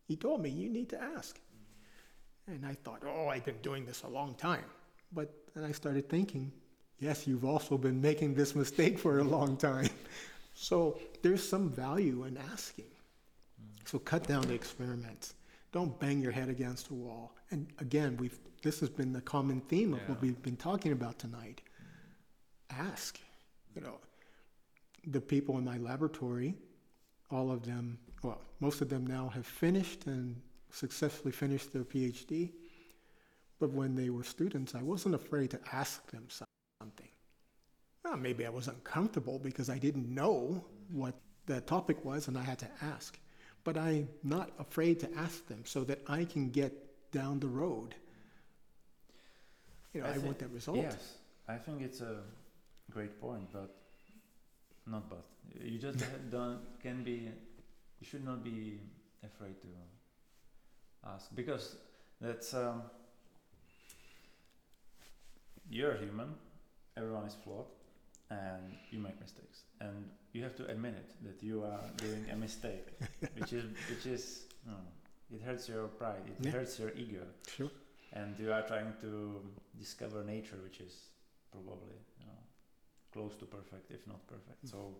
[0.08, 1.40] He told me, you need to ask.
[2.50, 4.64] And I thought, oh, I've been doing this a long time.
[5.12, 6.52] But then I started thinking,
[7.00, 9.90] yes, you've also been making this mistake for a long time.
[10.62, 12.92] So there's some value in asking.
[13.86, 15.36] So cut down the experiments.
[15.72, 17.34] Don't bang your head against a wall.
[17.50, 21.18] And again, we've this has been the common theme of what we've been talking about
[21.18, 21.62] tonight.
[22.70, 23.20] Ask.
[23.74, 24.00] You know,
[25.08, 26.56] the people in my laboratory,
[27.32, 30.36] all of them, well, most of them now have finished and
[30.72, 32.52] successfully finished their PhD.
[33.60, 37.08] But when they were students, I wasn't afraid to ask them something.
[38.06, 41.16] Well, maybe I was uncomfortable because I didn't know what
[41.46, 43.20] the topic was and I had to ask.
[43.64, 46.72] But I'm not afraid to ask them so that I can get
[47.12, 47.96] down the road.
[49.94, 50.78] You know, I, I think- want that result.
[50.78, 51.16] Yes,
[51.48, 52.22] I think it's a
[52.92, 53.76] great point, but
[54.88, 55.26] not but.
[55.62, 57.32] You just don't can be.
[58.00, 58.80] You should not be
[59.24, 59.68] afraid to
[61.06, 61.76] ask because
[62.22, 62.54] that's.
[62.54, 62.84] Um,
[65.70, 66.34] you're human.
[66.98, 67.66] Everyone is flawed,
[68.30, 72.36] and you make mistakes, and you have to admit it that you are doing a
[72.36, 72.88] mistake,
[73.38, 74.44] which is which is.
[74.68, 74.74] No,
[75.34, 76.24] it hurts your pride.
[76.28, 76.52] It Yeah.
[76.52, 77.70] hurts your ego Sure.
[78.14, 79.42] and you are trying to
[79.78, 80.94] discover nature which is
[81.52, 82.40] probably you know
[83.14, 84.96] close to perfect if not perfect so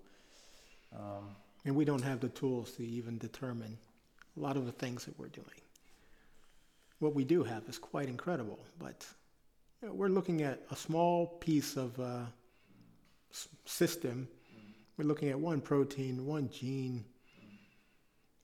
[0.96, 1.36] um,
[1.66, 3.78] And we don't have the tools to even determine
[4.38, 5.62] a lot of the things that we're doing.
[7.00, 9.06] What we do have is quite incredible, but
[9.82, 12.26] you know, we're looking at a small piece of uh,
[13.66, 14.28] system.
[14.98, 17.06] We're looking at one protein, one gene.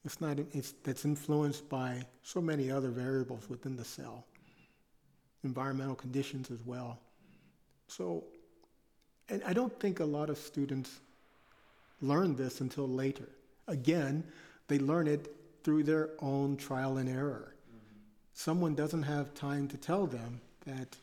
[0.06, 0.38] It's not.
[0.52, 4.24] It's that's influenced by so many other variables within the cell,
[5.44, 6.98] environmental conditions as well.
[7.88, 8.24] So,
[9.28, 11.00] and I don't think a lot of students
[12.00, 13.28] learn this until later.
[13.68, 14.24] Again,
[14.68, 17.55] they learn it through their own trial and error.
[18.38, 20.94] Someone doesn't have time to tell them that,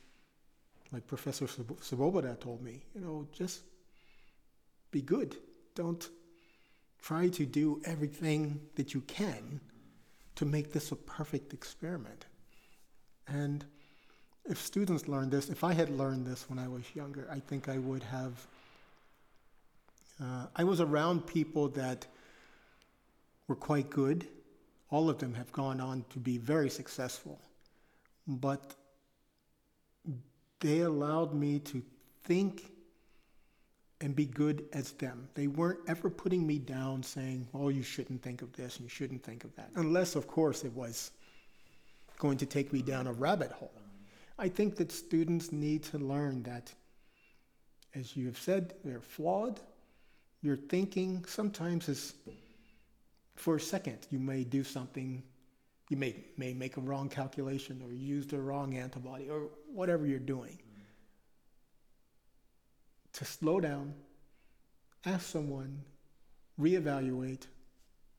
[0.91, 3.61] like Professor Svoboda told me, you know, just
[4.91, 5.35] be good.
[5.73, 6.07] Don't
[7.01, 9.59] try to do everything that you can
[10.35, 12.25] to make this a perfect experiment.
[13.27, 13.65] And
[14.45, 17.67] if students learn this, if I had learned this when I was younger, I think
[17.67, 18.45] I would have
[20.21, 22.05] uh, I was around people that
[23.47, 24.27] were quite good.
[24.93, 27.41] All of them have gone on to be very successful.
[28.27, 28.75] But
[30.59, 31.81] they allowed me to
[32.25, 32.71] think
[34.01, 35.27] and be good as them.
[35.33, 38.89] They weren't ever putting me down saying, oh, you shouldn't think of this and you
[38.89, 39.71] shouldn't think of that.
[39.73, 41.09] Unless, of course, it was
[42.19, 43.73] going to take me down a rabbit hole.
[44.37, 46.71] I think that students need to learn that,
[47.95, 49.59] as you have said, they're flawed
[50.43, 52.13] your thinking sometimes is
[53.35, 55.23] for a second you may do something
[55.89, 60.19] you may may make a wrong calculation or use the wrong antibody or whatever you're
[60.19, 60.57] doing.
[63.13, 63.93] To slow down
[65.05, 65.81] ask someone
[66.59, 67.47] reevaluate.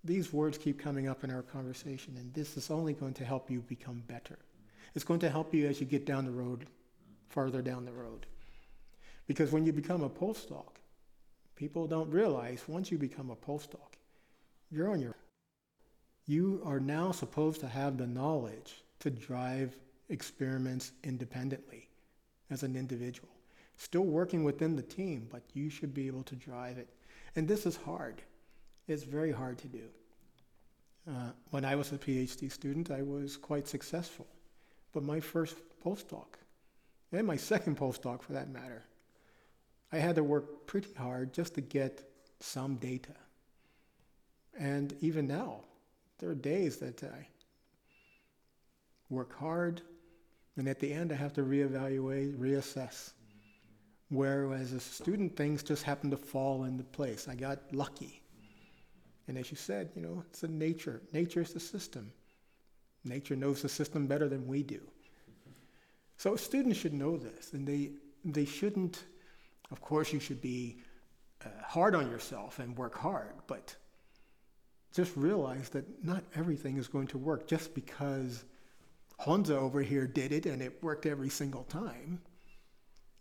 [0.04, 3.50] These words keep coming up in our conversation and this is only going to help
[3.50, 4.38] you become better.
[4.94, 6.66] It's going to help you as you get down the road
[7.28, 8.26] farther down the road.
[9.26, 10.74] Because when you become a postdoc
[11.56, 13.93] People don't realize once you become a postdoc,
[14.74, 15.14] you're on your.
[16.26, 19.76] You are now supposed to have the knowledge to drive
[20.08, 21.88] experiments independently
[22.50, 23.28] as an individual.
[23.76, 26.88] Still working within the team, but you should be able to drive it.
[27.36, 28.22] And this is hard.
[28.88, 29.84] It's very hard to do.
[31.08, 34.26] Uh, when I was a PhD student, I was quite successful.
[34.92, 36.26] But my first postdoc,
[37.12, 38.84] and my second postdoc for that matter,
[39.92, 42.02] I had to work pretty hard just to get
[42.40, 43.14] some data.
[44.58, 45.60] And even now,
[46.18, 47.26] there are days that I
[49.10, 49.82] work hard,
[50.56, 53.12] and at the end, I have to reevaluate, reassess.
[54.10, 57.26] Whereas as a student, things just happen to fall into place.
[57.28, 58.22] I got lucky.
[59.26, 61.02] And as you said, you know, it's a nature.
[61.12, 62.12] Nature is the system.
[63.04, 64.80] Nature knows the system better than we do.
[66.16, 67.90] So students should know this, and they
[68.24, 69.04] they shouldn't
[69.70, 70.78] of course, you should be
[71.44, 73.74] uh, hard on yourself and work hard, but
[74.94, 78.44] just realize that not everything is going to work just because
[79.20, 82.20] Honza over here did it and it worked every single time.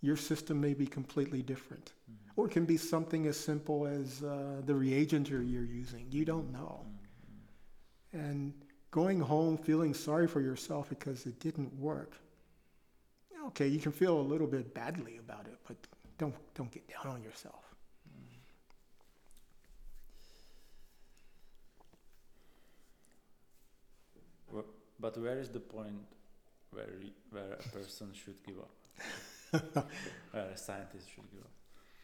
[0.01, 1.93] Your system may be completely different.
[2.11, 2.39] Mm-hmm.
[2.39, 6.07] Or it can be something as simple as uh, the reagent you're using.
[6.11, 6.85] You don't know.
[8.13, 8.19] Mm-hmm.
[8.19, 8.53] And
[8.91, 12.13] going home feeling sorry for yourself because it didn't work.
[13.47, 15.75] Okay, you can feel a little bit badly about it, but
[16.17, 17.73] don't don't get down on yourself.
[24.53, 24.65] Well,
[25.03, 25.99] but where is the point
[26.71, 26.87] where
[27.31, 28.73] where a person should give up?
[30.31, 31.51] where a scientist should give up?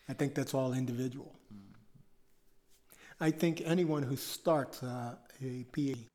[0.10, 1.34] I think that's all individual.
[1.54, 1.76] Mm.
[3.22, 6.08] I think anyone who starts uh, a PhD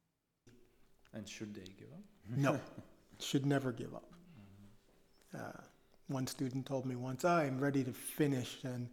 [1.14, 2.04] And should they give up?
[2.36, 2.60] no
[3.18, 4.10] should never give up.
[5.34, 5.60] Uh,
[6.08, 8.90] one student told me once, I'm ready to finish, and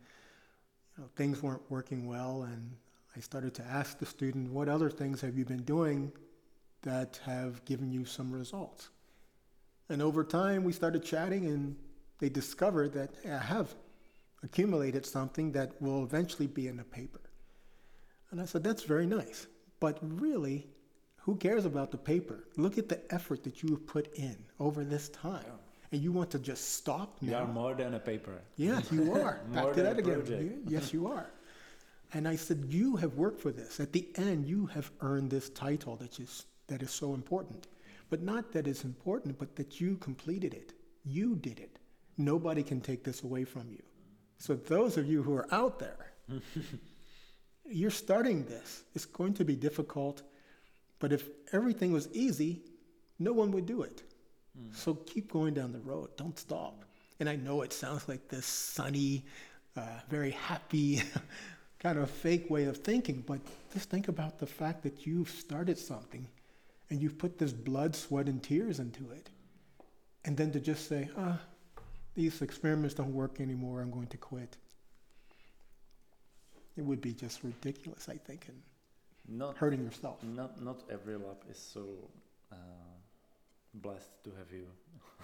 [0.95, 2.72] you know, things weren't working well, and
[3.18, 6.13] I started to ask the student, what other things have you been doing
[6.84, 8.90] that have given you some results?
[9.90, 11.76] And over time, we started chatting, and
[12.20, 13.74] they discovered that hey, I have
[14.44, 17.22] accumulated something that will eventually be in the paper.
[18.32, 19.48] And I said, That's very nice.
[19.80, 20.68] But really,
[21.18, 22.45] who cares about the paper?
[22.58, 25.44] Look at the effort that you have put in over this time.
[25.45, 25.53] Yeah.
[25.91, 27.30] And you want to just stop now.
[27.30, 28.41] You are more than a paper.
[28.56, 29.41] Yes, you are.
[29.49, 30.64] More Back to than that a again.
[30.68, 31.28] Yes, you are.
[32.14, 33.80] And I said, you have worked for this.
[33.80, 37.68] At the end, you have earned this title that is that is so important.
[38.10, 40.73] But not that it's important, but that you completed it.
[41.03, 41.80] You did it.
[42.18, 43.84] Nobody can take this away from you.
[44.38, 46.14] So those of you who are out there,
[47.65, 48.84] you're starting this.
[48.95, 50.23] It's going to be difficult,
[50.99, 52.61] but if everything was easy,
[53.19, 54.03] no one would do it.
[54.73, 56.10] So keep going down the road.
[56.18, 56.85] Don't stop.
[57.19, 59.26] And I know it sounds like this sunny,
[59.77, 61.02] uh, very happy,
[61.80, 63.39] kind of fake way of thinking, but
[63.73, 66.27] just think about the fact that you've started something
[66.91, 69.30] and you've put this blood, sweat, and tears into it.
[70.26, 71.39] And then to just say, ah,
[72.13, 74.57] these experiments don't work anymore, I'm going to quit.
[76.77, 78.61] It would be just ridiculous, I think, and
[79.27, 80.22] Not hurting yourself.
[80.23, 81.85] not not every lab is so
[82.51, 82.55] uh,
[83.73, 84.68] blessed to have you.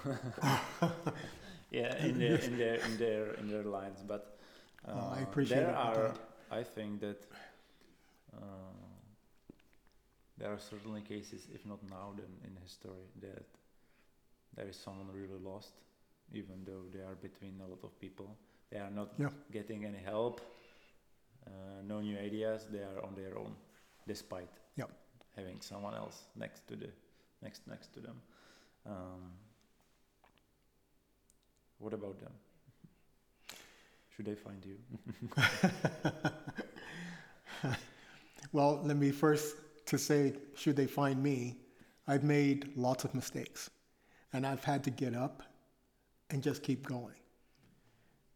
[1.72, 4.38] yeah, in their in their in their in their lines, but
[4.88, 6.14] uh, Well, I appreciate there it, are.
[6.52, 7.26] I think that
[8.34, 8.86] uh,
[10.38, 13.45] there are certainly cases, if not now, then in history, that
[14.55, 15.73] there is someone really lost,
[16.34, 18.38] even though they are between a lot of people.
[18.69, 19.30] They are not Yeah.
[19.51, 20.41] getting any help,
[21.45, 22.68] uh, no new ideas.
[22.72, 23.55] They are on their own,
[24.07, 24.89] despite Yep.
[25.35, 26.89] having someone else next to the
[27.41, 28.22] next next to them.
[28.85, 29.31] Um,
[31.80, 32.34] what about them?
[34.15, 34.77] Should they find you?
[38.51, 39.55] Well, let me first
[39.88, 41.57] to say, should they find me,
[42.07, 43.69] I've made lots of mistakes,
[44.34, 45.43] and I've had to get up
[46.30, 47.15] and just keep going.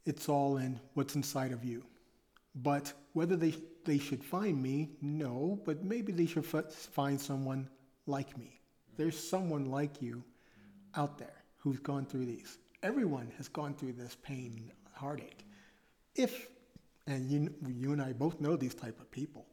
[0.05, 1.83] It's all in what's inside of you.
[2.55, 3.53] But whether they
[3.83, 5.59] they should find me, no.
[5.65, 7.67] But maybe they should f- find someone
[8.05, 8.59] like me.
[8.97, 10.23] There's someone like you
[10.95, 12.59] out there who's gone through these.
[12.83, 15.45] Everyone has gone through this pain, heartache.
[16.15, 16.49] If
[17.07, 19.45] and you you and I both know these type of people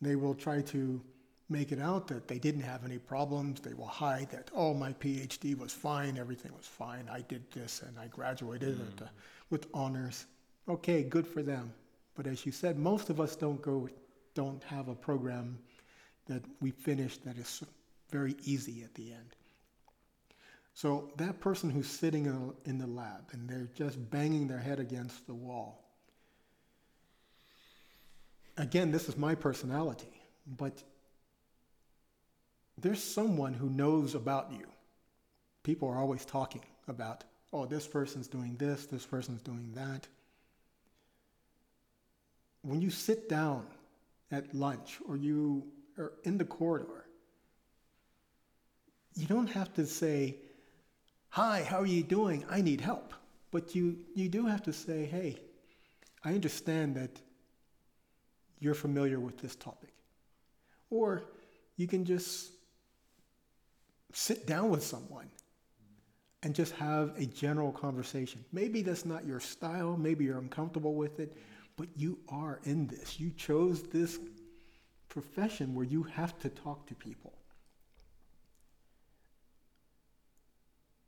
[0.00, 1.02] they will try to
[1.48, 3.60] make it out that they didn't have any problems.
[3.60, 7.08] They will hide that, oh, my PhD was fine, everything was fine.
[7.10, 9.08] I did this and I graduated at the,
[9.50, 10.26] with honors.
[10.68, 11.72] Okay, good for them.
[12.16, 13.88] But as you said, most of us don't go,
[14.34, 15.58] don't have a program
[16.26, 17.62] that we finish that is
[18.10, 19.36] very easy at the end.
[20.74, 24.78] So that person who's sitting in in the lab and they're just banging their head
[24.78, 25.84] against the wall,
[28.58, 30.20] again, this is my personality,
[30.58, 30.82] but
[32.78, 34.66] there's someone who knows about you.
[35.62, 40.06] People are always talking about, oh, this person's doing this, this person's doing that.
[42.62, 43.66] When you sit down
[44.30, 45.66] at lunch or you
[45.98, 47.06] are in the corridor,
[49.14, 50.36] you don't have to say,
[51.30, 52.44] hi, how are you doing?
[52.50, 53.14] I need help.
[53.50, 55.38] But you, you do have to say, hey,
[56.22, 57.20] I understand that
[58.58, 59.94] you're familiar with this topic.
[60.90, 61.22] Or
[61.76, 62.50] you can just
[64.16, 65.28] sit down with someone
[66.42, 68.42] and just have a general conversation.
[68.50, 71.36] Maybe that's not your style, maybe you're uncomfortable with it,
[71.76, 73.20] but you are in this.
[73.20, 74.18] You chose this
[75.10, 77.34] profession where you have to talk to people.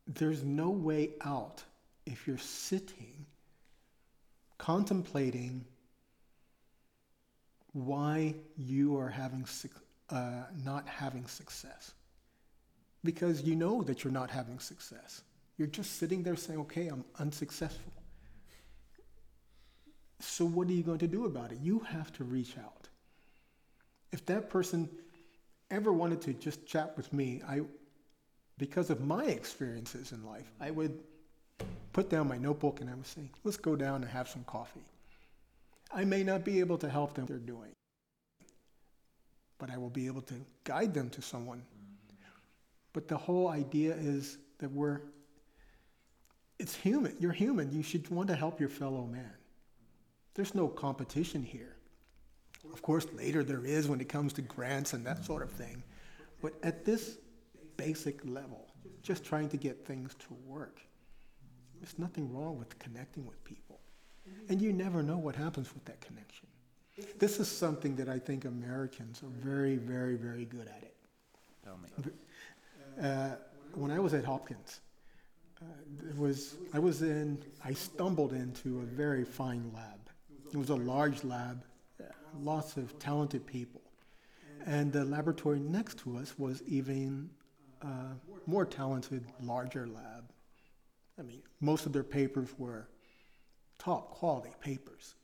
[0.07, 1.65] There's no way out
[2.05, 3.25] if you're sitting
[4.59, 5.65] contemplating
[7.73, 9.47] why you are having
[10.11, 11.95] uh, not having success
[13.05, 15.23] because you know that you're not having success.
[15.57, 17.93] You're just sitting there saying okay i'm unsuccessful.
[20.20, 21.59] So what are you going to do about it?
[21.62, 22.89] You have to reach out.
[24.12, 24.89] If that person
[25.70, 27.61] ever wanted to just chat with me i
[28.57, 30.99] because of my experiences in life i would
[31.93, 34.85] put down my notebook and i would say let's go down and have some coffee.
[35.91, 37.75] I may not be able to help them they're doing,
[39.59, 40.35] but I will be able to
[40.65, 41.62] guide them to someone.
[42.93, 45.01] But the whole idea is that we're
[46.59, 47.15] it's human.
[47.20, 47.70] You're human.
[47.70, 49.32] You should want to help your fellow man.
[50.35, 51.77] There's no competition here.
[52.73, 55.82] Of course, later there is when it comes to grants and that sort of thing.
[56.43, 57.19] But at this
[57.77, 58.66] basic level,
[59.02, 60.81] just trying to get things to work,
[61.81, 63.81] there's nothing wrong with connecting with people.
[64.48, 66.47] And you never know what happens with that connection.
[67.19, 70.97] This is something that I think Americans are very, very, very good at it.
[71.65, 71.89] Tell me.
[73.01, 73.37] Uh,
[73.75, 74.81] when I was at Hopkins,
[75.61, 80.01] Uh, it was I was in I stumbled into a very fine lab.
[80.53, 81.65] It was a large lab,
[82.01, 82.05] uh,
[82.41, 83.83] lots of talented people,
[84.66, 87.31] and the laboratory next to us was even
[87.83, 88.15] uh,
[88.47, 90.33] more talented, larger lab.
[91.19, 92.89] I mean, most of their papers were
[93.79, 95.16] top quality papers.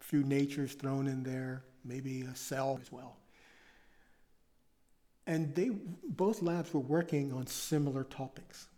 [0.00, 3.16] A few natures thrown in there, maybe a cell as well.
[5.26, 5.70] And they
[6.06, 8.68] both labs were working on similar topics.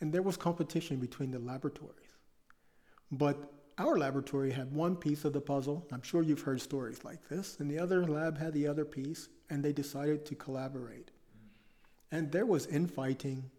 [0.00, 2.16] And there was competition between the laboratories.
[3.10, 5.86] But our laboratory had one piece of the puzzle.
[5.92, 7.56] I'm sure you've heard stories like this.
[7.60, 11.10] And the other lab had the other piece, and they decided to collaborate.
[12.10, 13.50] And there was infighting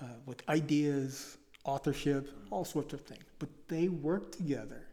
[0.00, 3.24] uh, with ideas, authorship, all sorts of things.
[3.38, 4.86] But they worked together,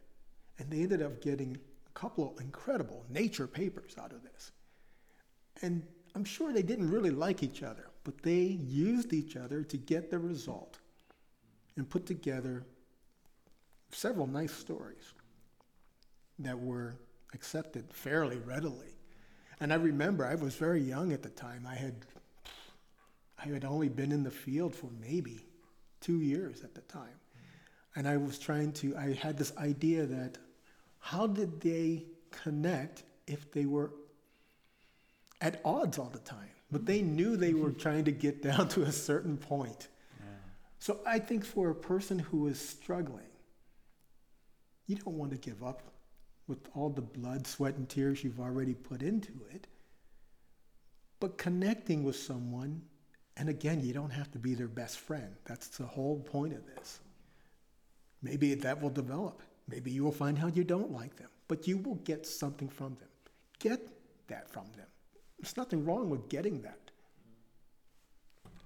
[0.58, 1.56] and they ended up getting
[1.86, 4.52] a couple of incredible nature papers out of this.
[5.62, 5.82] And
[6.14, 10.10] I'm sure they didn't really like each other, but they used each other to get
[10.10, 10.78] the result
[11.76, 12.64] and put together
[13.90, 15.14] several nice stories
[16.38, 16.96] that were
[17.34, 18.98] accepted fairly readily.
[19.60, 21.66] And I remember I was very young at the time.
[21.68, 21.94] I had
[23.40, 25.46] I had only been in the field for maybe
[26.00, 27.20] two years at the time.
[27.94, 30.38] And I was trying to I had this idea that
[30.98, 33.92] how did they connect if they were
[35.40, 36.50] at odds all the time?
[36.70, 39.88] But they knew they were trying to get down to a certain point.
[40.20, 40.26] Yeah.
[40.78, 43.24] So I think for a person who is struggling,
[44.86, 45.82] you don't want to give up
[46.46, 49.66] with all the blood, sweat, and tears you've already put into it.
[51.20, 52.82] But connecting with someone,
[53.36, 55.34] and again, you don't have to be their best friend.
[55.44, 57.00] That's the whole point of this.
[58.22, 59.42] Maybe that will develop.
[59.68, 62.94] Maybe you will find out you don't like them, but you will get something from
[62.94, 63.08] them.
[63.58, 63.86] Get
[64.28, 64.86] that from them.
[65.38, 66.90] There's nothing wrong with getting that.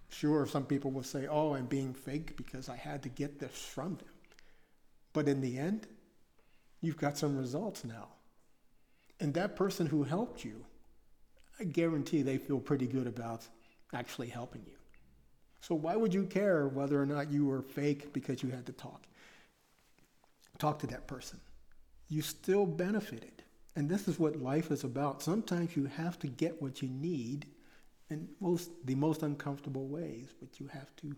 [0.09, 3.51] Sure, some people will say, oh, I'm being fake because I had to get this
[3.51, 4.09] from them.
[5.12, 5.86] But in the end,
[6.81, 8.09] you've got some results now.
[9.20, 10.65] And that person who helped you,
[11.61, 13.47] I guarantee they feel pretty good about
[13.94, 14.77] actually helping you.
[15.61, 18.73] So why would you care whether or not you were fake because you had to
[18.73, 19.07] talk?
[20.59, 21.40] Talk to that person.
[22.09, 23.41] You still benefited.
[23.74, 25.23] And this is what life is about.
[25.23, 27.47] Sometimes you have to get what you need
[28.11, 31.07] in most the most uncomfortable ways, but you have to.
[31.07, 31.16] You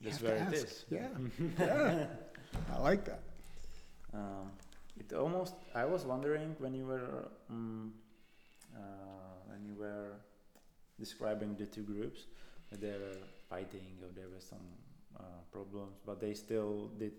[0.00, 0.54] That's have where to ask.
[0.54, 0.84] is.
[0.90, 1.08] Yeah,
[1.58, 2.06] yeah.
[2.72, 3.22] I like that.
[4.12, 4.52] Um,
[4.96, 5.54] it almost.
[5.74, 7.92] I was wondering when you were um,
[8.76, 8.80] uh,
[9.46, 10.12] when you were
[10.98, 12.26] describing the two groups
[12.70, 13.18] that they were
[13.50, 14.66] fighting or there were some
[15.18, 17.14] uh, problems, but they still did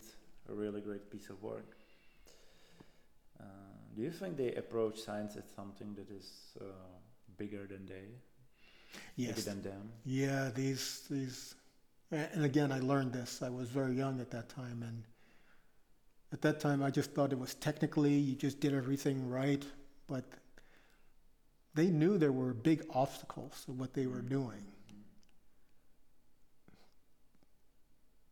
[0.50, 1.76] a really great piece of work.
[3.40, 3.44] Uh,
[3.96, 6.66] do you think they approach science as something that is uh,
[7.38, 8.08] bigger than they,
[9.18, 9.92] bigger than them?
[10.04, 11.56] Yeah, these these,
[12.12, 13.42] and again, I learned this.
[13.42, 15.04] I was very young at that time, and
[16.34, 19.64] at that time, I just thought it was technically you just did everything right,
[20.08, 20.26] but
[21.74, 24.66] they knew there were big obstacles to what they were doing,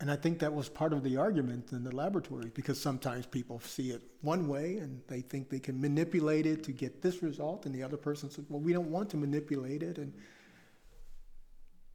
[0.03, 3.61] and I think that was part of the argument in the laboratory because sometimes people
[3.61, 7.65] see it one way and they think they can manipulate it to get this result,
[7.65, 10.13] and the other person says, "Well, we don't want to manipulate it," and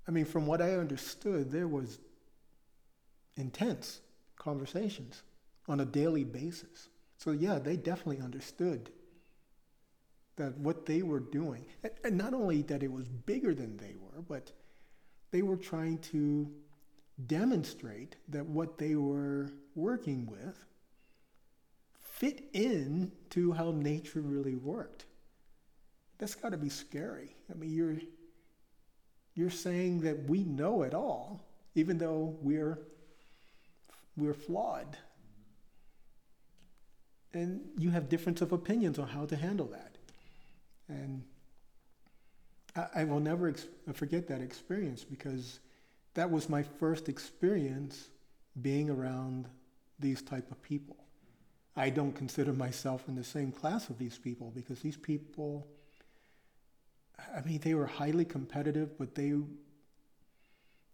[0.07, 1.99] I mean, from what I understood, there was
[3.37, 4.01] intense
[4.37, 5.23] conversations
[5.69, 6.89] on a daily basis.
[7.19, 8.91] So yeah, they definitely understood
[10.37, 13.97] that what they were doing, and, and not only that it was bigger than they
[14.01, 14.51] were, but
[15.31, 16.51] they were trying to
[17.27, 20.65] demonstrate that what they were working with
[22.19, 25.05] fit in to how nature really worked.
[26.19, 27.37] That's got to be scary.
[27.51, 27.97] I mean, you're
[29.35, 31.41] you're saying that we know it all,
[31.75, 32.79] even though we're
[34.17, 34.97] we're flawed.
[37.33, 39.97] And you have difference of opinions on how to handle that.
[40.89, 41.23] And
[42.75, 45.61] I, I will never ex- forget that experience because
[46.15, 48.09] that was my first experience
[48.61, 49.47] being around
[50.01, 50.97] these type of people.
[51.77, 55.67] I don't consider myself in the same class of these people because these people
[57.35, 59.35] I mean, they were highly competitive, but they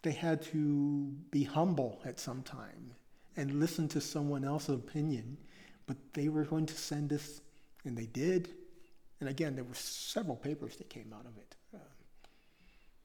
[0.03, 2.93] they had to be humble at some time
[3.37, 5.39] and listen to someone else's opinion.
[5.87, 7.41] But they were going to send us,
[7.85, 8.51] and they did.
[9.21, 11.55] And again, there were several papers that came out of it,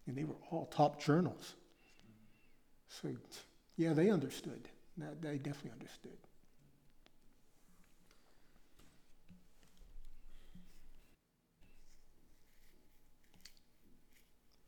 [0.07, 1.55] and they were all top journals.
[2.89, 3.09] So,
[3.77, 4.67] yeah, they understood.
[4.97, 6.17] They definitely understood.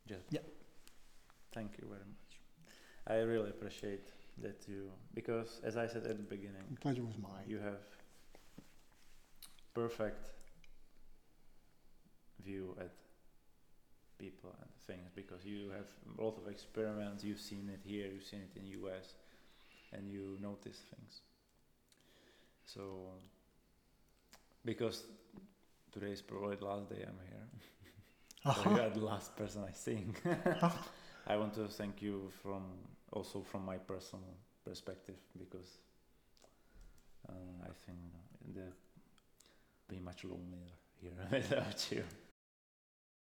[0.08, 0.42] Just Yeah.
[1.54, 2.40] Thank you very much.
[3.08, 4.08] I really appreciate
[4.42, 7.44] that you because as I said at the beginning, The pleasure was mine.
[7.48, 7.82] you have
[9.74, 10.30] perfect
[12.44, 12.92] view at
[14.22, 15.90] people and things because you have
[16.20, 18.66] a lot of experiments you've seen it here you've seen it in
[18.98, 19.16] us
[19.94, 21.22] and you notice things.
[22.66, 23.12] So
[24.66, 25.04] because
[25.92, 27.48] today is probably the last day i'm here.
[28.54, 28.80] So you Uh-huh.
[28.82, 30.22] are the last person i think
[31.28, 32.64] i want to thank you from
[33.14, 34.34] also from my personal
[34.66, 35.72] perspective because
[37.30, 37.34] uh,
[37.66, 38.00] i think
[38.56, 38.74] that
[39.88, 42.04] be much lonelier here without you